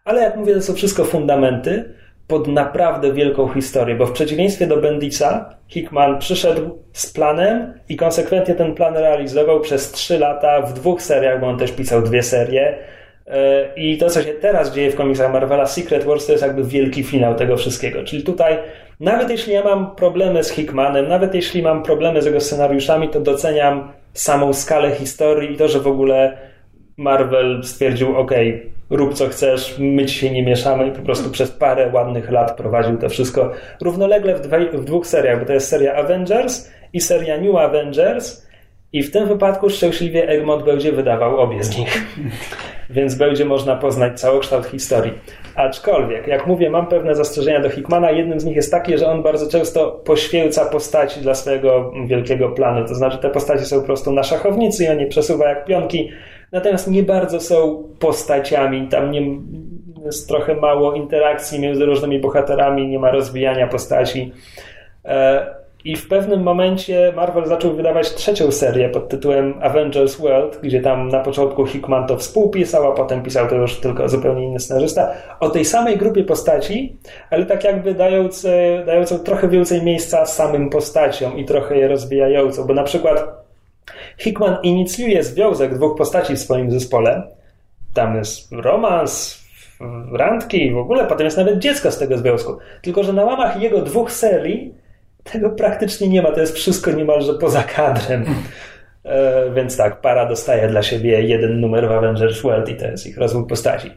[0.05, 1.95] Ale jak mówię, to są wszystko fundamenty
[2.27, 8.55] pod naprawdę wielką historię, bo w przeciwieństwie do Bendisa, Hickman przyszedł z planem i konsekwentnie
[8.55, 12.79] ten plan realizował przez trzy lata w dwóch seriach, bo on też pisał dwie serie.
[13.77, 17.05] I to, co się teraz dzieje w komiksach Marvela Secret Wars, to jest jakby wielki
[17.05, 18.05] finał tego wszystkiego.
[18.05, 18.59] Czyli tutaj
[19.01, 23.21] nawet jeśli ja mam problemy z Hickmanem, nawet jeśli mam problemy z jego scenariuszami, to
[23.21, 26.39] doceniam samą skalę historii i to, że w ogóle
[26.97, 28.33] Marvel stwierdził, ok,
[28.91, 32.57] rób co chcesz, my ci się nie mieszamy i po prostu przez parę ładnych lat
[32.57, 37.41] prowadził to wszystko równolegle w, w dwóch seriach, bo to jest seria Avengers i seria
[37.41, 38.47] New Avengers
[38.93, 42.05] i w tym wypadku szczęśliwie Egmont będzie wydawał obie z nich.
[42.91, 45.13] więc będzie można poznać całokształt historii.
[45.55, 48.11] Aczkolwiek, jak mówię, mam pewne zastrzeżenia do Hickmana.
[48.11, 52.89] Jednym z nich jest takie, że on bardzo często poświęca postaci dla swojego wielkiego planu.
[52.89, 56.11] To znaczy, te postaci są po prostu na szachownicy i on je przesuwa jak pionki,
[56.53, 58.89] natomiast nie bardzo są postaciami.
[58.89, 59.23] Tam nie,
[60.05, 64.33] jest trochę mało interakcji między różnymi bohaterami, nie ma rozwijania postaci.
[65.05, 70.81] E, I w pewnym momencie Marvel zaczął wydawać trzecią serię pod tytułem Avengers World, gdzie
[70.81, 75.11] tam na początku Hickman to współpisał, a potem pisał to już tylko zupełnie inny scenarzysta,
[75.41, 76.97] o tej samej grupie postaci,
[77.31, 78.47] ale tak jakby dając,
[78.87, 83.43] dającą trochę więcej miejsca samym postaciom i trochę je rozwijającą, bo na przykład
[84.19, 87.23] Hickman inicjuje związek dwóch postaci w swoim zespole.
[87.95, 89.43] Tam jest romans,
[90.13, 92.59] randki i w ogóle, potem jest nawet dziecko z tego związku.
[92.83, 94.82] Tylko, że na łamach jego dwóch serii
[95.25, 96.33] tego praktycznie nie ma.
[96.33, 98.25] To jest wszystko niemalże poza kadrem.
[99.05, 103.07] E, więc tak, para dostaje dla siebie jeden numer w Avengers World i to jest
[103.07, 103.91] ich rozwój postaci.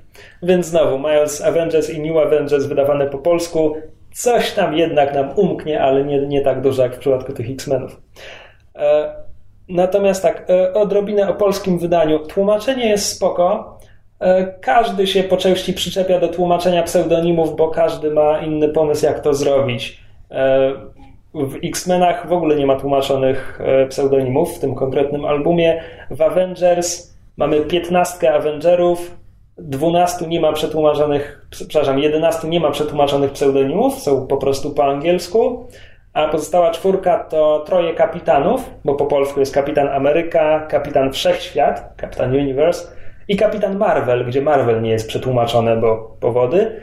[0.44, 3.76] Więc znowu, mając Avengers i New Avengers wydawane po polsku,
[4.14, 8.02] coś tam jednak nam umknie, ale nie, nie tak dużo jak w przypadku tych X-Menów.
[8.76, 9.16] E,
[9.70, 12.20] natomiast tak, e, odrobinę o polskim wydaniu.
[12.20, 13.76] Tłumaczenie jest spoko.
[14.62, 19.34] Każdy się po części przyczepia do tłumaczenia pseudonimów, bo każdy ma inny pomysł, jak to
[19.34, 20.00] zrobić.
[21.36, 25.82] W X-Menach w ogóle nie ma tłumaczonych e, pseudonimów w tym konkretnym albumie.
[26.12, 29.18] W Avengers mamy 15 Avengerów,
[29.58, 35.68] 12 nie ma przetłumaczonych, przepraszam, 11 nie ma przetłumaczonych pseudonimów, są po prostu po angielsku,
[36.14, 42.32] a pozostała czwórka to troje kapitanów, bo po polsku jest kapitan Ameryka, kapitan Wszechświat, kapitan
[42.32, 42.88] Universe
[43.28, 46.82] i kapitan Marvel, gdzie Marvel nie jest przetłumaczone, bo powody,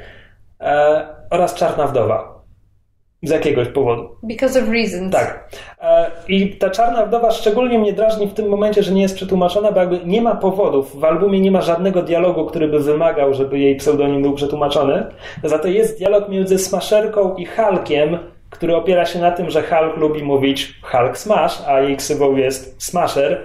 [0.61, 2.32] e, oraz Czarna Wdowa.
[3.23, 4.16] Z jakiegoś powodu.
[4.23, 5.12] Because of reasons.
[5.12, 5.49] Tak.
[5.81, 9.73] E, I ta czarna wdowa szczególnie mnie drażni w tym momencie, że nie jest przetłumaczona,
[9.73, 11.01] bo jakby nie ma powodów.
[11.01, 15.07] W albumie nie ma żadnego dialogu, który by wymagał, żeby jej pseudonim był przetłumaczony.
[15.44, 18.19] Za to jest dialog między Smasherką i Hulkiem,
[18.51, 22.82] który opiera się na tym, że Hulk lubi mówić Hulk Smash, a jej ksywą jest
[22.82, 23.40] Smasher,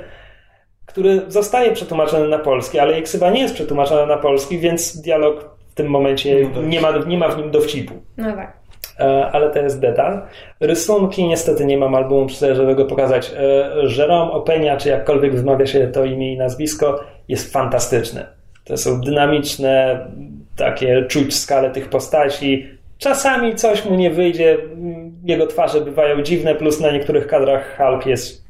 [0.86, 5.58] który zostaje przetłumaczony na polski, ale jej ksywa nie jest przetłumaczona na polski, więc dialog
[5.68, 7.94] w tym momencie nie ma, nie ma w nim dowcipu.
[8.18, 8.57] No tak.
[9.00, 10.22] E, ale to jest detal.
[10.60, 13.32] Rysunki niestety nie mam albumu żeby go pokazać.
[13.38, 18.28] E, Jerome Openia, czy jakkolwiek wymawia się to imię i nazwisko, jest fantastyczne.
[18.64, 20.06] To są dynamiczne,
[20.56, 22.68] takie czuć skalę tych postaci.
[22.98, 24.58] Czasami coś mu nie wyjdzie,
[25.24, 28.48] jego twarze bywają dziwne, plus na niektórych kadrach Hulk jest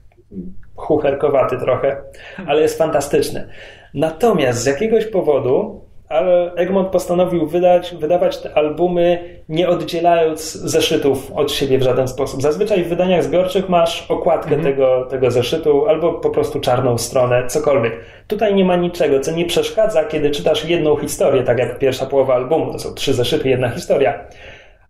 [0.75, 2.01] chucherkowaty trochę,
[2.47, 3.47] ale jest fantastyczny.
[3.93, 9.19] Natomiast z jakiegoś powodu ale Egmont postanowił wydać, wydawać te albumy
[9.49, 12.41] nie oddzielając zeszytów od siebie w żaden sposób.
[12.41, 14.63] Zazwyczaj w wydaniach zbiorczych masz okładkę mhm.
[14.73, 17.93] tego, tego zeszytu albo po prostu czarną stronę, cokolwiek.
[18.27, 22.35] Tutaj nie ma niczego, co nie przeszkadza, kiedy czytasz jedną historię, tak jak pierwsza połowa
[22.35, 24.19] albumu, to są trzy zeszyty, jedna historia.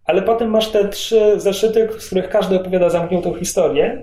[0.05, 4.01] Ale potem masz te trzy zeszyty, z których każdy opowiada zamkniętą historię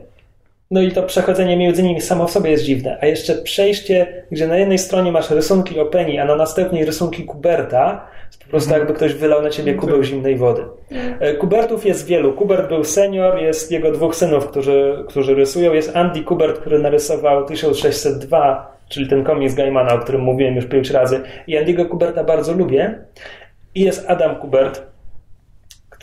[0.74, 2.98] no i to przechodzenie między nimi samo w sobie jest dziwne.
[3.00, 8.06] A jeszcze przejście, gdzie na jednej stronie masz rysunki Openi, a na następnej rysunki Kuberta,
[8.44, 8.80] po prostu mm.
[8.80, 10.62] jakby ktoś wylał na ciebie kubeł zimnej wody.
[10.90, 11.36] Mm.
[11.36, 12.32] Kubertów jest wielu.
[12.32, 15.72] Kubert był senior, jest jego dwóch synów, którzy, którzy rysują.
[15.72, 20.90] Jest Andy Kubert, który narysował 1602, czyli ten komiks Gaimana, o którym mówiłem już pięć
[20.90, 21.20] razy.
[21.46, 22.98] I Andy'ego Kuberta bardzo lubię.
[23.74, 24.82] I jest Adam Kubert,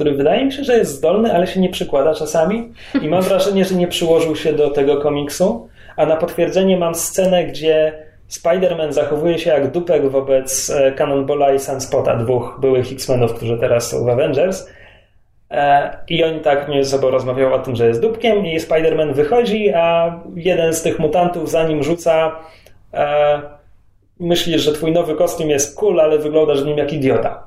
[0.01, 3.65] który wydaje mi się, że jest zdolny, ale się nie przykłada czasami i mam wrażenie,
[3.65, 7.93] że nie przyłożył się do tego komiksu, a na potwierdzenie mam scenę, gdzie
[8.29, 13.89] Spider-Man zachowuje się jak dupek wobec e, Cannonballa i Sunspota, dwóch byłych X-Menów, którzy teraz
[13.89, 14.69] są w Avengers.
[15.51, 19.73] E, I oni tak między sobą rozmawiają o tym, że jest dupkiem i Spider-Man wychodzi,
[19.73, 22.35] a jeden z tych mutantów za nim rzuca
[22.93, 23.41] e,
[24.19, 27.43] myślisz, że twój nowy kostium jest cool, ale wyglądasz w nim jak idiota.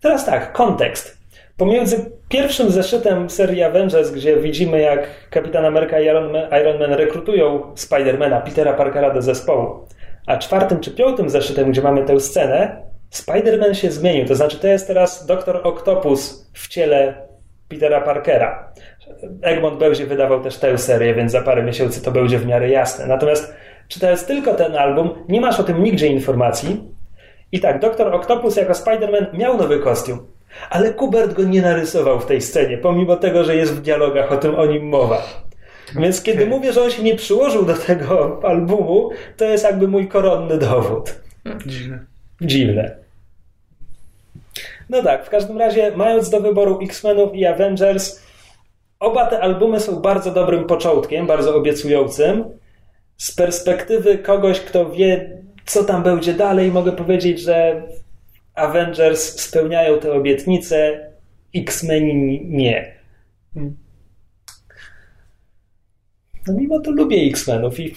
[0.00, 1.17] Teraz tak, kontekst.
[1.58, 6.92] Pomiędzy pierwszym zeszytem serii Avengers, gdzie widzimy jak Kapitan Ameryka i Iron Man, Iron Man
[6.92, 9.86] rekrutują Spidermana, Petera Parkera do zespołu,
[10.26, 12.82] a czwartym czy piątym zeszytem, gdzie mamy tę scenę,
[13.12, 14.26] Spider-Man się zmienił.
[14.26, 17.14] To znaczy, to jest teraz Doktor Octopus w ciele
[17.68, 18.72] Petera Parkera.
[19.42, 23.06] Egmont będzie wydawał też tę serię, więc za parę miesięcy to będzie w miarę jasne.
[23.06, 23.54] Natomiast
[23.88, 26.84] czytając tylko ten album, nie masz o tym nigdzie informacji.
[27.52, 30.37] I tak, Doktor Octopus jako Spider-Man miał nowy kostium.
[30.70, 34.36] Ale Kubert go nie narysował w tej scenie, pomimo tego, że jest w dialogach o
[34.36, 35.22] tym o nim mowa.
[35.96, 40.08] Więc kiedy mówię, że on się nie przyłożył do tego albumu, to jest jakby mój
[40.08, 41.14] koronny dowód.
[41.66, 41.98] Dziwne.
[42.40, 42.96] Dziwne.
[44.90, 48.22] No tak, w każdym razie, mając do wyboru X-Menów i Avengers,
[49.00, 52.44] oba te albumy są bardzo dobrym początkiem, bardzo obiecującym.
[53.16, 57.82] Z perspektywy kogoś, kto wie co tam będzie dalej, mogę powiedzieć, że
[58.58, 61.08] Avengers spełniają te obietnice,
[61.54, 62.92] X-Meni nie.
[66.46, 67.94] No mimo to lubię X-Menów i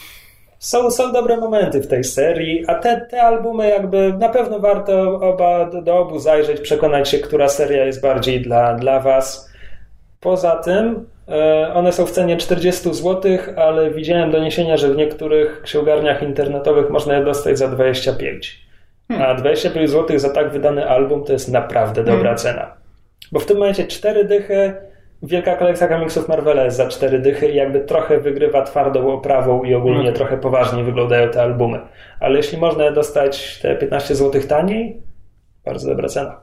[0.59, 5.19] są, są dobre momenty w tej serii, a te, te albumy jakby na pewno warto
[5.19, 9.51] oba, do obu zajrzeć, przekonać się, która seria jest bardziej dla, dla was.
[10.19, 15.61] Poza tym e, one są w cenie 40 zł, ale widziałem doniesienia, że w niektórych
[15.61, 18.70] księgarniach internetowych można je dostać za 25.
[19.19, 22.73] A 25 zł za tak wydany album to jest naprawdę dobra cena.
[23.31, 24.73] Bo w tym momencie cztery dychy,
[25.23, 29.73] wielka kolekcja komiksów Marvela jest za cztery dychy i jakby trochę wygrywa twardą oprawą i
[29.75, 30.15] ogólnie Mhm.
[30.15, 31.79] trochę poważniej wyglądają te albumy.
[32.19, 35.01] Ale jeśli można dostać te 15 zł taniej,
[35.65, 36.39] bardzo dobra cena.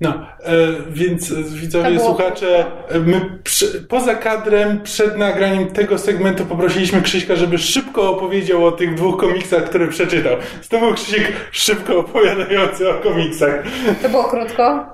[0.00, 0.56] No, e,
[0.90, 7.02] więc e, widzowie, było słuchacze, e, my przy, poza kadrem, przed nagraniem tego segmentu poprosiliśmy
[7.02, 10.36] Krzyśka, żeby szybko opowiedział o tych dwóch komiksach, które przeczytał.
[10.70, 13.64] To był Krzysiek szybko opowiadający o komiksach.
[14.02, 14.86] To było krótko.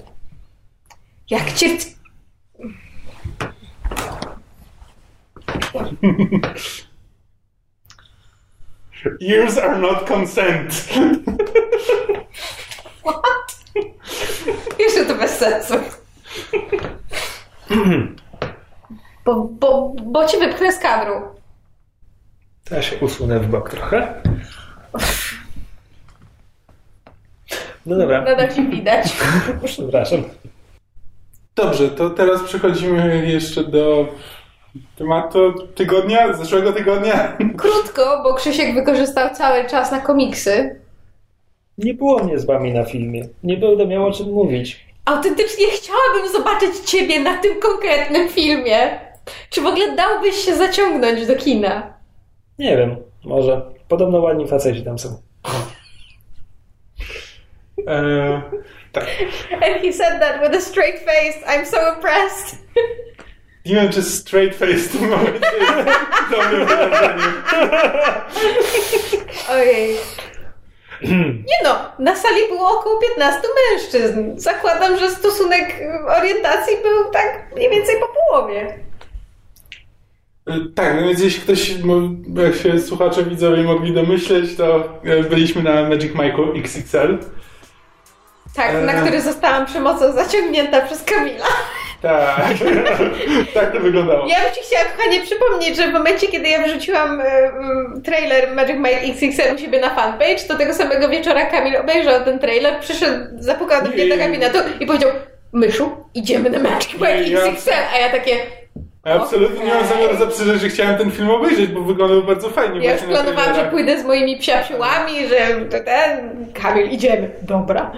[1.31, 1.69] Jak cię...
[9.21, 10.89] Ears are not consent.
[14.79, 15.75] Jeszcze to bez sensu.
[19.25, 21.15] Bo, bo, bo cię wypchnę z kadru.
[22.65, 24.23] To ja się usunę w bok trochę.
[27.87, 29.17] No dobra, Nadal ci widać.
[29.65, 30.23] przepraszam.
[31.55, 34.09] Dobrze, to teraz przechodzimy jeszcze do
[34.97, 37.37] tematu tygodnia, zeszłego tygodnia.
[37.59, 40.81] Krótko, bo Krzysiek wykorzystał cały czas na komiksy.
[41.79, 43.29] Nie było mnie z wami na filmie.
[43.43, 44.87] Nie będę miał o czym mówić.
[45.05, 49.01] Autentycznie chciałabym zobaczyć ciebie na tym konkretnym filmie.
[49.51, 51.95] Czy w ogóle dałbyś się zaciągnąć do kina?
[52.59, 53.63] Nie wiem, może.
[53.89, 55.09] Podobno ładni faceci tam są.
[57.89, 58.43] E,
[58.93, 59.07] tak.
[59.53, 61.39] And he said that with a straight face.
[61.47, 62.59] I'm so impressed.
[63.67, 67.33] Nie wiem, czy straight face w tym momencie jest dobrym wyrażeniem.
[69.51, 69.97] Ojej.
[71.47, 73.41] Nie no, na sali było około 15
[73.73, 74.33] mężczyzn.
[74.37, 78.79] Zakładam, że stosunek y, orientacji był tak mniej więcej po połowie.
[80.49, 81.71] E, Tak, no więc jeśli ktoś,
[82.45, 87.19] jak się słuchacze widzowie mogli domyśleć, to e, byliśmy na Magic Mike'u XXL.
[88.57, 89.01] Tak, na Eee.
[89.03, 91.47] który zostałam przemocą zaciągnięta przez Kamila.
[92.05, 92.55] Tak,
[93.55, 94.27] tak to wyglądało.
[94.29, 98.55] Ja bym ci chciała, kochanie, przypomnieć, że w momencie, kiedy ja wrzuciłam e, mm, trailer
[98.55, 102.81] Magic Mike XXL u siebie na fanpage, to tego samego wieczora Kamil obejrzał ten trailer,
[102.81, 105.11] przyszedł, zapukał do mnie do gabinetu i powiedział
[105.53, 108.37] Myszu, idziemy na Magic Mike XXL, a ja takie,
[109.07, 112.87] Ja absolutnie nie mam zamiaru zaprzeczać, że chciałem ten film obejrzeć, bo wyglądał bardzo fajnie.
[112.87, 117.93] ja już planowałam, że pójdę z moimi psiapsiłami, że ten, Kamil, idziemy, dobra.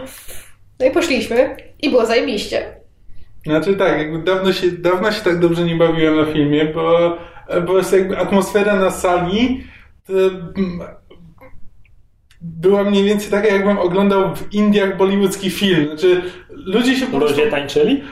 [0.80, 2.76] No i poszliśmy i było zajebiście.
[3.46, 7.18] Znaczy tak, jakby dawno się, dawno się tak dobrze nie bawiłem na filmie, bo,
[7.66, 9.64] bo jest jakby atmosfera na sali
[10.08, 10.80] mm,
[12.40, 15.86] była mniej więcej taka, jakbym oglądał w Indiach bollywoodzki film.
[15.86, 17.38] Znaczy, ludzie się po prostu...
[17.38, 18.02] Ludzie tańczyli?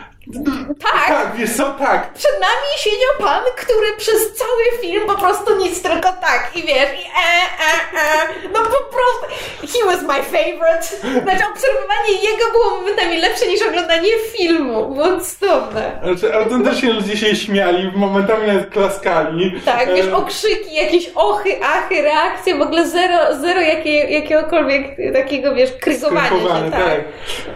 [0.83, 2.13] Tak, Tak, wiesz co, tak.
[2.13, 6.89] przed nami siedział pan, który przez cały film po prostu nic, tylko tak i wiesz,
[7.01, 7.35] i e,
[7.65, 9.27] e, e, no po prostu,
[9.61, 10.87] he was my favorite.
[11.23, 16.01] Znaczy obserwowanie jego było momentami lepsze niż oglądanie filmu, było cudowne.
[16.05, 19.61] Znaczy, autentycznie ludzie się śmiali, momentami nawet klaskali.
[19.65, 25.55] Tak, wiesz, E, okrzyki, jakieś ochy, achy, reakcje, w ogóle zero, zero jakie, jakiegokolwiek takiego,
[25.55, 26.81] wiesz, krygowania się, tak.
[26.81, 27.01] tak.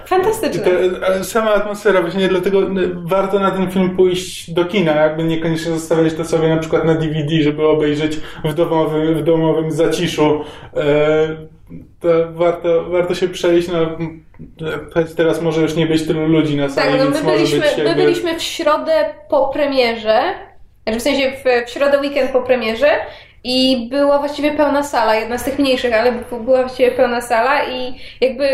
[0.07, 0.63] Fantastyczne.
[0.63, 0.71] Te,
[1.09, 5.73] e, sama atmosfera, właśnie dlatego e, warto na ten film pójść do kina, jakby niekoniecznie
[5.73, 10.45] zostawiać to sobie na przykład na DVD, żeby obejrzeć w domowym, w domowym zaciszu.
[10.77, 11.49] E,
[12.01, 14.25] to warto, warto się przejść, no m,
[14.95, 17.61] choć teraz może już nie być tylu ludzi na sali, Tak, no więc my byliśmy,
[17.61, 18.03] być my jakby...
[18.03, 20.21] byliśmy w środę po premierze,
[20.85, 22.89] znaczy w sensie w, w środę weekend po premierze
[23.45, 27.95] i była właściwie pełna sala, jedna z tych mniejszych, ale była właściwie pełna sala i
[28.21, 28.49] jakby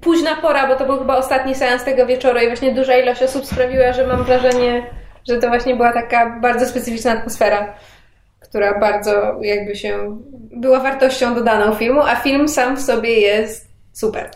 [0.00, 3.46] późna pora, bo to był chyba ostatni seans tego wieczoru i właśnie duża ilość osób
[3.46, 4.86] sprawiła, że mam wrażenie,
[5.28, 7.74] że to właśnie była taka bardzo specyficzna atmosfera,
[8.40, 10.20] która bardzo jakby się
[10.52, 14.30] była wartością dodaną filmu, a film sam w sobie jest super.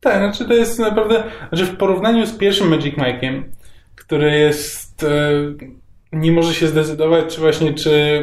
[0.00, 3.42] Tak, znaczy to jest naprawdę, że w porównaniu z pierwszym Magic Mike'iem,
[3.96, 5.08] który jest, e,
[6.12, 8.22] nie może się zdecydować, czy właśnie, czy,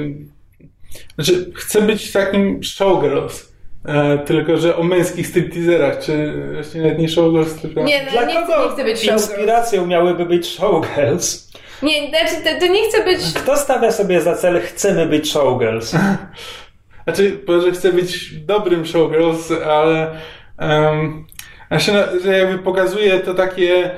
[1.16, 3.56] znaczy chce być takim showgirls.
[3.86, 7.84] E, tylko, że o męskich stripteaserach, czy właśnie nawet nie showgirls, tylko...
[7.84, 9.14] Nie, no, Dla nie, kogo chcę, nie chcę być showgirl.
[9.14, 11.52] inspiracją miałyby być showgirls?
[11.84, 13.20] Nie, znaczy, to, to nie chcę być...
[13.36, 15.96] Kto stawia sobie za cel chcemy być showgirls?
[17.04, 20.12] Znaczy, może chcę być dobrym showgirls, ale
[20.60, 21.26] um,
[21.68, 21.92] znaczy,
[22.24, 23.92] że jakby pokazuje to takie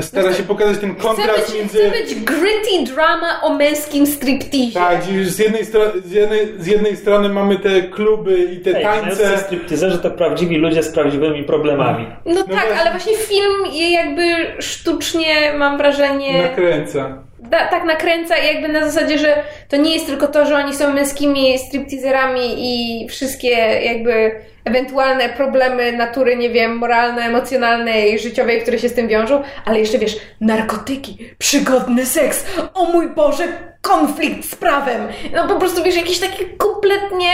[0.00, 1.78] stara się pokazać ten kontrast być, między...
[1.78, 4.72] chcę być gritty drama o męskim striptease.
[4.74, 5.64] Tak, z jednej,
[6.04, 9.38] z, jednej, z jednej strony mamy te kluby i te Ej, tańce.
[9.38, 12.06] stripteaserzy to prawdziwi ludzie z prawdziwymi problemami.
[12.26, 12.80] No, tak, właśnie.
[12.80, 14.22] ale właśnie film je jakby
[14.62, 16.42] sztucznie, mam wrażenie...
[16.42, 17.22] Nakręca.
[17.38, 20.74] da, tak nakręca i jakby na zasadzie, że to nie jest tylko to, że oni
[20.74, 23.48] są męskimi stripteaserami i wszystkie
[23.84, 24.32] jakby
[24.64, 29.98] ewentualne problemy natury, nie wiem, moralne, emocjonalnej, życiowej, które się z tym wiążą, ale jeszcze
[29.98, 33.44] wiesz, narkotyki, przygodny seks, o mój Boże,
[33.80, 35.08] konflikt z prawem.
[35.34, 37.30] No po prostu wiesz, jakieś takie kompletnie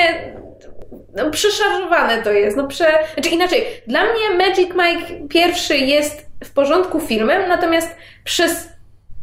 [1.17, 2.57] no, przeszarżowane to jest.
[2.57, 2.87] No, prze...
[3.15, 8.76] Znaczy inaczej, dla mnie Magic Mike pierwszy jest w porządku filmem, natomiast przez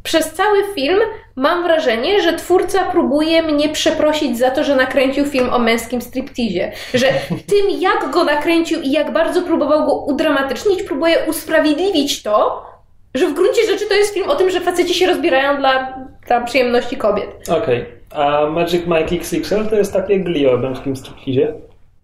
[0.03, 0.99] przez cały film
[1.35, 6.71] mam wrażenie, że twórca próbuje mnie przeprosić za to, że nakręcił film o męskim stripteasie.
[6.93, 7.07] Że
[7.47, 12.65] tym, jak go nakręcił i jak bardzo próbował go udramatycznić, próbuje usprawiedliwić to,
[13.13, 15.97] że w gruncie rzeczy to jest film o tym, że faceci się rozbierają dla,
[16.27, 17.49] dla przyjemności kobiet.
[17.49, 21.53] Okej, a Magic Mike XXL to jest takie gli o męskim stripteasie?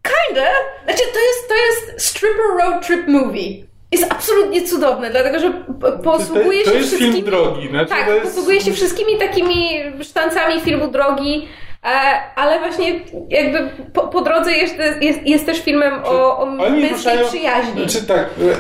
[0.04, 0.48] Kinda.
[0.86, 3.69] Znaczy, to jest, to jest stripper road trip movie.
[3.92, 7.14] Jest absolutnie cudowne, dlatego że p- posługuje to się jest wszystkimi...
[7.14, 7.68] film drogi.
[7.70, 8.26] Znaczy, Tak, to jest...
[8.26, 9.70] posługuje się wszystkimi takimi
[10.02, 11.48] sztancami filmu drogi,
[11.84, 11.88] e,
[12.36, 13.00] ale właśnie
[13.30, 17.90] jakby po, po drodze jest, jest, jest też filmem o, o męskiej ruszają- przyjaźni.
[17.90, 18.56] Znaczy tak, e,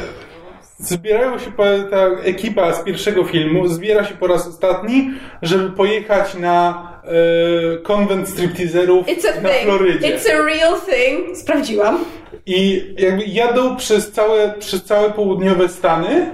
[0.78, 1.52] zbierają się
[1.92, 5.12] ta ekipa z pierwszego filmu, zbiera się po raz ostatni,
[5.42, 9.64] żeby pojechać na e, konwent stripteaserów na thing.
[9.64, 10.18] Florydzie.
[10.18, 11.38] It's a real thing.
[11.38, 12.06] Sprawdziłam.
[12.52, 16.32] I jakby jadą przez całe, przez całe południowe Stany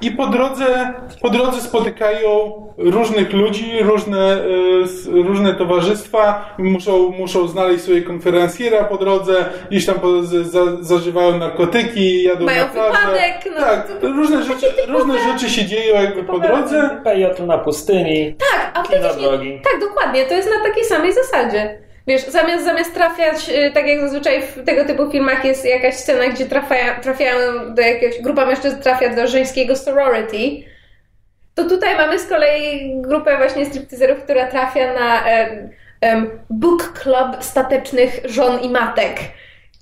[0.00, 7.84] i po drodze, po drodze spotykają różnych ludzi, różne, e, różne towarzystwa, muszą, muszą znaleźć
[7.84, 12.90] sobie konferencjera po drodze, gdzieś tam po, za, zażywają narkotyki, jadą Mają na plażę.
[12.98, 17.00] wypadek, no, tak, to- różne rzeczy, różne rzeczy się dzieją jakby po drodze.
[17.04, 19.28] Pejotl na pustyni, Tak, kino autentycznie.
[19.28, 19.60] drogi.
[19.72, 20.24] Tak, dokładnie.
[20.26, 21.78] To jest na takiej samej zasadzie.
[22.06, 26.28] Wiesz, zamiast, zamiast trafiać, y, tak jak zazwyczaj w tego typu filmach jest jakaś scena,
[26.28, 30.38] gdzie trafiają, trafiają do jakiegoś, grupa mężczyzn trafia do żeńskiego sorority,
[31.54, 35.70] to tutaj mamy z kolei grupę właśnie stripteaserów, która trafia na em,
[36.00, 39.16] em, book club statecznych żon i matek.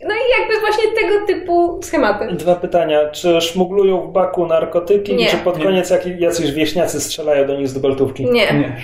[0.08, 2.26] No i jakby właśnie tego typu schematy.
[2.32, 3.10] Dwa pytania.
[3.10, 5.26] Czy szmuglują w baku narkotyki, Nie.
[5.26, 5.64] czy pod Nie.
[5.64, 8.24] koniec jacyś wieśniacy strzelają do nich z dubeltówki?
[8.24, 8.32] Nie.
[8.52, 8.76] Nie.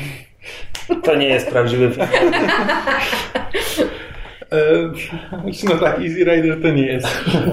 [1.05, 2.09] To nie jest prawdziwy film.
[4.53, 4.93] E,
[5.65, 7.07] no tak, Easy Rider to nie jest.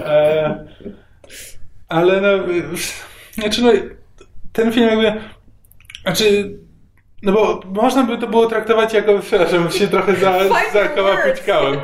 [0.06, 0.66] E,
[1.88, 2.30] ale no,
[3.32, 3.72] znaczy no,
[4.54, 5.22] ten film jakby,
[6.02, 6.58] znaczy,
[7.24, 11.80] no bo można by to było traktować jako, przepraszam, się trochę za, your zakałapućkałem.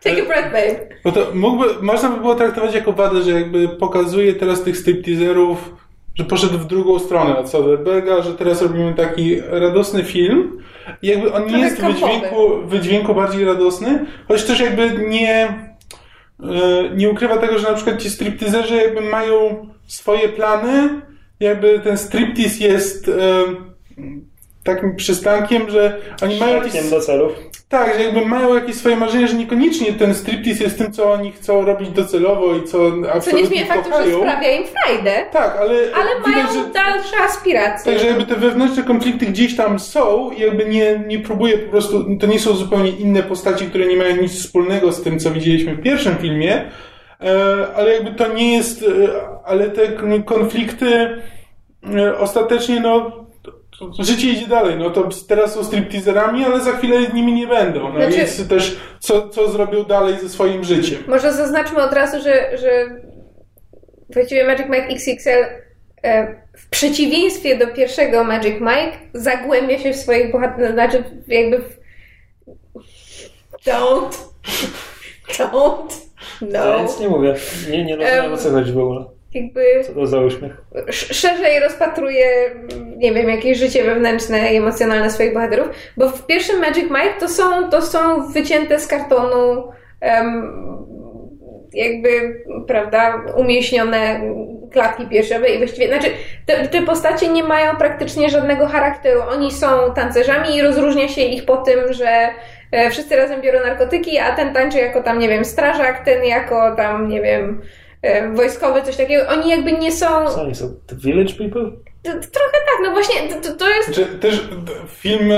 [0.00, 0.88] Take a breath, babe.
[1.04, 5.74] Bo to mógłby, można by było traktować jako wadę, że jakby pokazuje teraz tych stripteaserów,
[6.20, 10.58] że poszedł w drugą stronę od Soderberga, że teraz robimy taki radosny film.
[11.02, 15.48] I jakby on nie Trochę jest w wydźwięku, wydźwięku bardziej radosny, choć też jakby nie,
[16.42, 21.00] e, nie ukrywa tego, że na przykład ci stripteaserzy jakby mają swoje plany,
[21.40, 23.12] jakby ten striptease jest e,
[24.74, 26.90] takim przystankiem, że oni mają jakieś...
[26.90, 27.32] Do celów.
[27.68, 31.32] Tak, że jakby mają jakieś swoje marzenia, że niekoniecznie ten striptease jest tym, co oni
[31.32, 35.56] chcą robić docelowo i co Co nie absolutnie zmienia faktu, że sprawia im frajdę, Tak,
[35.60, 37.92] ale, ale widać, mają że, dalsze aspiracje.
[37.92, 41.70] tak, że jakby te wewnętrzne konflikty gdzieś tam są i jakby nie, nie próbuje po
[41.70, 45.30] prostu, to nie są zupełnie inne postaci, które nie mają nic wspólnego z tym, co
[45.30, 46.64] widzieliśmy w pierwszym filmie,
[47.20, 48.86] e, ale jakby to nie jest, e,
[49.44, 49.88] ale te
[50.24, 51.20] konflikty
[51.96, 53.20] e, ostatecznie, no,
[53.98, 57.94] życie idzie dalej, no to teraz są stripteaserami, ale za chwilę nimi nie będą, no
[58.00, 60.98] Znaczy- więc też co, co zrobią dalej ze swoim życiem.
[61.08, 62.70] Może zaznaczmy od razu, że, że
[64.14, 65.44] właściwie Magic Mike XXL
[66.02, 71.80] e, w przeciwieństwie do pierwszego Magic Mike zagłębia się w swoich bohaterach, znaczy jakby w...
[73.66, 74.16] Don't.
[75.38, 75.92] Don't.
[76.50, 76.82] Ja No.
[76.82, 77.34] nic nie mówię.
[77.70, 78.32] Nie, nie rozumiem Em.
[78.32, 79.04] o co chodzi w ogóle.
[79.34, 80.52] Jakby Co to za uśmiech?
[80.88, 82.26] sz- szerzej rozpatruje,
[82.96, 87.28] nie wiem, jakieś życie wewnętrzne i emocjonalne swoich bohaterów, bo w pierwszym Magic Mike to
[87.28, 90.52] są, to są wycięte z kartonu em,
[91.72, 94.20] jakby, prawda, umieśnione
[94.72, 96.06] klatki piersiowe i właściwie, znaczy
[96.46, 99.20] te, te postacie nie mają praktycznie żadnego charakteru.
[99.32, 102.28] Oni są tancerzami i rozróżnia się ich po tym, że
[102.72, 106.76] e, wszyscy razem biorą narkotyki, a ten tańczy jako tam, nie wiem, strażak, ten jako
[106.76, 107.60] tam, nie wiem,
[108.02, 109.28] e, wojskowy, coś takiego.
[109.28, 110.06] Oni jakby nie są...
[110.06, 110.74] Co oni są?
[110.86, 111.70] The Village People?
[112.02, 113.86] Trochę tak, no właśnie, to, to jest...
[113.86, 114.48] Znaczy, też
[114.88, 115.32] film,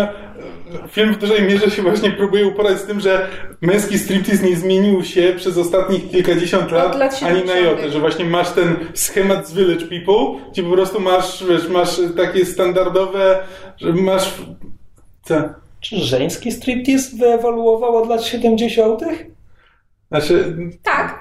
[0.88, 3.28] film w dużej mierze się właśnie próbuje uporać z tym, że
[3.60, 7.64] męski striptease nie zmienił się przez ostatnich kilkadziesiąt lat, lat ani na 70.
[7.64, 12.00] jotę, że właśnie masz ten schemat z Village People, gdzie po prostu masz, wiesz, masz
[12.16, 13.38] takie standardowe,
[13.76, 14.34] że masz...
[15.22, 15.34] Co?
[15.80, 19.00] Czy żeński striptease wyewoluował od lat 70.?
[20.10, 21.11] Znaczy, Tak,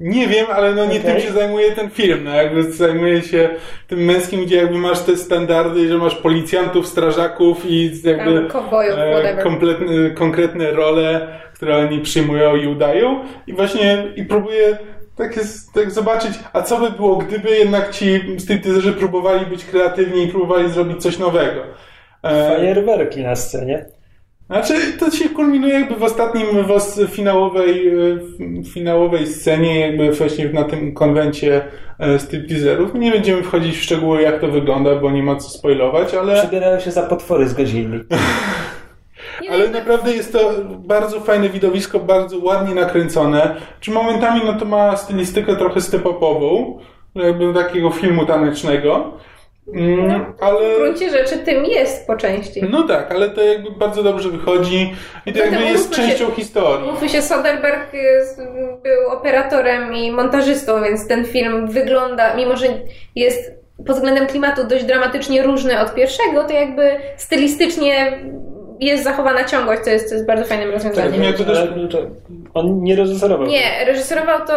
[0.00, 1.12] Nie wiem, ale no nie Okej.
[1.12, 2.24] tym się zajmuje ten film.
[2.24, 3.48] No jakby zajmuje się
[3.86, 9.42] tym męskim, gdzie jakby masz te standardy, że masz policjantów, strażaków i jakby kowbojów, e,
[9.42, 13.24] kompletne, konkretne role, które oni przyjmują i udają.
[13.46, 14.78] I właśnie i próbuję
[15.16, 20.24] tak, jest, tak zobaczyć, a co by było, gdyby jednak ci stripteaserzy próbowali być kreatywni
[20.24, 21.60] i próbowali zrobić coś nowego.
[22.22, 23.97] E, Fajerwerki na scenie.
[24.50, 27.92] Znaczy, to się kulminuje jakby w ostatnim, w finałowej, e,
[28.62, 31.64] w finałowej scenie, jakby właśnie na tym konwencie
[31.98, 32.94] e, stripteaserów.
[32.94, 36.80] Nie będziemy wchodzić w szczegóły, jak to wygląda, bo nie ma co spoilować, ale, Przebierają
[36.80, 38.00] się za potwory z Godzilli.
[39.52, 43.56] ale naprawdę jest to bardzo fajne widowisko, bardzo ładnie nakręcone.
[43.80, 46.78] Czy momentami no to ma stylistykę trochę step-upową,
[47.14, 49.12] jakby takiego filmu tanecznego.
[49.74, 50.74] Mm, ale...
[50.74, 52.62] w gruncie rzeczy tym jest po części.
[52.70, 54.94] No tak, ale to jakby bardzo dobrze wychodzi
[55.26, 56.90] i to Zatem jakby jest się- częścią historii.
[56.90, 58.40] Mówmy się, Soderbergh jest,
[58.82, 62.66] był operatorem i montażystą, więc ten film wygląda, mimo że
[63.14, 63.52] jest
[63.86, 68.18] pod względem klimatu dość dramatycznie różny od pierwszego, to jakby stylistycznie
[68.80, 71.12] jest zachowana ciągłość, co jest, co jest bardzo fajnym rozwiązaniem.
[71.12, 72.06] Tak, jakby też- Ale to-
[72.54, 73.46] on nie reżyserował.
[73.46, 74.54] Nie, reżyserował to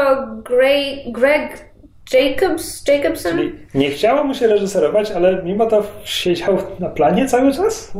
[1.05, 1.70] Greg
[2.13, 3.31] Jacobs, Jacobson?
[3.37, 7.93] Czyli nie chciało mu się reżyserować, ale mimo to siedział na planie cały czas?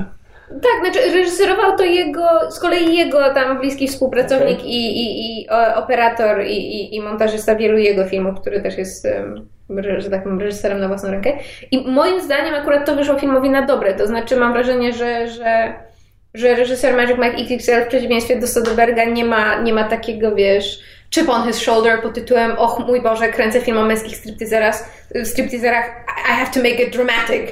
[0.49, 4.71] Tak, znaczy reżyserował to jego, z kolei jego tam bliski współpracownik Okej.
[4.71, 9.07] i, i, i operator i, i, i montażysta wielu jego filmów, który też jest,
[9.97, 11.33] że tak powiem, reżyserem na własną rękę.
[11.71, 15.73] I moim zdaniem akurat to wyszło filmowi na dobre, to znaczy mam wrażenie, że, że,
[16.33, 20.79] że reżyser Magic Mike XXL w przeciwieństwie do Soderberga nie ma, nie ma takiego, wiesz,
[21.13, 24.89] chip on his shoulder pod tytułem och mój Boże, kręcę film o męskich stripteaserach,
[25.23, 25.85] stripteaserach
[26.29, 27.51] I have to make it dramatic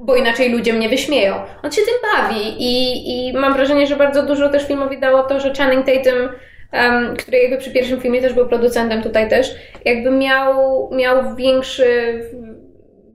[0.00, 1.34] bo inaczej ludzie mnie wyśmieją.
[1.62, 5.40] On się tym bawi i, i mam wrażenie, że bardzo dużo też filmowi dało to,
[5.40, 6.28] że Channing Tatum,
[6.72, 9.54] um, który jakby przy pierwszym filmie też był producentem tutaj też,
[9.84, 12.20] jakby miał, miał większy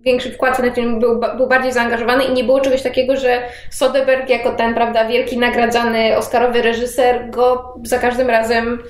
[0.01, 3.41] większy wkład w ten film, był, był bardziej zaangażowany i nie było czegoś takiego, że
[3.69, 8.84] Soderbergh jako ten, prawda, wielki nagradzany Oscarowy reżyser go za każdym razem em,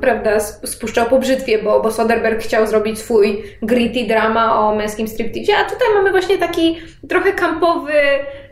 [0.00, 5.08] prawda, sp- spuszczał po brzytwie, bo, bo Soderbergh chciał zrobić swój gritty drama o męskim
[5.08, 6.78] striptease, a tutaj mamy właśnie taki
[7.08, 7.92] trochę kampowy,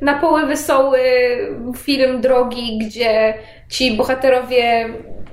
[0.00, 1.00] na poły wesoły
[1.76, 3.34] film drogi, gdzie
[3.68, 4.88] ci bohaterowie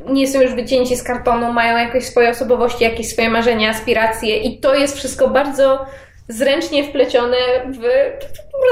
[0.10, 4.60] nie są już wycięci z kartonu, mają jakieś swoje osobowości, jakieś swoje marzenia, aspiracje i
[4.60, 5.86] to jest wszystko bardzo
[6.28, 7.84] zręcznie wplecione w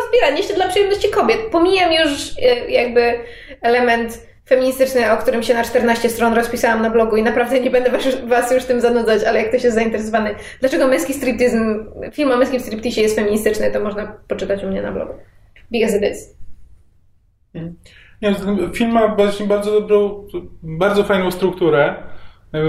[0.02, 1.38] rozbieranie się dla przyjemności kobiet.
[1.52, 2.12] Pomijam już
[2.42, 3.20] e, jakby
[3.62, 7.92] element feministyczny, o którym się na 14 stron rozpisałam na blogu i naprawdę nie będę
[7.92, 12.38] was, was już tym zanudzać, ale jak ktoś jest zainteresowany, dlaczego męski striptyzm, film o
[12.38, 15.14] męskim striptizie jest feministyczny, to można poczytać u mnie na blogu.
[15.72, 16.38] Because it is.
[18.22, 20.28] Nie, ten film ma właśnie bardzo dobrą,
[20.64, 21.96] bardzo fajną strukturę.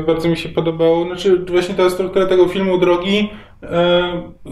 [0.07, 1.05] Bardzo mi się podobało.
[1.05, 3.33] Znaczy, właśnie ta struktura tego filmu Drogi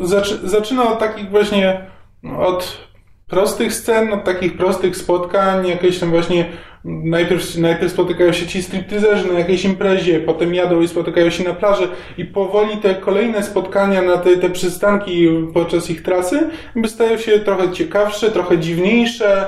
[0.02, 1.86] zaczy, zaczyna od takich właśnie,
[2.22, 2.88] no, od
[3.26, 6.52] prostych scen, od takich prostych spotkań, jakieś tam właśnie
[6.84, 11.54] najpierw, najpierw spotykają się ci stripteaserzy na jakiejś imprezie, potem jadą i spotykają się na
[11.54, 11.88] plaży
[12.18, 16.50] i powoli te kolejne spotkania na te, te przystanki podczas ich trasy
[16.86, 19.46] stają się trochę ciekawsze, trochę dziwniejsze,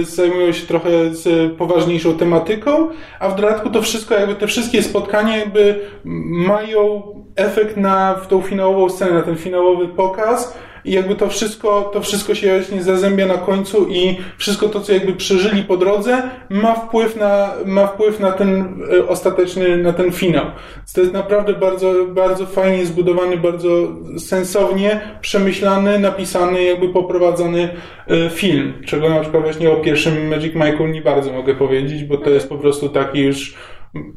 [0.00, 2.88] e, zajmują się trochę z poważniejszą tematyką,
[3.20, 7.02] a w dodatku to wszystko, jakby te wszystkie spotkania jakby mają
[7.36, 12.34] efekt na tą finałową scenę, na ten finałowy pokaz, i jakby to wszystko, to wszystko
[12.34, 17.16] się właśnie zazębia na końcu i wszystko to, co jakby przeżyli po drodze, ma wpływ
[17.16, 20.46] na, ma wpływ na ten e, ostateczny, na ten finał.
[20.94, 23.68] To jest naprawdę bardzo, bardzo fajnie zbudowany, bardzo
[24.18, 27.68] sensownie przemyślany, napisany, jakby poprowadzony
[28.08, 28.72] e, film.
[28.86, 32.48] Czego na przykład właśnie o pierwszym Magic Mike'u nie bardzo mogę powiedzieć, bo to jest
[32.48, 33.54] po prostu taki już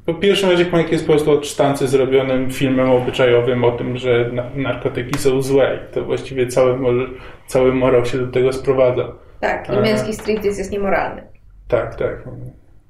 [0.06, 4.30] po pierwsze, Magic Mike jest po prostu od sztancy zrobionym filmem obyczajowym o tym, że
[4.34, 7.10] na- narkotyki są złe i to właściwie cały, mor-
[7.48, 9.12] cały morał się do tego sprowadza.
[9.40, 9.82] Tak, i Aha.
[9.82, 11.24] męski striptease jest niemoralny.
[11.68, 12.24] Tak, tak.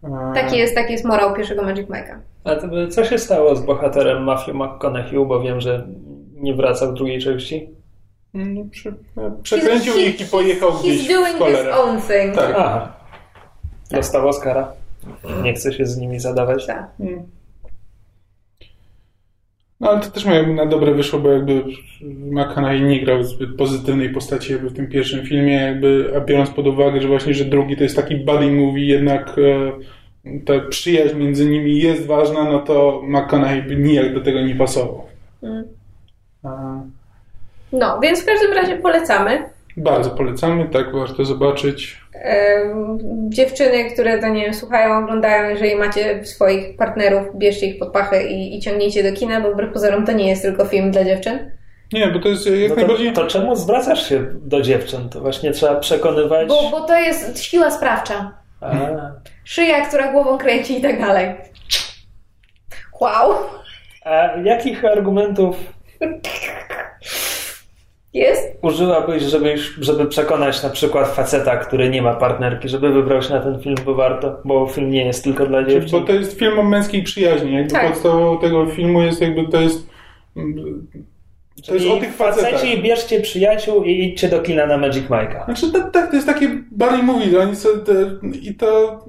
[0.03, 2.19] A- Taki jest, taki jest morał pierwszego Magic Mike'a.
[2.43, 5.87] A to, co się stało z bohaterem Matthew McConaughey, bo wiem, że
[6.33, 7.69] nie wracał w drugiej części?
[8.33, 8.93] No, prze-
[9.43, 12.35] Przekręcił He's- ich i pojechał he's gdzieś doing w his own thing.
[12.35, 12.55] Tak.
[12.57, 12.93] Aha.
[13.91, 14.71] Dostał Oscara.
[15.43, 16.65] Nie chcę się z nimi zadawać.
[16.65, 16.91] Tak.
[19.79, 21.63] No ale to też jakby na dobre wyszło, bo jakby
[22.01, 26.67] McConaughey nie grał zbyt pozytywnej postaci jakby w tym pierwszym filmie, jakby, a biorąc pod
[26.67, 29.35] uwagę, że właśnie, że drugi to jest taki buddy movie, jednak
[30.25, 34.55] e, ta przyjaźń między nimi jest ważna, no to McConaughey by nijak do tego nie
[34.55, 35.05] pasował.
[35.43, 35.63] Mm.
[37.71, 39.43] No, więc w każdym razie polecamy.
[39.77, 42.01] bardzo polecamy, tak warto zobaczyć.
[43.29, 48.27] Dziewczyny, które to nie wiem, słuchają, oglądają, jeżeli macie swoich partnerów, bierzcie ich pod pachę
[48.27, 51.51] i, i ciągnijcie do kina, bo wbrew pozorom to nie jest tylko film dla dziewczyn.
[51.93, 53.13] Nie, bo to jest jak No to, najbardziej...
[53.13, 55.09] to czemu zwracasz się do dziewczyn?
[55.09, 56.47] To właśnie trzeba przekonywać.
[56.47, 58.31] Bo, bo to jest siła sprawcza.
[58.61, 58.77] A,
[59.43, 61.35] Szyja, która głową kręci i tak dalej.
[63.01, 63.33] Wow.
[64.05, 65.55] a jakich argumentów
[68.17, 68.57] Jest?
[68.61, 73.39] użyłabyś, żeby, żeby przekonać na przykład faceta, który nie ma partnerki, żeby wybrał się na
[73.41, 76.05] ten film, bo warto, bo film nie jest tylko dla Bo dziewczyn.
[76.05, 77.53] to jest film o męskiej przyjaźni.
[77.53, 77.87] Jakby Tak.
[77.91, 79.87] podstawą tego filmu jest jakby to jest.
[81.65, 82.51] To jest Czyli o tych facetach.
[82.51, 85.45] faceci bierzcie przyjaciół i idźcie do kina na Magic Mike'a.
[85.45, 87.39] Znaczy tak, tak, to jest takie Barry Movie.
[87.41, 87.93] Oni są te,
[88.41, 88.99] I to.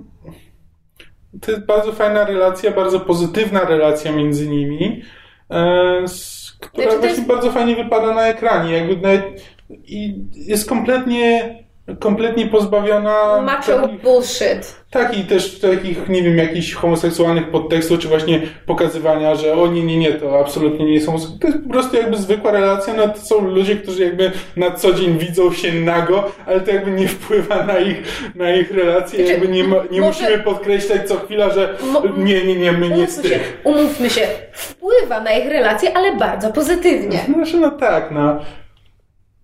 [1.41, 5.03] To jest bardzo fajna relacja, bardzo pozytywna relacja między nimi,
[5.51, 8.73] e, z, która Znaczy, właśnie jest- bardzo fajnie wypada na ekranie.
[8.73, 11.55] Jakby nawet, I jest kompletnie,
[11.99, 13.43] kompletnie pozbawiona.
[13.43, 14.79] Macho takich- bullshit.
[14.91, 19.83] Tak, i też takich, nie wiem, jakichś homoseksualnych podtekstów, czy właśnie pokazywania, że o nie,
[19.83, 21.17] nie, nie, to absolutnie nie są.
[21.41, 24.93] To jest po prostu jakby zwykła relacja, no to są ludzie, którzy jakby na co
[24.93, 28.03] dzień widzą się nago, ale to jakby nie wpływa na ich,
[28.35, 31.75] na ich relacje, Znaczy, jakby nie, ma, nie może- musimy podkreślać co chwila, że
[32.17, 33.61] nie, nie, nie, my nie z Umówmy się, tych.
[33.65, 37.19] umówmy się, wpływa na ich relacje, ale bardzo pozytywnie.
[37.35, 38.41] Znaczy, no tak, no.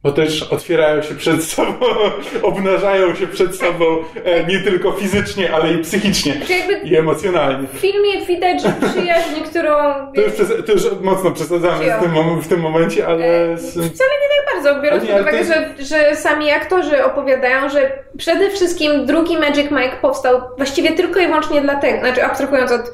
[0.05, 1.86] Bo też otwierają się przed sobą,
[2.43, 3.85] obnażają się przed sobą
[4.24, 6.55] e, nie tylko fizycznie, ale i psychicznie Znaczy
[6.85, 7.68] i emocjonalnie.
[7.68, 9.72] w filmie widać, że przyjaźń, którą...
[10.14, 10.32] To już,
[10.66, 13.24] to już mocno przesadzamy w tym, w tym momencie, ale...
[13.24, 17.98] E, Wcale nie tak bardzo, biorąc pod uwagę, to że, że sami aktorzy opowiadają, że
[18.18, 22.93] przede wszystkim drugi Magic Mike powstał właściwie tylko i wyłącznie dlatego, znaczy abstrahując od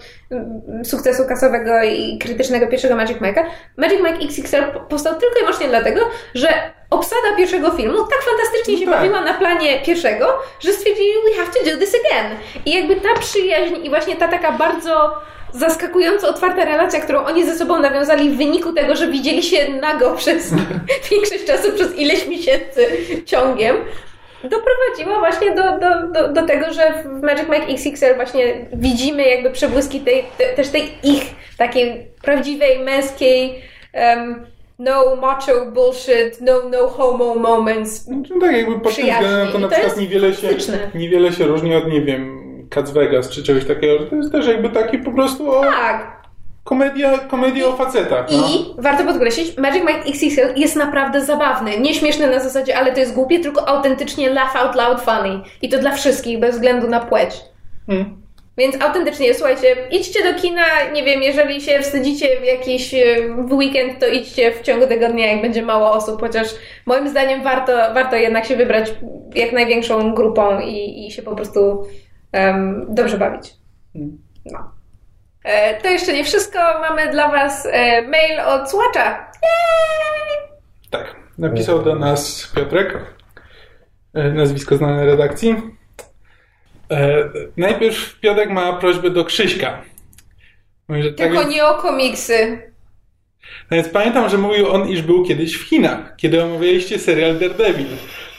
[0.85, 3.43] sukcesu kasowego i krytycznego pierwszego Magic Mike'a,
[3.77, 6.01] Magic Mike XXL po- powstał tylko i wyłącznie dlatego,
[6.35, 6.49] że
[6.91, 8.95] obsada pierwszego filmu tak fantastycznie No się tak.
[8.95, 10.27] bawiła na planie pierwszego,
[10.61, 12.37] że stwierdzili, we have to do this again.
[12.67, 15.13] I jakby ta przyjaźń i właśnie ta taka bardzo
[15.55, 20.15] zaskakująco otwarta relacja, którą oni ze sobą nawiązali w wyniku tego, że widzieli się nago
[20.17, 20.53] przez
[21.11, 22.87] większość czasu, przez ileś miesięcy
[23.27, 23.77] ciągiem,
[24.43, 29.51] doprowadziła właśnie do, do, do, do tego, że w Magic Mike XXL właśnie widzimy jakby
[29.51, 31.23] przebłyski tej, te, też tej ich
[31.59, 33.63] takiej prawdziwej, męskiej
[33.95, 34.47] um,
[34.79, 38.09] no macho bullshit, no no homo moments.
[38.09, 39.13] No tak, jakby Przyjaźni.
[39.13, 40.49] względem to na to przykład niewiele się,
[40.95, 42.41] niewiele się różni od, nie wiem,
[42.71, 44.07] Cats Vegas czy czegoś takiego.
[44.07, 46.20] To jest też jakby taki po prostu o Tak.
[46.65, 48.27] Komedia, komedia o facetach.
[48.31, 48.49] No.
[48.49, 51.81] I warto podkreślić, Magic Mike XXL jest naprawdę zabawny.
[51.81, 55.41] Nieśmieszny na zasadzie, ale to jest głupie, tylko autentycznie laugh out loud funny.
[55.63, 57.31] I to dla wszystkich, bez względu na płeć.
[57.87, 58.21] Hmm.
[58.59, 60.63] Więc autentycznie, słuchajcie, idźcie do kina,
[60.93, 62.99] nie wiem, jeżeli się wstydzicie w jakiś e,
[63.49, 66.49] w weekend, to idźcie w ciągu tego dnia, jak będzie mało osób, chociaż
[66.87, 68.95] moim zdaniem warto, warto jednak się wybrać
[69.35, 71.87] jak największą grupą i, i się po prostu
[72.33, 73.55] em, dobrze bawić.
[74.53, 74.80] No.
[75.45, 76.59] E, to jeszcze nie wszystko.
[76.59, 79.31] Mamy dla Was e, mail od słuchacza.
[80.91, 81.17] Tak.
[81.39, 82.99] Napisał do nas Piotrek.
[84.15, 85.57] E, Nazwisko znane redakcji.
[87.57, 89.83] Najpierw Piotrek ma prośbę do Krzyśka.
[90.89, 92.63] Mówi, że tak Tylko więc- nie o komiksy.
[93.71, 97.87] No Więc pamiętam, że mówił on, iż był kiedyś w Chinach, kiedy omawialiście serial Daredevil.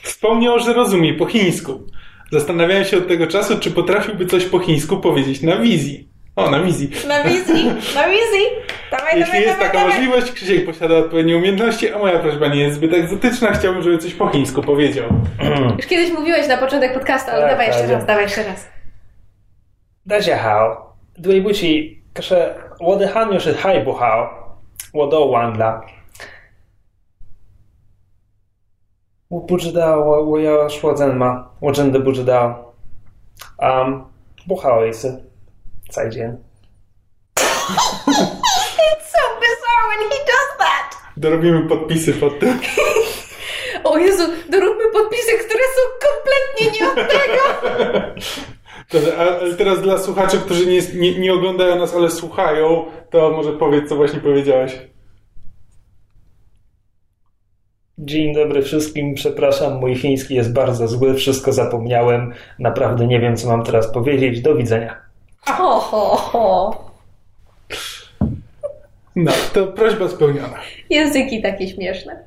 [0.04, 1.88] Wspomniał, że rozumie po chińsku.
[2.32, 6.11] Zastanawiałem się od tego czasu, czy potrafiłby coś po chińsku powiedzieć na wizji.
[6.46, 6.90] O, na wizji.
[7.08, 7.66] Na wizji,
[7.96, 8.46] na wizji.
[8.92, 9.94] Dawaj, Jeśli dawaj, jest dawaj, taka dawaj.
[9.94, 13.52] możliwość, Krzysiek posiada odpowiednie umiejętności, a moja prośba nie jest zbyt egzotyczna.
[13.52, 15.06] Chciałbym, żeby coś po chińsku powiedział.
[15.78, 18.08] Już kiedyś mówiłeś na początek podcastu, ale tak, dawaj jeszcze tak, raz, tak.
[18.08, 18.68] dawaj jeszcze raz.
[20.10, 24.58] 大家好，对不起，可是我的汉语是太不好，
[24.94, 25.82] 我都忘了。
[29.30, 32.74] 我不知道我我要说什么，我真的不知道。
[33.58, 34.02] 嗯、um,，
[34.48, 35.31] 不好意思。
[35.92, 36.38] 再见。
[39.12, 40.96] So bizarre when he does that!
[41.18, 42.60] Dorobimy podpisy pod tym.
[43.84, 47.42] O Jezu, doróbmy podpisy, które są kompletnie nie od tego.
[48.92, 53.32] Dobrze, a ale teraz dla słuchaczy, którzy nie, nie, nie oglądają nas, ale słuchają, to
[53.32, 54.80] może powiedz, co właśnie powiedziałeś.
[57.98, 63.48] Dzień dobry wszystkim, przepraszam, mój chiński jest bardzo zły, wszystko zapomniałem, naprawdę nie wiem co
[63.48, 65.11] mam teraz powiedzieć, do widzenia.
[65.46, 66.92] Ho, ho, ho.
[69.16, 70.60] No, to prośba spełniona.
[70.90, 72.24] Języki takie śmieszne.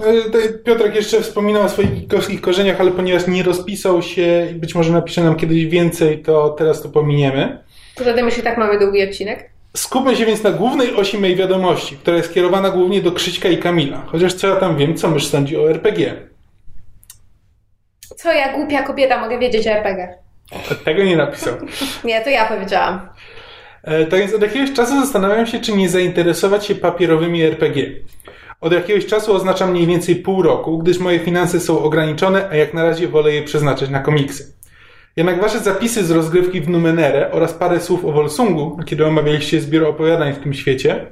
[0.00, 4.74] E, Piotrek jeszcze wspominał o swoich gigowskich korzeniach, ale ponieważ nie rozpisał się i być
[4.74, 7.58] może napisze nam kiedyś więcej, to teraz to pominiemy.
[7.94, 9.50] To wtedy myślę, tak mamy długi odcinek.
[9.76, 13.58] Skupmy się więc na głównej osi mojej wiadomości, która jest kierowana głównie do Krzyśka i
[13.58, 14.02] Kamila.
[14.06, 16.14] Chociaż co ja tam wiem, co mysz sądzi o RPG.
[18.16, 20.18] Co ja, głupia kobieta, mogę wiedzieć o RPG?
[20.84, 21.54] Tego nie napisał.
[22.04, 23.08] Nie, to ja powiedziałam.
[23.82, 27.86] E, Tak więc od jakiegoś czasu zastanawiam się, czy nie zainteresować się papierowymi RPG.
[28.60, 32.74] Od jakiegoś czasu oznacza mniej więcej pół roku, gdyż moje finanse są ograniczone, a jak
[32.74, 34.52] na razie wolę je przeznaczać na komiksy.
[35.16, 39.84] Jednak wasze zapisy z rozgrywki w Numenere oraz parę słów o Volsungu, kiedy omawialiście zbiór
[39.84, 41.06] opowiadań w tym świecie,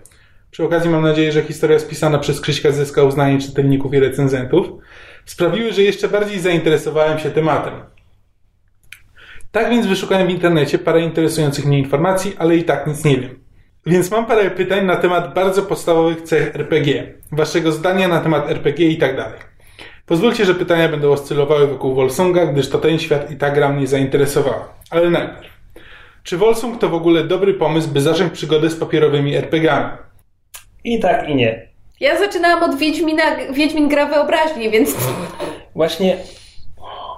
[0.50, 4.66] przy okazji mam nadzieję, że historia spisana przez Krzyśka zyska uznanie czytelników i recenzentów,
[5.24, 7.93] sprawiły, że jeszcze bardziej zainteresowałem się tematem.
[9.54, 13.38] Tak więc wyszukałem w internecie parę interesujących mnie informacji, ale i tak nic nie wiem.
[13.86, 18.88] Więc mam parę pytań na temat bardzo podstawowych cech RPG, waszego zdania na temat RPG
[18.88, 19.38] i tak dalej.
[20.06, 23.86] Pozwólcie, że pytania będą oscylowały wokół Volsunga, gdyż to ten świat i ta gra mnie
[23.86, 24.74] zainteresowała.
[24.90, 25.54] Ale najpierw.
[26.22, 29.90] Czy Volsung to w ogóle dobry pomysł, by zacząć przygodę z papierowymi RPGami?
[30.84, 31.68] I tak i nie.
[32.00, 33.22] Ja zaczynałam od Wiedźmina,
[33.52, 34.96] Wiedźmin gra wyobraźni, więc
[35.74, 36.16] Właśnie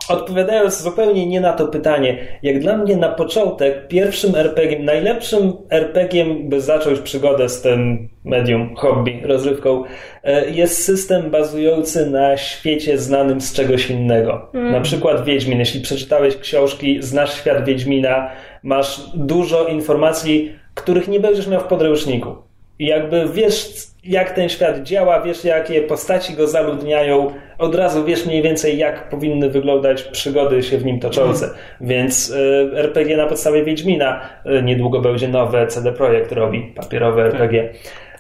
[0.09, 6.25] odpowiadając zupełnie nie na to pytanie, jak dla mnie na początek pierwszym RPG, najlepszym RPG,
[6.45, 9.85] by zacząć przygodę z tym medium, hobby, rozrywką,
[10.25, 14.51] e, jest system bazujący na świecie znanym z czegoś innego.
[14.73, 15.59] Na przykład Wiedźmin.
[15.59, 18.31] Jeśli przeczytałeś książki, znasz świat Wiedźmina,
[18.63, 22.46] masz dużo informacji, których nie będziesz miał w podręczniku.
[22.79, 23.73] I jakby wiesz,
[24.05, 29.09] jak ten świat działa, wiesz, jakie postaci go zaludniają, od razu wiesz mniej więcej, jak
[29.09, 31.51] powinny wyglądać przygody się w nim toczące.
[31.81, 37.73] Więc y, RPG na podstawie Wiedźmina y, niedługo będzie nowe CD Projekt robi, papierowe RPG.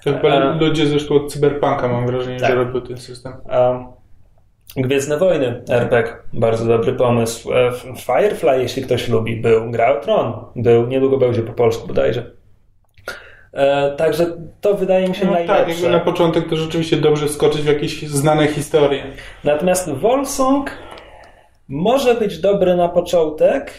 [0.04, 2.48] Chyba A- ludzie zresztą od Cyberpunka mam wrażenie, Tak.
[2.50, 3.32] że robią ten system.
[4.76, 7.52] Gwiezdne Wojny, RPG, bardzo dobry pomysł.
[7.54, 7.72] E,
[8.06, 9.70] Firefly, jeśli ktoś lubi, był.
[9.70, 10.86] Gra o Tron, był.
[10.86, 12.30] Niedługo będzie po polsku bodajże.
[13.56, 14.26] E, także
[14.60, 15.82] to wydaje mi się No tak, najlepsze.
[15.82, 19.04] jakby na początek to rzeczywiście dobrze skoczyć w jakieś znane historie.
[19.44, 20.70] Natomiast Volsung
[21.68, 23.72] może być dobry na początek,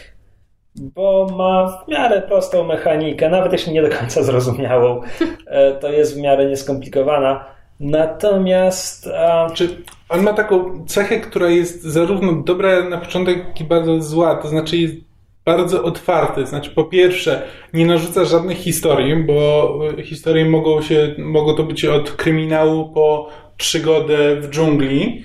[0.74, 5.00] bo ma w miarę prostą mechanikę, nawet jeśli nie do końca zrozumiałą,
[5.46, 7.44] e, to jest w miarę nieskomplikowana.
[7.80, 9.68] Natomiast a, Czy
[10.08, 14.48] on ma taką cechę, która jest zarówno dobra na początek, jak i bardzo zła, to
[14.48, 14.94] znaczy jest
[15.48, 16.46] bardzo otwarty.
[16.46, 17.42] Znaczy, po pierwsze,
[17.74, 23.28] nie narzuca żadnych historii, bo y, historie mogą się, mogą to być od kryminału po
[23.56, 25.24] przygodę w dżungli,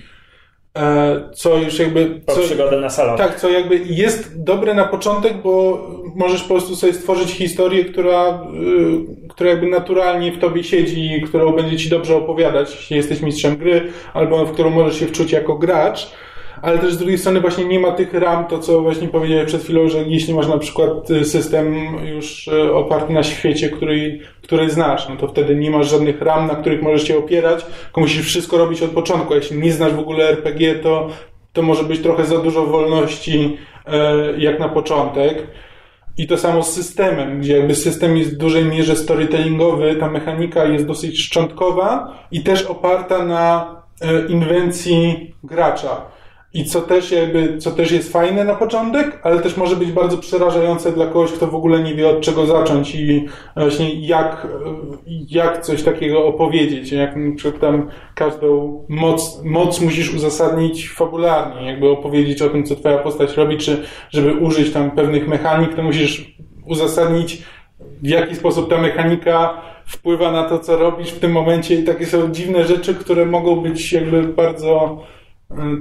[0.77, 2.05] e, co już jakby...
[2.25, 3.17] po co, przygodę na salon.
[3.17, 8.47] Tak, co jakby jest dobre na początek, bo możesz po prostu sobie stworzyć historię, która,
[9.23, 13.21] y, która jakby naturalnie w tobie siedzi i którą będzie ci dobrze opowiadać, jeśli jesteś
[13.21, 16.11] mistrzem gry, albo w którą możesz się wczuć jako gracz.
[16.63, 19.63] Ale też z drugiej strony właśnie nie ma tych ram, to co właśnie powiedziałem przed
[19.63, 21.75] chwilą, że jeśli masz na przykład y, system
[22.05, 26.47] już y, oparty na świecie, który, który znasz, no to wtedy nie masz żadnych ram,
[26.47, 29.35] na których możesz się opierać, tylko musisz wszystko robić od początku.
[29.35, 31.09] Jeśli nie znasz w ogóle RPG, to
[31.53, 35.47] to może być trochę za dużo wolności e, jak na początek.
[36.17, 40.65] I to samo z systemem, gdzie jakby system jest w dużej mierze storytellingowy, ta mechanika
[40.65, 46.12] jest dosyć szczątkowa i też oparta na e, inwencji gracza.
[46.53, 50.17] I co też jakby, co też jest fajne na początek, ale też może być bardzo
[50.17, 53.25] przerażające dla kogoś, kto w ogóle nie wie od czego zacząć i
[53.55, 54.47] właśnie jak,
[55.29, 56.91] jak coś takiego opowiedzieć.
[56.91, 62.97] Jak na tam każdą moc, moc musisz uzasadnić fabularnie, jakby opowiedzieć o tym, co twoja
[62.97, 67.43] postać robi, czy żeby użyć tam pewnych mechanik, to musisz uzasadnić
[68.01, 72.05] w jaki sposób ta mechanika wpływa na to, co robisz w tym momencie i takie
[72.05, 75.03] są dziwne rzeczy, które mogą być jakby bardzo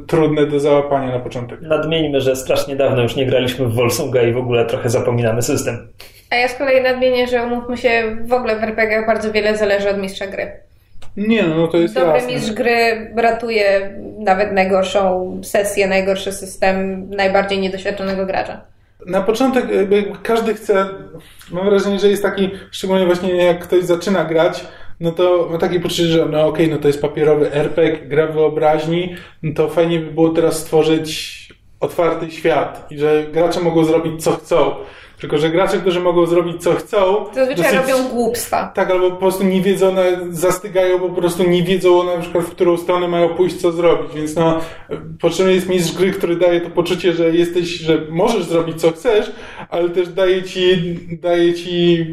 [0.06, 1.60] trudne do załapania na początek.
[1.60, 5.88] Nadmieńmy, że strasznie dawno już nie graliśmy w Volsunga i w ogóle trochę zapominamy system.
[6.30, 9.90] A ja z kolei nadmienię, że umówmy się, w ogóle w RPG bardzo wiele zależy
[9.90, 10.52] od mistrza gry.
[11.16, 12.32] Nie no, no to jest Dobry jasne.
[12.32, 18.60] mistrz gry ratuje nawet najgorszą sesję, najgorszy system najbardziej niedoświadczonego gracza.
[19.06, 20.86] Na początek jakby każdy chce,
[21.50, 24.64] mam wrażenie, że jest taki, szczególnie właśnie jak ktoś zaczyna grać,
[25.02, 29.14] no to ma takie poczucie, że no okej, no to jest papierowy RPG, gra wyobraźni,
[29.42, 31.42] no to fajnie by było teraz stworzyć
[31.80, 34.74] otwarty świat i że gracze mogą zrobić co chcą.
[35.20, 37.24] Tylko, że gracze, którzy mogą zrobić co chcą.
[37.34, 38.72] Zazwyczaj dosyć- robią głupstwa.
[38.74, 39.94] Tak, albo po prostu nie wiedzą,
[40.30, 44.14] zastygają, po prostu nie wiedzą na przykład, w którą stronę mają pójść, co zrobić.
[44.14, 44.60] Więc no,
[45.20, 49.32] potrzebny jest mistrz gry, który daje to poczucie, że jesteś, że możesz zrobić co chcesz,
[49.68, 50.76] ale też daje ci,
[51.22, 52.06] daje ci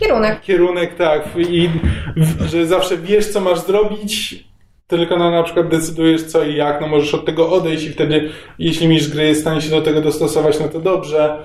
[0.00, 0.40] Kierunek.
[0.40, 1.68] kierunek, tak, i
[2.16, 4.44] w, że zawsze wiesz, co masz zrobić,
[4.86, 8.28] tylko no, na przykład decydujesz co i jak, no możesz od tego odejść i wtedy,
[8.58, 11.38] jeśli mistrz gry jest w stanie się do tego dostosować, no to dobrze.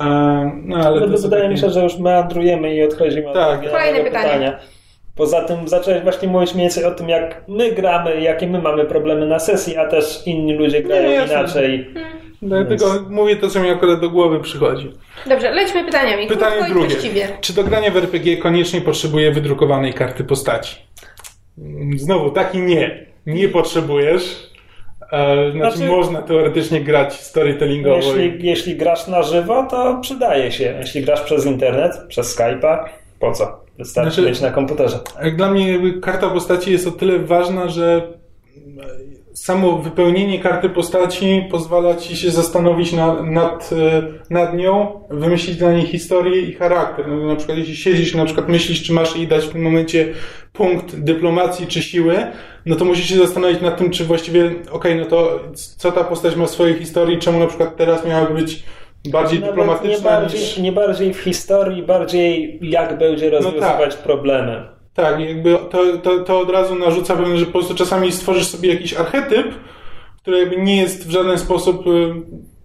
[0.00, 0.04] E,
[0.64, 3.48] No, ale są wydaje takie- mi się, że już meandrujemy i odchodzimy od Tak.
[3.48, 4.24] oryginalnego Kolejne pytanie.
[4.28, 4.58] pytania.
[5.16, 8.84] Poza tym zacząłeś właśnie mówić mniej więcej o tym, jak my gramy, jakie my mamy
[8.84, 11.34] problemy na sesji, a też inni ludzie grają Nie, jasne.
[11.34, 11.90] inaczej.
[12.44, 14.92] Dlatego mówię to, co mi akurat do głowy przychodzi.
[15.26, 16.26] Dobrze, lećmy pytaniami.
[16.26, 17.28] Pytanie Krótko i drugie.
[17.40, 20.76] Czy do grania w RPG koniecznie potrzebuje wydrukowanej karty postaci?
[21.96, 23.06] Znowu, taki nie.
[23.26, 24.50] Nie potrzebujesz.
[25.12, 27.96] E, znaczy, Znaczy- można teoretycznie grać storytellingowo.
[27.96, 30.76] i- Jeśli, jeśli grasz na żywo, to przydaje się.
[30.80, 32.84] Jeśli grasz przez internet, przez Skype'a,
[33.20, 33.64] po co?
[33.78, 34.98] Wystarczy Znaczy- mieć na komputerze.
[35.24, 38.02] Jak dla mnie karta postaci jest o tyle ważna, że
[38.82, 39.03] e,
[39.34, 45.72] samo wypełnienie karty postaci pozwala ci się zastanowić na, nad, e, nad nią, wymyślić dla
[45.72, 47.08] niej historię i charakter.
[47.08, 49.62] No, na przykład jeśli siedzisz i na przykład myślisz, czy masz jej dać w tym
[49.62, 50.08] momencie
[50.52, 52.26] punkt dyplomacji czy siły,
[52.66, 56.36] no to musisz się zastanowić nad tym, czy właściwie, okej, no to co ta postać
[56.36, 58.62] ma w swojej historii, czemu na przykład teraz miałaby być
[59.04, 60.58] bardziej Nawet dyplomatyczna nie bardziej, niż...
[60.58, 64.73] nie bardziej w historii, bardziej jak będzie rozwiązywać problemy.
[64.94, 68.74] Tak, jakby to, to, to od razu narzuca pewne, że po prostu czasami stworzysz sobie
[68.74, 69.54] jakiś archetyp,
[70.16, 72.14] który jakby nie jest w żaden sposób y,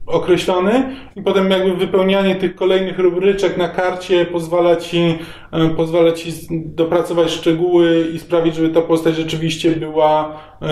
[0.06, 5.20] określony i potem jakby wypełnianie tych kolejnych rubryczek na karcie pozwala ci,
[5.72, 10.66] y, pozwala ci dopracować szczegóły i sprawić, żeby ta postać rzeczywiście była y,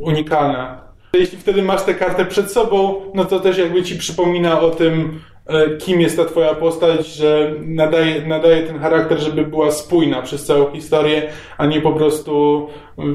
[0.00, 0.88] unikalna.
[1.12, 5.20] Jeśli wtedy masz tę kartę przed sobą, no to też jakby ci przypomina o tym,
[5.78, 10.72] kim jest ta twoja postać, że nadaje, nadaje ten charakter, żeby była spójna przez całą
[10.72, 11.22] historię,
[11.58, 12.66] a nie po prostu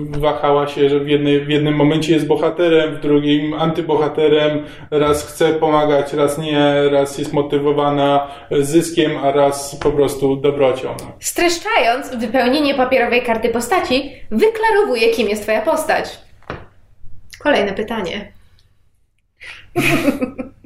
[0.10, 5.54] wahała się, że w, jednej, w jednym momencie jest bohaterem, w drugim antybohaterem, raz chce
[5.54, 10.96] pomagać, raz nie, raz jest motywowana zyskiem, a raz po prostu dobrocią.
[11.20, 16.20] Streszczając, wypełnienie papierowej karty postaci wyklarowuje, kim jest twoja postać.
[17.40, 18.32] Kolejne pytanie.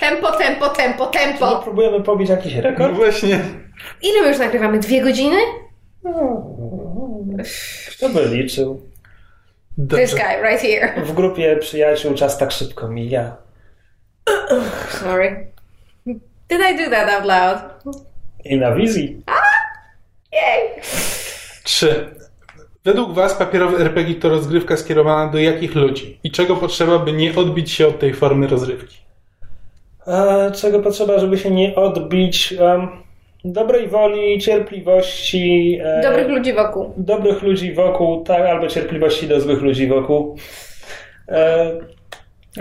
[0.00, 1.60] tempo, tempo, tempo, tempo.
[1.64, 2.94] próbujemy pobić jakiś No rekord?
[2.94, 3.40] właśnie.
[4.02, 4.78] Ile my już nagrywamy?
[4.78, 5.36] Dwie godziny?
[7.96, 8.80] Kto by liczył?
[9.90, 11.04] This guy right here.
[11.04, 13.36] W grupie przyjaciół czas tak szybko mija.
[14.90, 15.46] Sorry.
[16.48, 17.58] Did I do that out loud?
[18.44, 19.22] I na wizji.
[20.32, 20.80] Yay!
[21.64, 22.14] Trzy.
[22.84, 26.20] Według Was papierowy RPG to rozgrywka skierowana do jakich ludzi?
[26.24, 28.96] I czego potrzeba, by nie odbić się od tej formy rozrywki?
[30.06, 32.54] A czego potrzeba, żeby się nie odbić?
[32.60, 32.88] Em,
[33.44, 35.78] dobrej woli, cierpliwości.
[35.84, 36.92] e, Dobrych ludzi wokół.
[36.96, 40.36] dobrych ludzi wokół, tak, albo cierpliwości do złych ludzi wokół.
[41.28, 41.70] E,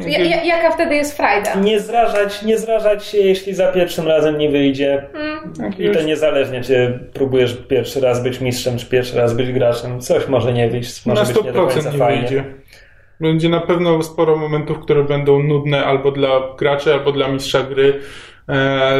[0.07, 1.55] Ja, ja, jaka wtedy jest frajda?
[1.55, 5.03] nie, zrażać, nie zrażać się, jeśli za pierwszym razem nie wyjdzie.
[5.13, 5.73] Mm.
[5.79, 10.01] I to niezależnie, czy próbujesz pierwszy raz być mistrzem, czy pierwszy raz być graczem.
[10.01, 12.21] Coś może nie wyjść, może Na być nie do końca 100% nie fajnie.
[12.21, 12.43] wyjdzie.
[13.21, 17.99] Będzie na pewno sporo momentów, które będą nudne albo dla graczy, albo dla mistrza gry.
[18.49, 18.53] E,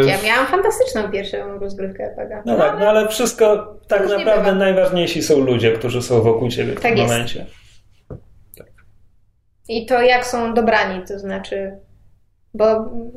[0.08, 2.42] Ja miałam fantastyczną pierwszą rozgrywkę RPG.
[2.46, 6.76] No tak, no ale wszystko, tak naprawdę najważniejsi są ludzie, którzy są wokół ciebie w
[6.82, 7.12] Tak tym jest.
[7.14, 7.46] momencie.
[9.70, 11.72] I to jak są dobrani, to znaczy.
[12.54, 12.66] Bo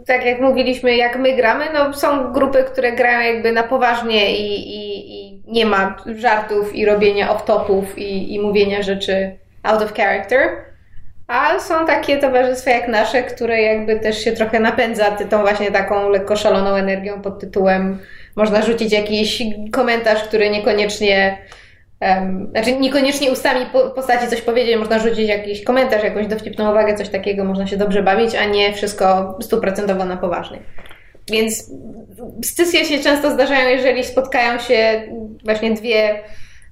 [0.07, 4.55] tak jak mówiliśmy, jak my gramy, no są grupy, które grają jakby na poważnie i,
[4.77, 10.49] i, i nie ma żartów i robienia off-topów i, i mówienia rzeczy out of character.
[11.27, 16.09] A są takie towarzystwa jak nasze, które jakby też się trochę napędza tą właśnie taką
[16.09, 17.99] lekko szaloną energią pod tytułem
[18.37, 19.43] można rzucić jakiś
[19.73, 21.39] komentarz, który niekoniecznie
[22.01, 26.95] em, znaczy niekoniecznie ustami po, postaci coś powiedzieć, można rzucić jakiś komentarz, jakąś dowcipną uwagę,
[26.95, 30.59] coś takiego, można się dobrze bawić, a nie wszystko stuprocentowo na poważnie.
[31.31, 31.71] Więc
[32.43, 35.03] scysje się często zdarzają, jeżeli spotkają się
[35.45, 36.21] właśnie dwie,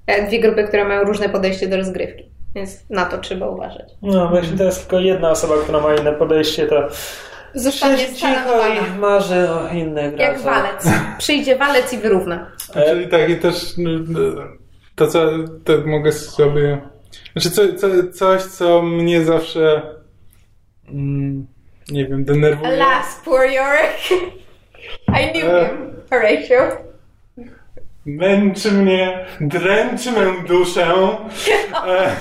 [0.07, 2.32] e, dwie grupy, które mają różne podejście do rozgrywki.
[2.55, 3.93] Więc na to trzeba uważać.
[4.03, 6.89] No, bo jeśli to jest tylko jedna osoba, która ma inne podejście, to
[7.55, 10.19] Zostanie cicho i marzy o innych.
[10.19, 10.89] Jak walec.
[11.19, 12.51] Przyjdzie walec i wyrówna.
[12.75, 13.91] Czyli tak, i też no,
[14.95, 15.31] to, co
[15.65, 16.81] to mogę sobie.
[17.33, 19.83] Znaczy, co, co, coś, co mnie zawsze.
[20.89, 21.47] Mm,
[21.91, 22.69] nie wiem, denerwuje.
[22.69, 24.27] Alas, poor Yorick.
[25.21, 25.69] I knew E.
[25.69, 26.92] him, Horatio.
[28.07, 30.87] Męczy mnie, dręczy mę duszę.
[31.87, 32.17] E,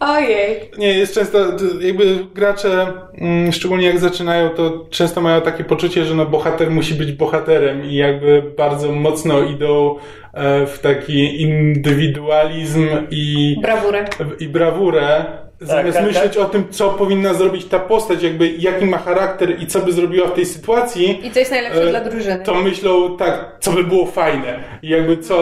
[0.00, 0.70] Ojej.
[0.78, 1.38] Nie, jest często,
[1.80, 6.94] jakby gracze, mm, szczególnie jak zaczynają, to często mają takie poczucie, że no bohater musi
[6.94, 9.96] być bohaterem i jakby bardzo mocno idą
[10.34, 14.04] e, w taki indywidualizm i, Brawurę.
[14.40, 15.24] i brawurę,
[15.66, 19.66] zamiast tak, myśleć o tym, co powinna zrobić ta postać, jakby jaki ma charakter i
[19.66, 22.40] co by zrobiła w tej sytuacji, I co jest najlepsze E, dla drużyny.
[22.44, 24.58] to myślą tak, co by było fajne.
[24.82, 25.34] I jakby co,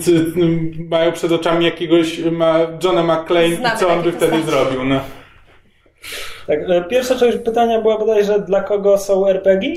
[0.00, 0.10] co
[0.90, 4.50] mają przed oczami jakiegoś ma Johna McClane Znamy i co on by wtedy postacie.
[4.58, 4.84] zrobił.
[4.84, 5.00] No.
[6.46, 9.70] Tak, e, pierwsza część pytania była bodajże, dla kogo są RPG?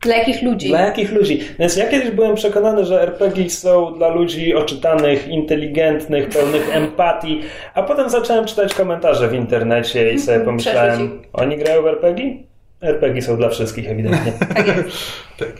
[0.00, 0.68] Dla jakich ludzi?
[0.68, 1.40] Dla jakich ludzi?
[1.58, 7.40] Więc ja kiedyś byłem przekonany, że RPG są dla ludzi oczytanych, inteligentnych, pełnych empatii,
[7.74, 12.36] a potem zacząłem czytać komentarze w internecie i sobie pomyślałem, oni grają w RPG?
[12.82, 14.32] RPG są dla wszystkich ewidentnie.
[14.54, 14.98] Tak jest.
[15.38, 15.52] Tak.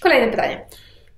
[0.00, 0.66] Kolejne pytanie.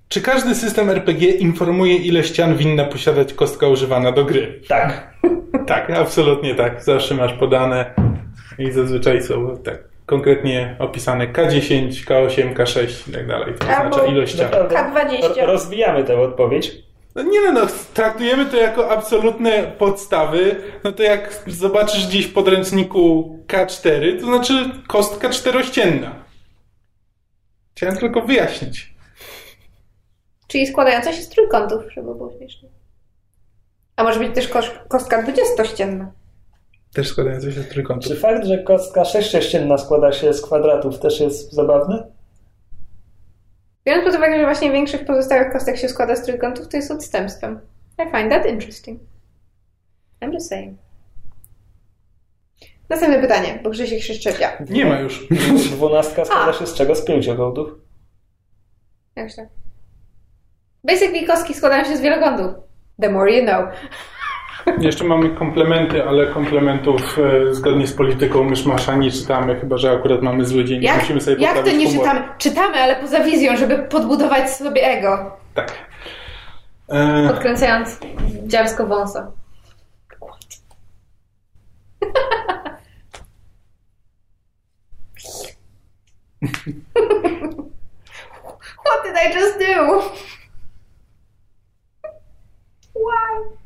[0.09, 4.61] Czy każdy system RPG informuje, ile ścian winna posiadać kostka używana do gry?
[4.69, 5.15] Tak.
[5.67, 6.83] Tak, absolutnie tak.
[6.83, 7.95] Zawsze masz podane
[8.59, 13.55] i zazwyczaj są tak konkretnie opisane K10, K8, K6 i tak dalej.
[13.55, 14.51] To oznacza ilość ścian.
[14.51, 14.77] Naprawdę.
[14.77, 15.37] K20.
[15.41, 16.73] Ro- Rozwijamy tę odpowiedź.
[17.15, 20.57] No nie no, no, traktujemy to jako absolutne podstawy.
[20.85, 26.15] No to jak zobaczysz gdzieś w podręczniku K4, to znaczy kostka czterościenna.
[27.77, 28.95] Chciałem tylko wyjaśnić.
[30.47, 32.69] Czyli składająca się z trójkątów, żeby było śmiesznie.
[33.97, 34.51] A może być też
[34.89, 36.13] kostka dwudziestościenna.
[36.95, 38.13] Też składające się z trójkątów.
[38.13, 42.03] Czy fakt, że kostka sześciościenna składa się z kwadratów też jest zabawny?
[43.87, 47.61] Biorąc pod uwagę, że właśnie większość pozostałych kostek się składa z trójkątów, to jest odstępstwem.
[47.99, 49.01] I find that interesting.
[50.23, 50.79] I'm just saying.
[52.89, 54.65] Następne pytanie, bo Grzesiek się szczepia.
[54.71, 55.29] Nie ma już.
[55.71, 56.95] Dwunastka składa się z czego?
[56.95, 57.69] Z pięciokątów.
[59.17, 59.49] Jak się?
[60.85, 62.55] Basically kostki składają się z wielokątów.
[63.01, 63.69] The more you know.
[64.81, 70.23] Jeszcze mamy komplementy, ale komplementów e, zgodnie z polityką myszmasza nie czytamy, chyba że akurat
[70.23, 71.93] mamy zły dzień i Jak, musimy sobie jak to nie humor.
[72.05, 72.21] czytamy?
[72.39, 75.37] Czytamy, ale poza wizją, żeby podbudować sobie ego.
[75.55, 75.73] Tak.
[76.89, 77.99] E, Podkręcając
[78.47, 79.33] dziarsko wąsa.
[88.85, 90.11] What did I just do?
[92.95, 93.64] Why?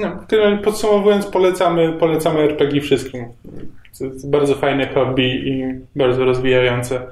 [0.00, 3.26] No, tyle podsumowując, polecamy, polecamy RPG wszystkim.
[3.98, 5.64] To jest bardzo fajne hobby i
[5.96, 7.02] bardzo rozwijające.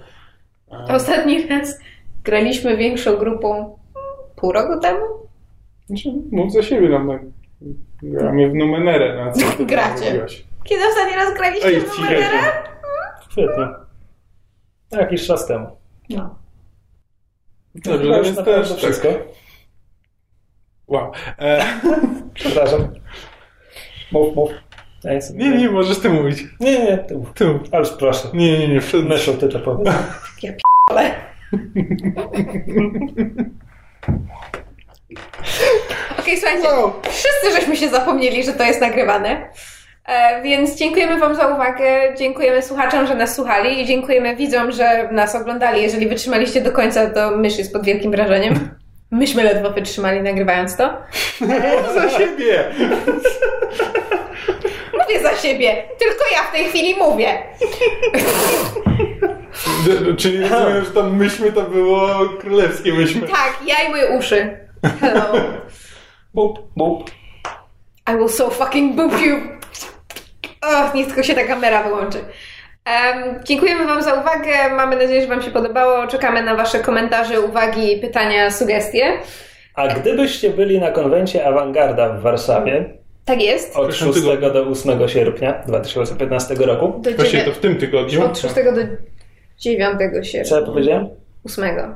[0.72, 1.78] E, Ostatni raz
[2.24, 3.78] graliśmy większą grupą
[4.36, 5.00] pół roku temu?
[5.86, 7.18] Znaczy, mów za siebie, no, no,
[8.02, 9.24] gramy w Numenerę.
[9.24, 10.26] Na co ty Gracie.
[10.64, 12.26] Kiedy ostatni raz graliście Ej, w ci numerę?
[13.30, 13.66] Świetnie.
[14.92, 15.66] Jakiś czas temu.
[16.10, 16.34] No.
[17.74, 18.78] Dobrze, no naprawdę też tak.
[18.78, 19.08] wszystko.
[20.88, 21.12] Wow.
[21.38, 21.64] E,
[22.34, 22.88] Przepraszam.
[24.12, 24.50] Mów, mów.
[25.04, 25.20] Ja nie,
[25.50, 26.44] nie, nie, możesz ty mówić.
[26.60, 27.32] nie, nie, ty mów.
[27.34, 27.60] Ty mów.
[27.72, 28.28] Ależ proszę.
[28.34, 28.80] Nie, nie, nie.
[28.80, 29.08] Przed...
[29.08, 29.88] Myszu, ty to powiedz.
[30.90, 31.10] Ale...
[36.18, 36.92] Okej, słuchajcie, Wow.
[37.02, 39.48] wszyscy żeśmy się zapomnieli, że to jest nagrywane.
[40.06, 45.08] E, więc dziękujemy Wam za uwagę, dziękujemy słuchaczom, że nas słuchali i dziękujemy widzom, że
[45.12, 45.82] nas oglądali.
[45.82, 48.54] Jeżeli wytrzymaliście do końca, to mysz jest pod wielkim wrażeniem.
[49.10, 50.96] Myśmy ledwo wytrzymali nagrywając to.
[51.94, 52.64] za siebie!
[54.92, 57.42] Mówię za siebie, tylko ja w tej chwili mówię.
[60.18, 63.28] Czyli rozumiem, że tam myśmy to było królewskie myśmy.
[63.28, 64.58] Tak, ja i moje uszy.
[65.00, 65.32] Hello.
[66.34, 67.10] Bup, bup.
[68.12, 69.36] I will so fucking boop you.
[70.62, 72.24] Och, niech tylko się ta kamera wyłączy.
[72.88, 74.50] Em, dziękujemy Wam za uwagę.
[74.76, 76.06] Mamy nadzieję, że Wam się podobało.
[76.06, 79.12] Czekamy na Wasze komentarze, uwagi, pytania, sugestie.
[79.74, 82.84] A gdybyście byli na konwencie Awangarda w Warszawie
[83.24, 83.76] Tak jest.
[83.76, 84.50] od Przyszłym 6 tygodniu.
[84.52, 88.24] do 8 sierpnia 2015 roku, Do Właśnie dziewię- to w tym tygodniu.
[88.24, 88.60] Od 6 do
[89.58, 90.60] 9 co ja sierpnia.
[90.66, 91.08] powiedziałem?
[91.44, 91.94] 8.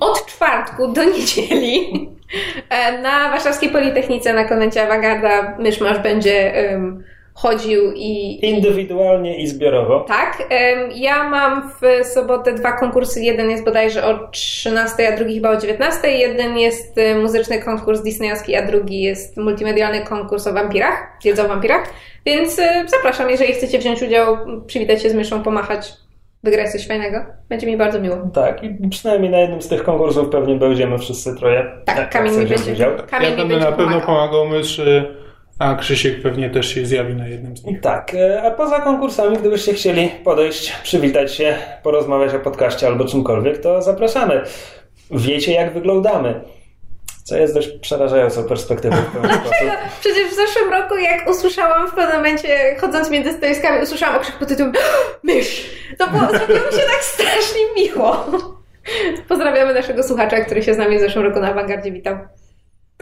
[0.00, 1.80] Od czwartku do niedzieli
[2.70, 10.00] e, na Warszawskiej Politechnice na konwencie Awangarda Myszmasz będzie em, chodził i, Indywidualnie i zbiorowo.
[10.08, 10.48] Tak,
[10.94, 13.20] ja mam w sobotę dwa konkursy.
[13.20, 16.10] Jeden jest bodajże o 13, a drugi chyba o 19.
[16.10, 21.48] Jeden jest e, muzyczny konkurs disneyowski, a drugi jest multimedialny konkurs o wampirach, wiedza o
[21.48, 21.92] wampirach.
[22.26, 24.36] Więc e, zapraszam, jeżeli chcecie wziąć udział,
[24.66, 25.92] przywitać się z myszą, pomachać,
[26.42, 27.18] wygrać coś fajnego.
[27.48, 28.16] Będzie mi bardzo miło.
[28.34, 31.66] Tak, i przynajmniej na jednym z tych konkursów pewnie będziemy wszyscy troje.
[31.84, 32.72] Tak, Jak Kamień wziąć będzie.
[32.72, 32.90] udział.
[33.10, 34.06] Kamień ja mi będzie na pewno pomagał.
[34.06, 35.16] pomagał myszy
[35.58, 37.80] A Krzysiek pewnie też się zjawi na jednym z nich.
[37.80, 43.58] Tak, e, a poza konkursami, gdybyście chcieli podejść, przywitać się, porozmawiać o podcaście albo czymkolwiek,
[43.58, 44.44] to zapraszamy.
[45.10, 46.40] Wiecie, jak wyglądamy.
[47.24, 49.52] Co jest dość przerażającą perspektywą sposób.
[50.00, 54.48] Przecież w zeszłym roku, jak usłyszałam w pewnym momencie, chodząc między stoiskami, usłyszałam okrzyk pod
[54.48, 54.72] tytułem
[55.22, 55.70] mysz!
[55.98, 58.26] To było, zrobiło mi się tak strasznie miło.
[59.28, 62.18] Pozdrawiamy naszego słuchacza, który się z nami w zeszłym roku na awangardzie witał.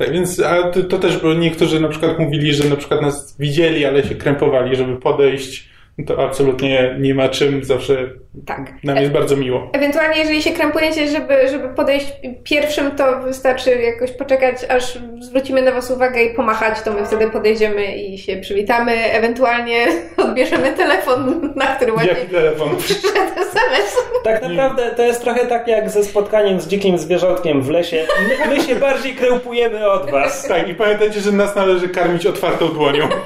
[0.01, 3.37] Tak, więc a to, to też, bo niektórzy na przykład mówili, że na przykład nas
[3.39, 5.69] widzieli, ale się krępowali, żeby podejść.
[6.07, 8.11] To absolutnie nie ma czym, zawsze
[8.47, 8.73] Tak.
[8.85, 9.71] nam jest bardzo miło.
[9.73, 12.07] Ewentualnie, jeżeli się krępujecie, żeby, żeby podejść
[12.45, 17.31] pierwszym, to wystarczy jakoś poczekać, aż zwrócimy na Was uwagę i pomachać, to my wtedy
[17.31, 18.93] podejdziemy i się przywitamy.
[19.13, 19.87] Ewentualnie
[20.25, 22.77] odbierzemy telefon, na który ładnie Jaki telefon?
[22.77, 23.97] przyszedł SMS.
[24.25, 28.07] Tak naprawdę to jest trochę tak jak ze spotkaniem z dzikim zwierzątkiem w lesie.
[28.49, 30.49] My, my się bardziej krępujemy od was.
[30.49, 33.09] Tak, i pamiętajcie, że nas należy karmić otwartą dłonią.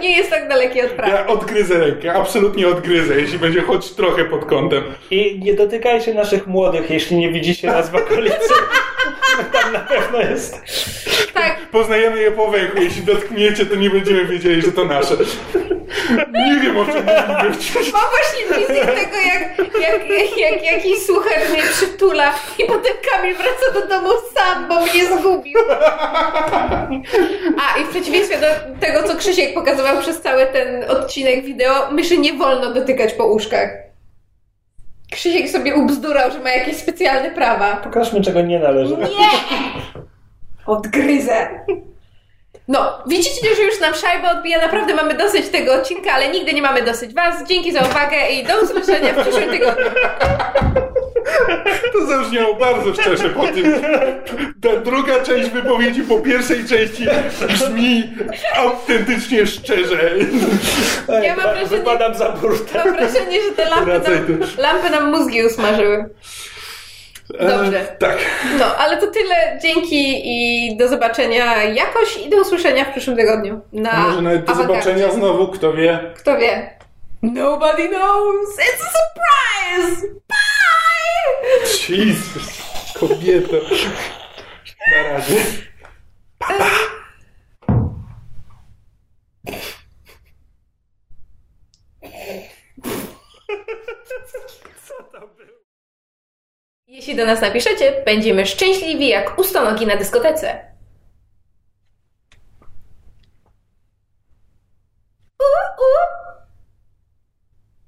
[0.00, 1.14] Nie jest tak dalekie od prawa.
[1.14, 4.82] Ja odgryzę rękę, absolutnie odgryzę, jeśli będzie choć trochę pod kątem.
[5.10, 8.36] I nie dotykajcie naszych młodych, jeśli nie widzicie nas w okolicy.
[9.52, 10.56] Tam na pewno jest.
[11.34, 15.16] Tak, Poznajemy je po węchu, jeśli dotkniecie, to nie będziemy wiedzieli, że to nasze.
[16.48, 16.94] Nie wiem, o czym
[17.44, 17.72] mówić.
[17.92, 23.72] mam właśnie wizję tego, jak, jak, jak jakiś słuchacz mnie przytula i potem Kamil wraca
[23.74, 25.58] do domu sam, bo mnie zgubił.
[27.60, 28.46] A, i w przeciwieństwie do
[28.80, 33.87] tego, co Krzysiek pokazywał przez cały ten odcinek wideo, myszy nie wolno dotykać po łóżkach.
[35.12, 37.76] Krzysiek sobie ubzdurał, że ma jakieś specjalne prawa.
[37.76, 38.96] Pokażmy, czego nie należy.
[38.96, 39.28] Nie!
[40.66, 41.48] Odgryzę.
[42.68, 44.60] No, widzicie, że już nam szajba odbija.
[44.62, 47.48] Naprawdę mamy dosyć tego odcinka, ale nigdy nie mamy dosyć Was.
[47.48, 49.84] Dzięki za uwagę i do usłyszenia w przyszłym tygodniu.
[51.92, 53.74] To zabrzmiało bardzo szczerze po tym.
[54.62, 57.06] Ta druga część wypowiedzi po pierwszej części
[57.48, 58.10] brzmi
[58.56, 60.10] autentycznie szczerze.
[61.22, 62.78] Ja mam wrażenie, Wypadam za burtę.
[62.84, 66.04] mam wrażenie że te lampy nam, lampy nam mózgi usmażyły.
[67.40, 67.80] Dobrze.
[67.92, 68.18] E, tak.
[68.58, 69.58] No, ale to tyle.
[69.62, 73.60] Dzięki i do zobaczenia jakoś i do usłyszenia w przyszłym tygodniu.
[73.72, 74.82] Na może nawet do awangardzie.
[74.82, 75.98] zobaczenia znowu, kto wie.
[76.16, 76.70] Kto wie?
[77.22, 78.48] Nobody knows.
[78.58, 80.00] It's a surprise.
[80.28, 80.57] Bye!
[81.88, 82.62] Jezus,
[82.94, 83.56] kobieto.
[84.90, 85.36] Na razie.
[96.86, 100.74] Jeśli do nas napiszecie, będziemy szczęśliwi jak ustonogi na dyskotece.
[105.40, 105.44] U,
[105.82, 106.17] u.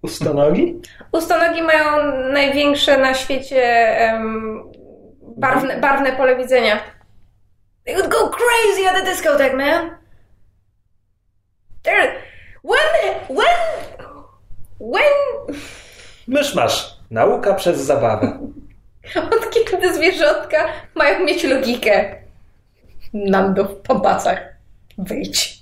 [0.03, 0.81] Ustonogi?
[1.13, 3.63] Ustonogi mają największe na świecie
[3.99, 4.63] em,
[5.23, 6.81] barwne, barwne pole widzenia.
[7.85, 9.91] They would go crazy at the discotheque, man.
[11.83, 12.13] They're...
[12.65, 13.15] When...
[13.29, 13.57] When...
[14.81, 15.57] When...
[16.29, 16.97] Mysz masz.
[17.11, 18.39] Nauka przez zabawę.
[19.17, 22.15] Od kiedy zwierzątka mają mieć logikę?
[23.13, 24.41] Nando w pobacach.
[24.99, 25.60] Wyjdź.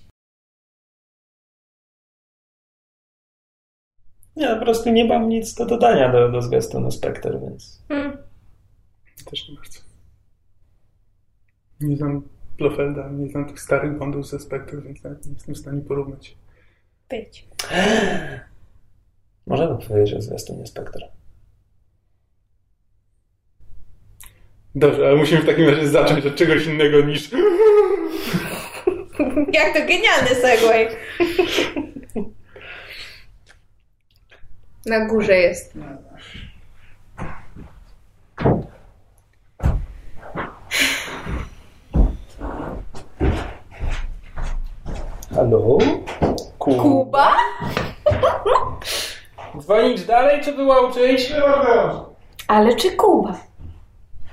[4.38, 7.82] Nie, po prostu nie mam nic do dodania do, do zwiastunu Spectre, więc...
[7.88, 8.16] Hmm.
[9.30, 9.80] Też nie bardzo.
[11.80, 12.22] Nie znam
[12.58, 16.36] Blofelda, nie znam tych starych bondów ze Spectre, więc nawet nie jestem w stanie porównać.
[17.10, 17.48] Wyjdź.
[19.46, 21.08] Możemy powiedzieć o zwiastunie Spectre.
[24.74, 27.30] Dobrze, ale musimy w takim razie zacząć od czegoś innego niż...
[29.52, 30.88] Jak to genialny segway.
[34.88, 35.74] Na górze jest.
[45.34, 45.78] Halo?
[46.58, 46.74] Ku...
[46.74, 47.36] Kuba?
[49.60, 51.32] Dzwonić dalej, czy wyłączyć?
[52.48, 53.34] Ale czy Kuba?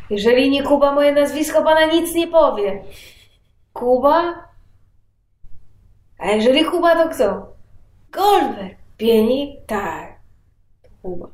[0.09, 2.83] Jeżeli nie Kuba, moje nazwisko pana nic nie powie.
[3.73, 4.45] Kuba?
[6.19, 7.53] A jeżeli Kuba, to kto?
[8.11, 8.77] Goldberg.
[8.97, 9.65] Pienik?
[9.67, 10.14] Tak.
[11.05, 11.27] Kuba.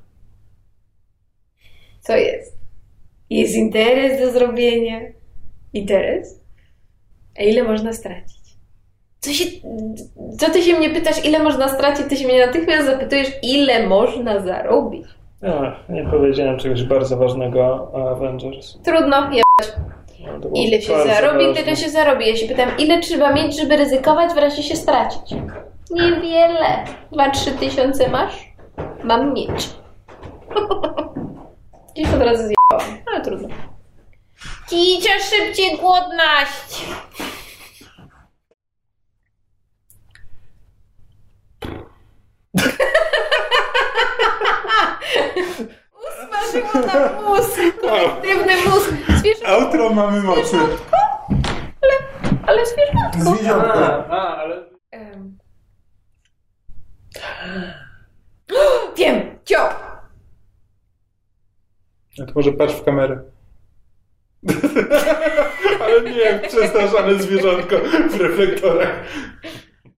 [2.01, 2.57] Co jest?
[3.29, 4.99] Jest interes do zrobienia.
[5.73, 6.39] Interes?
[7.39, 8.41] A ile można stracić?
[9.19, 9.45] Co, się,
[10.39, 12.05] co ty się mnie pytasz, ile można stracić?
[12.09, 15.05] Ty się mnie natychmiast zapytujesz, ile można zarobić?
[15.89, 17.61] Nie powiedziałem czegoś bardzo ważnego
[17.93, 18.77] o Avengers.
[18.83, 19.41] Trudno, je...
[20.41, 21.63] No, Ile się zarobi, ważne.
[21.63, 22.27] tyle się zarobi.
[22.29, 25.35] Ja się pytam, ile trzeba mieć, żeby ryzykować, w razie się stracić?
[25.91, 26.85] Niewiele.
[27.11, 28.50] Dwa, trzy tysiące masz?
[29.03, 29.69] Mam mieć.
[31.95, 33.47] Gdzieś od razu zjebałam, ale trudno.
[34.69, 36.85] Cicia szybciej głodnaść.
[45.93, 48.91] Usmażyło nam mózg, kolektywny mózg.
[49.17, 49.47] Zwierzę...
[49.47, 50.57] Outro mamy mocy.
[52.47, 53.35] Ale zwierzątko.
[53.35, 53.73] Zwierzątko.
[54.09, 54.65] a, ale...
[54.91, 55.37] Em.
[58.97, 59.73] Wiem, ciop.
[62.21, 63.23] A to może patrz w kamerę.
[65.81, 67.75] Ale nie, przestarzane zwierzątko
[68.09, 69.03] w reflektorach.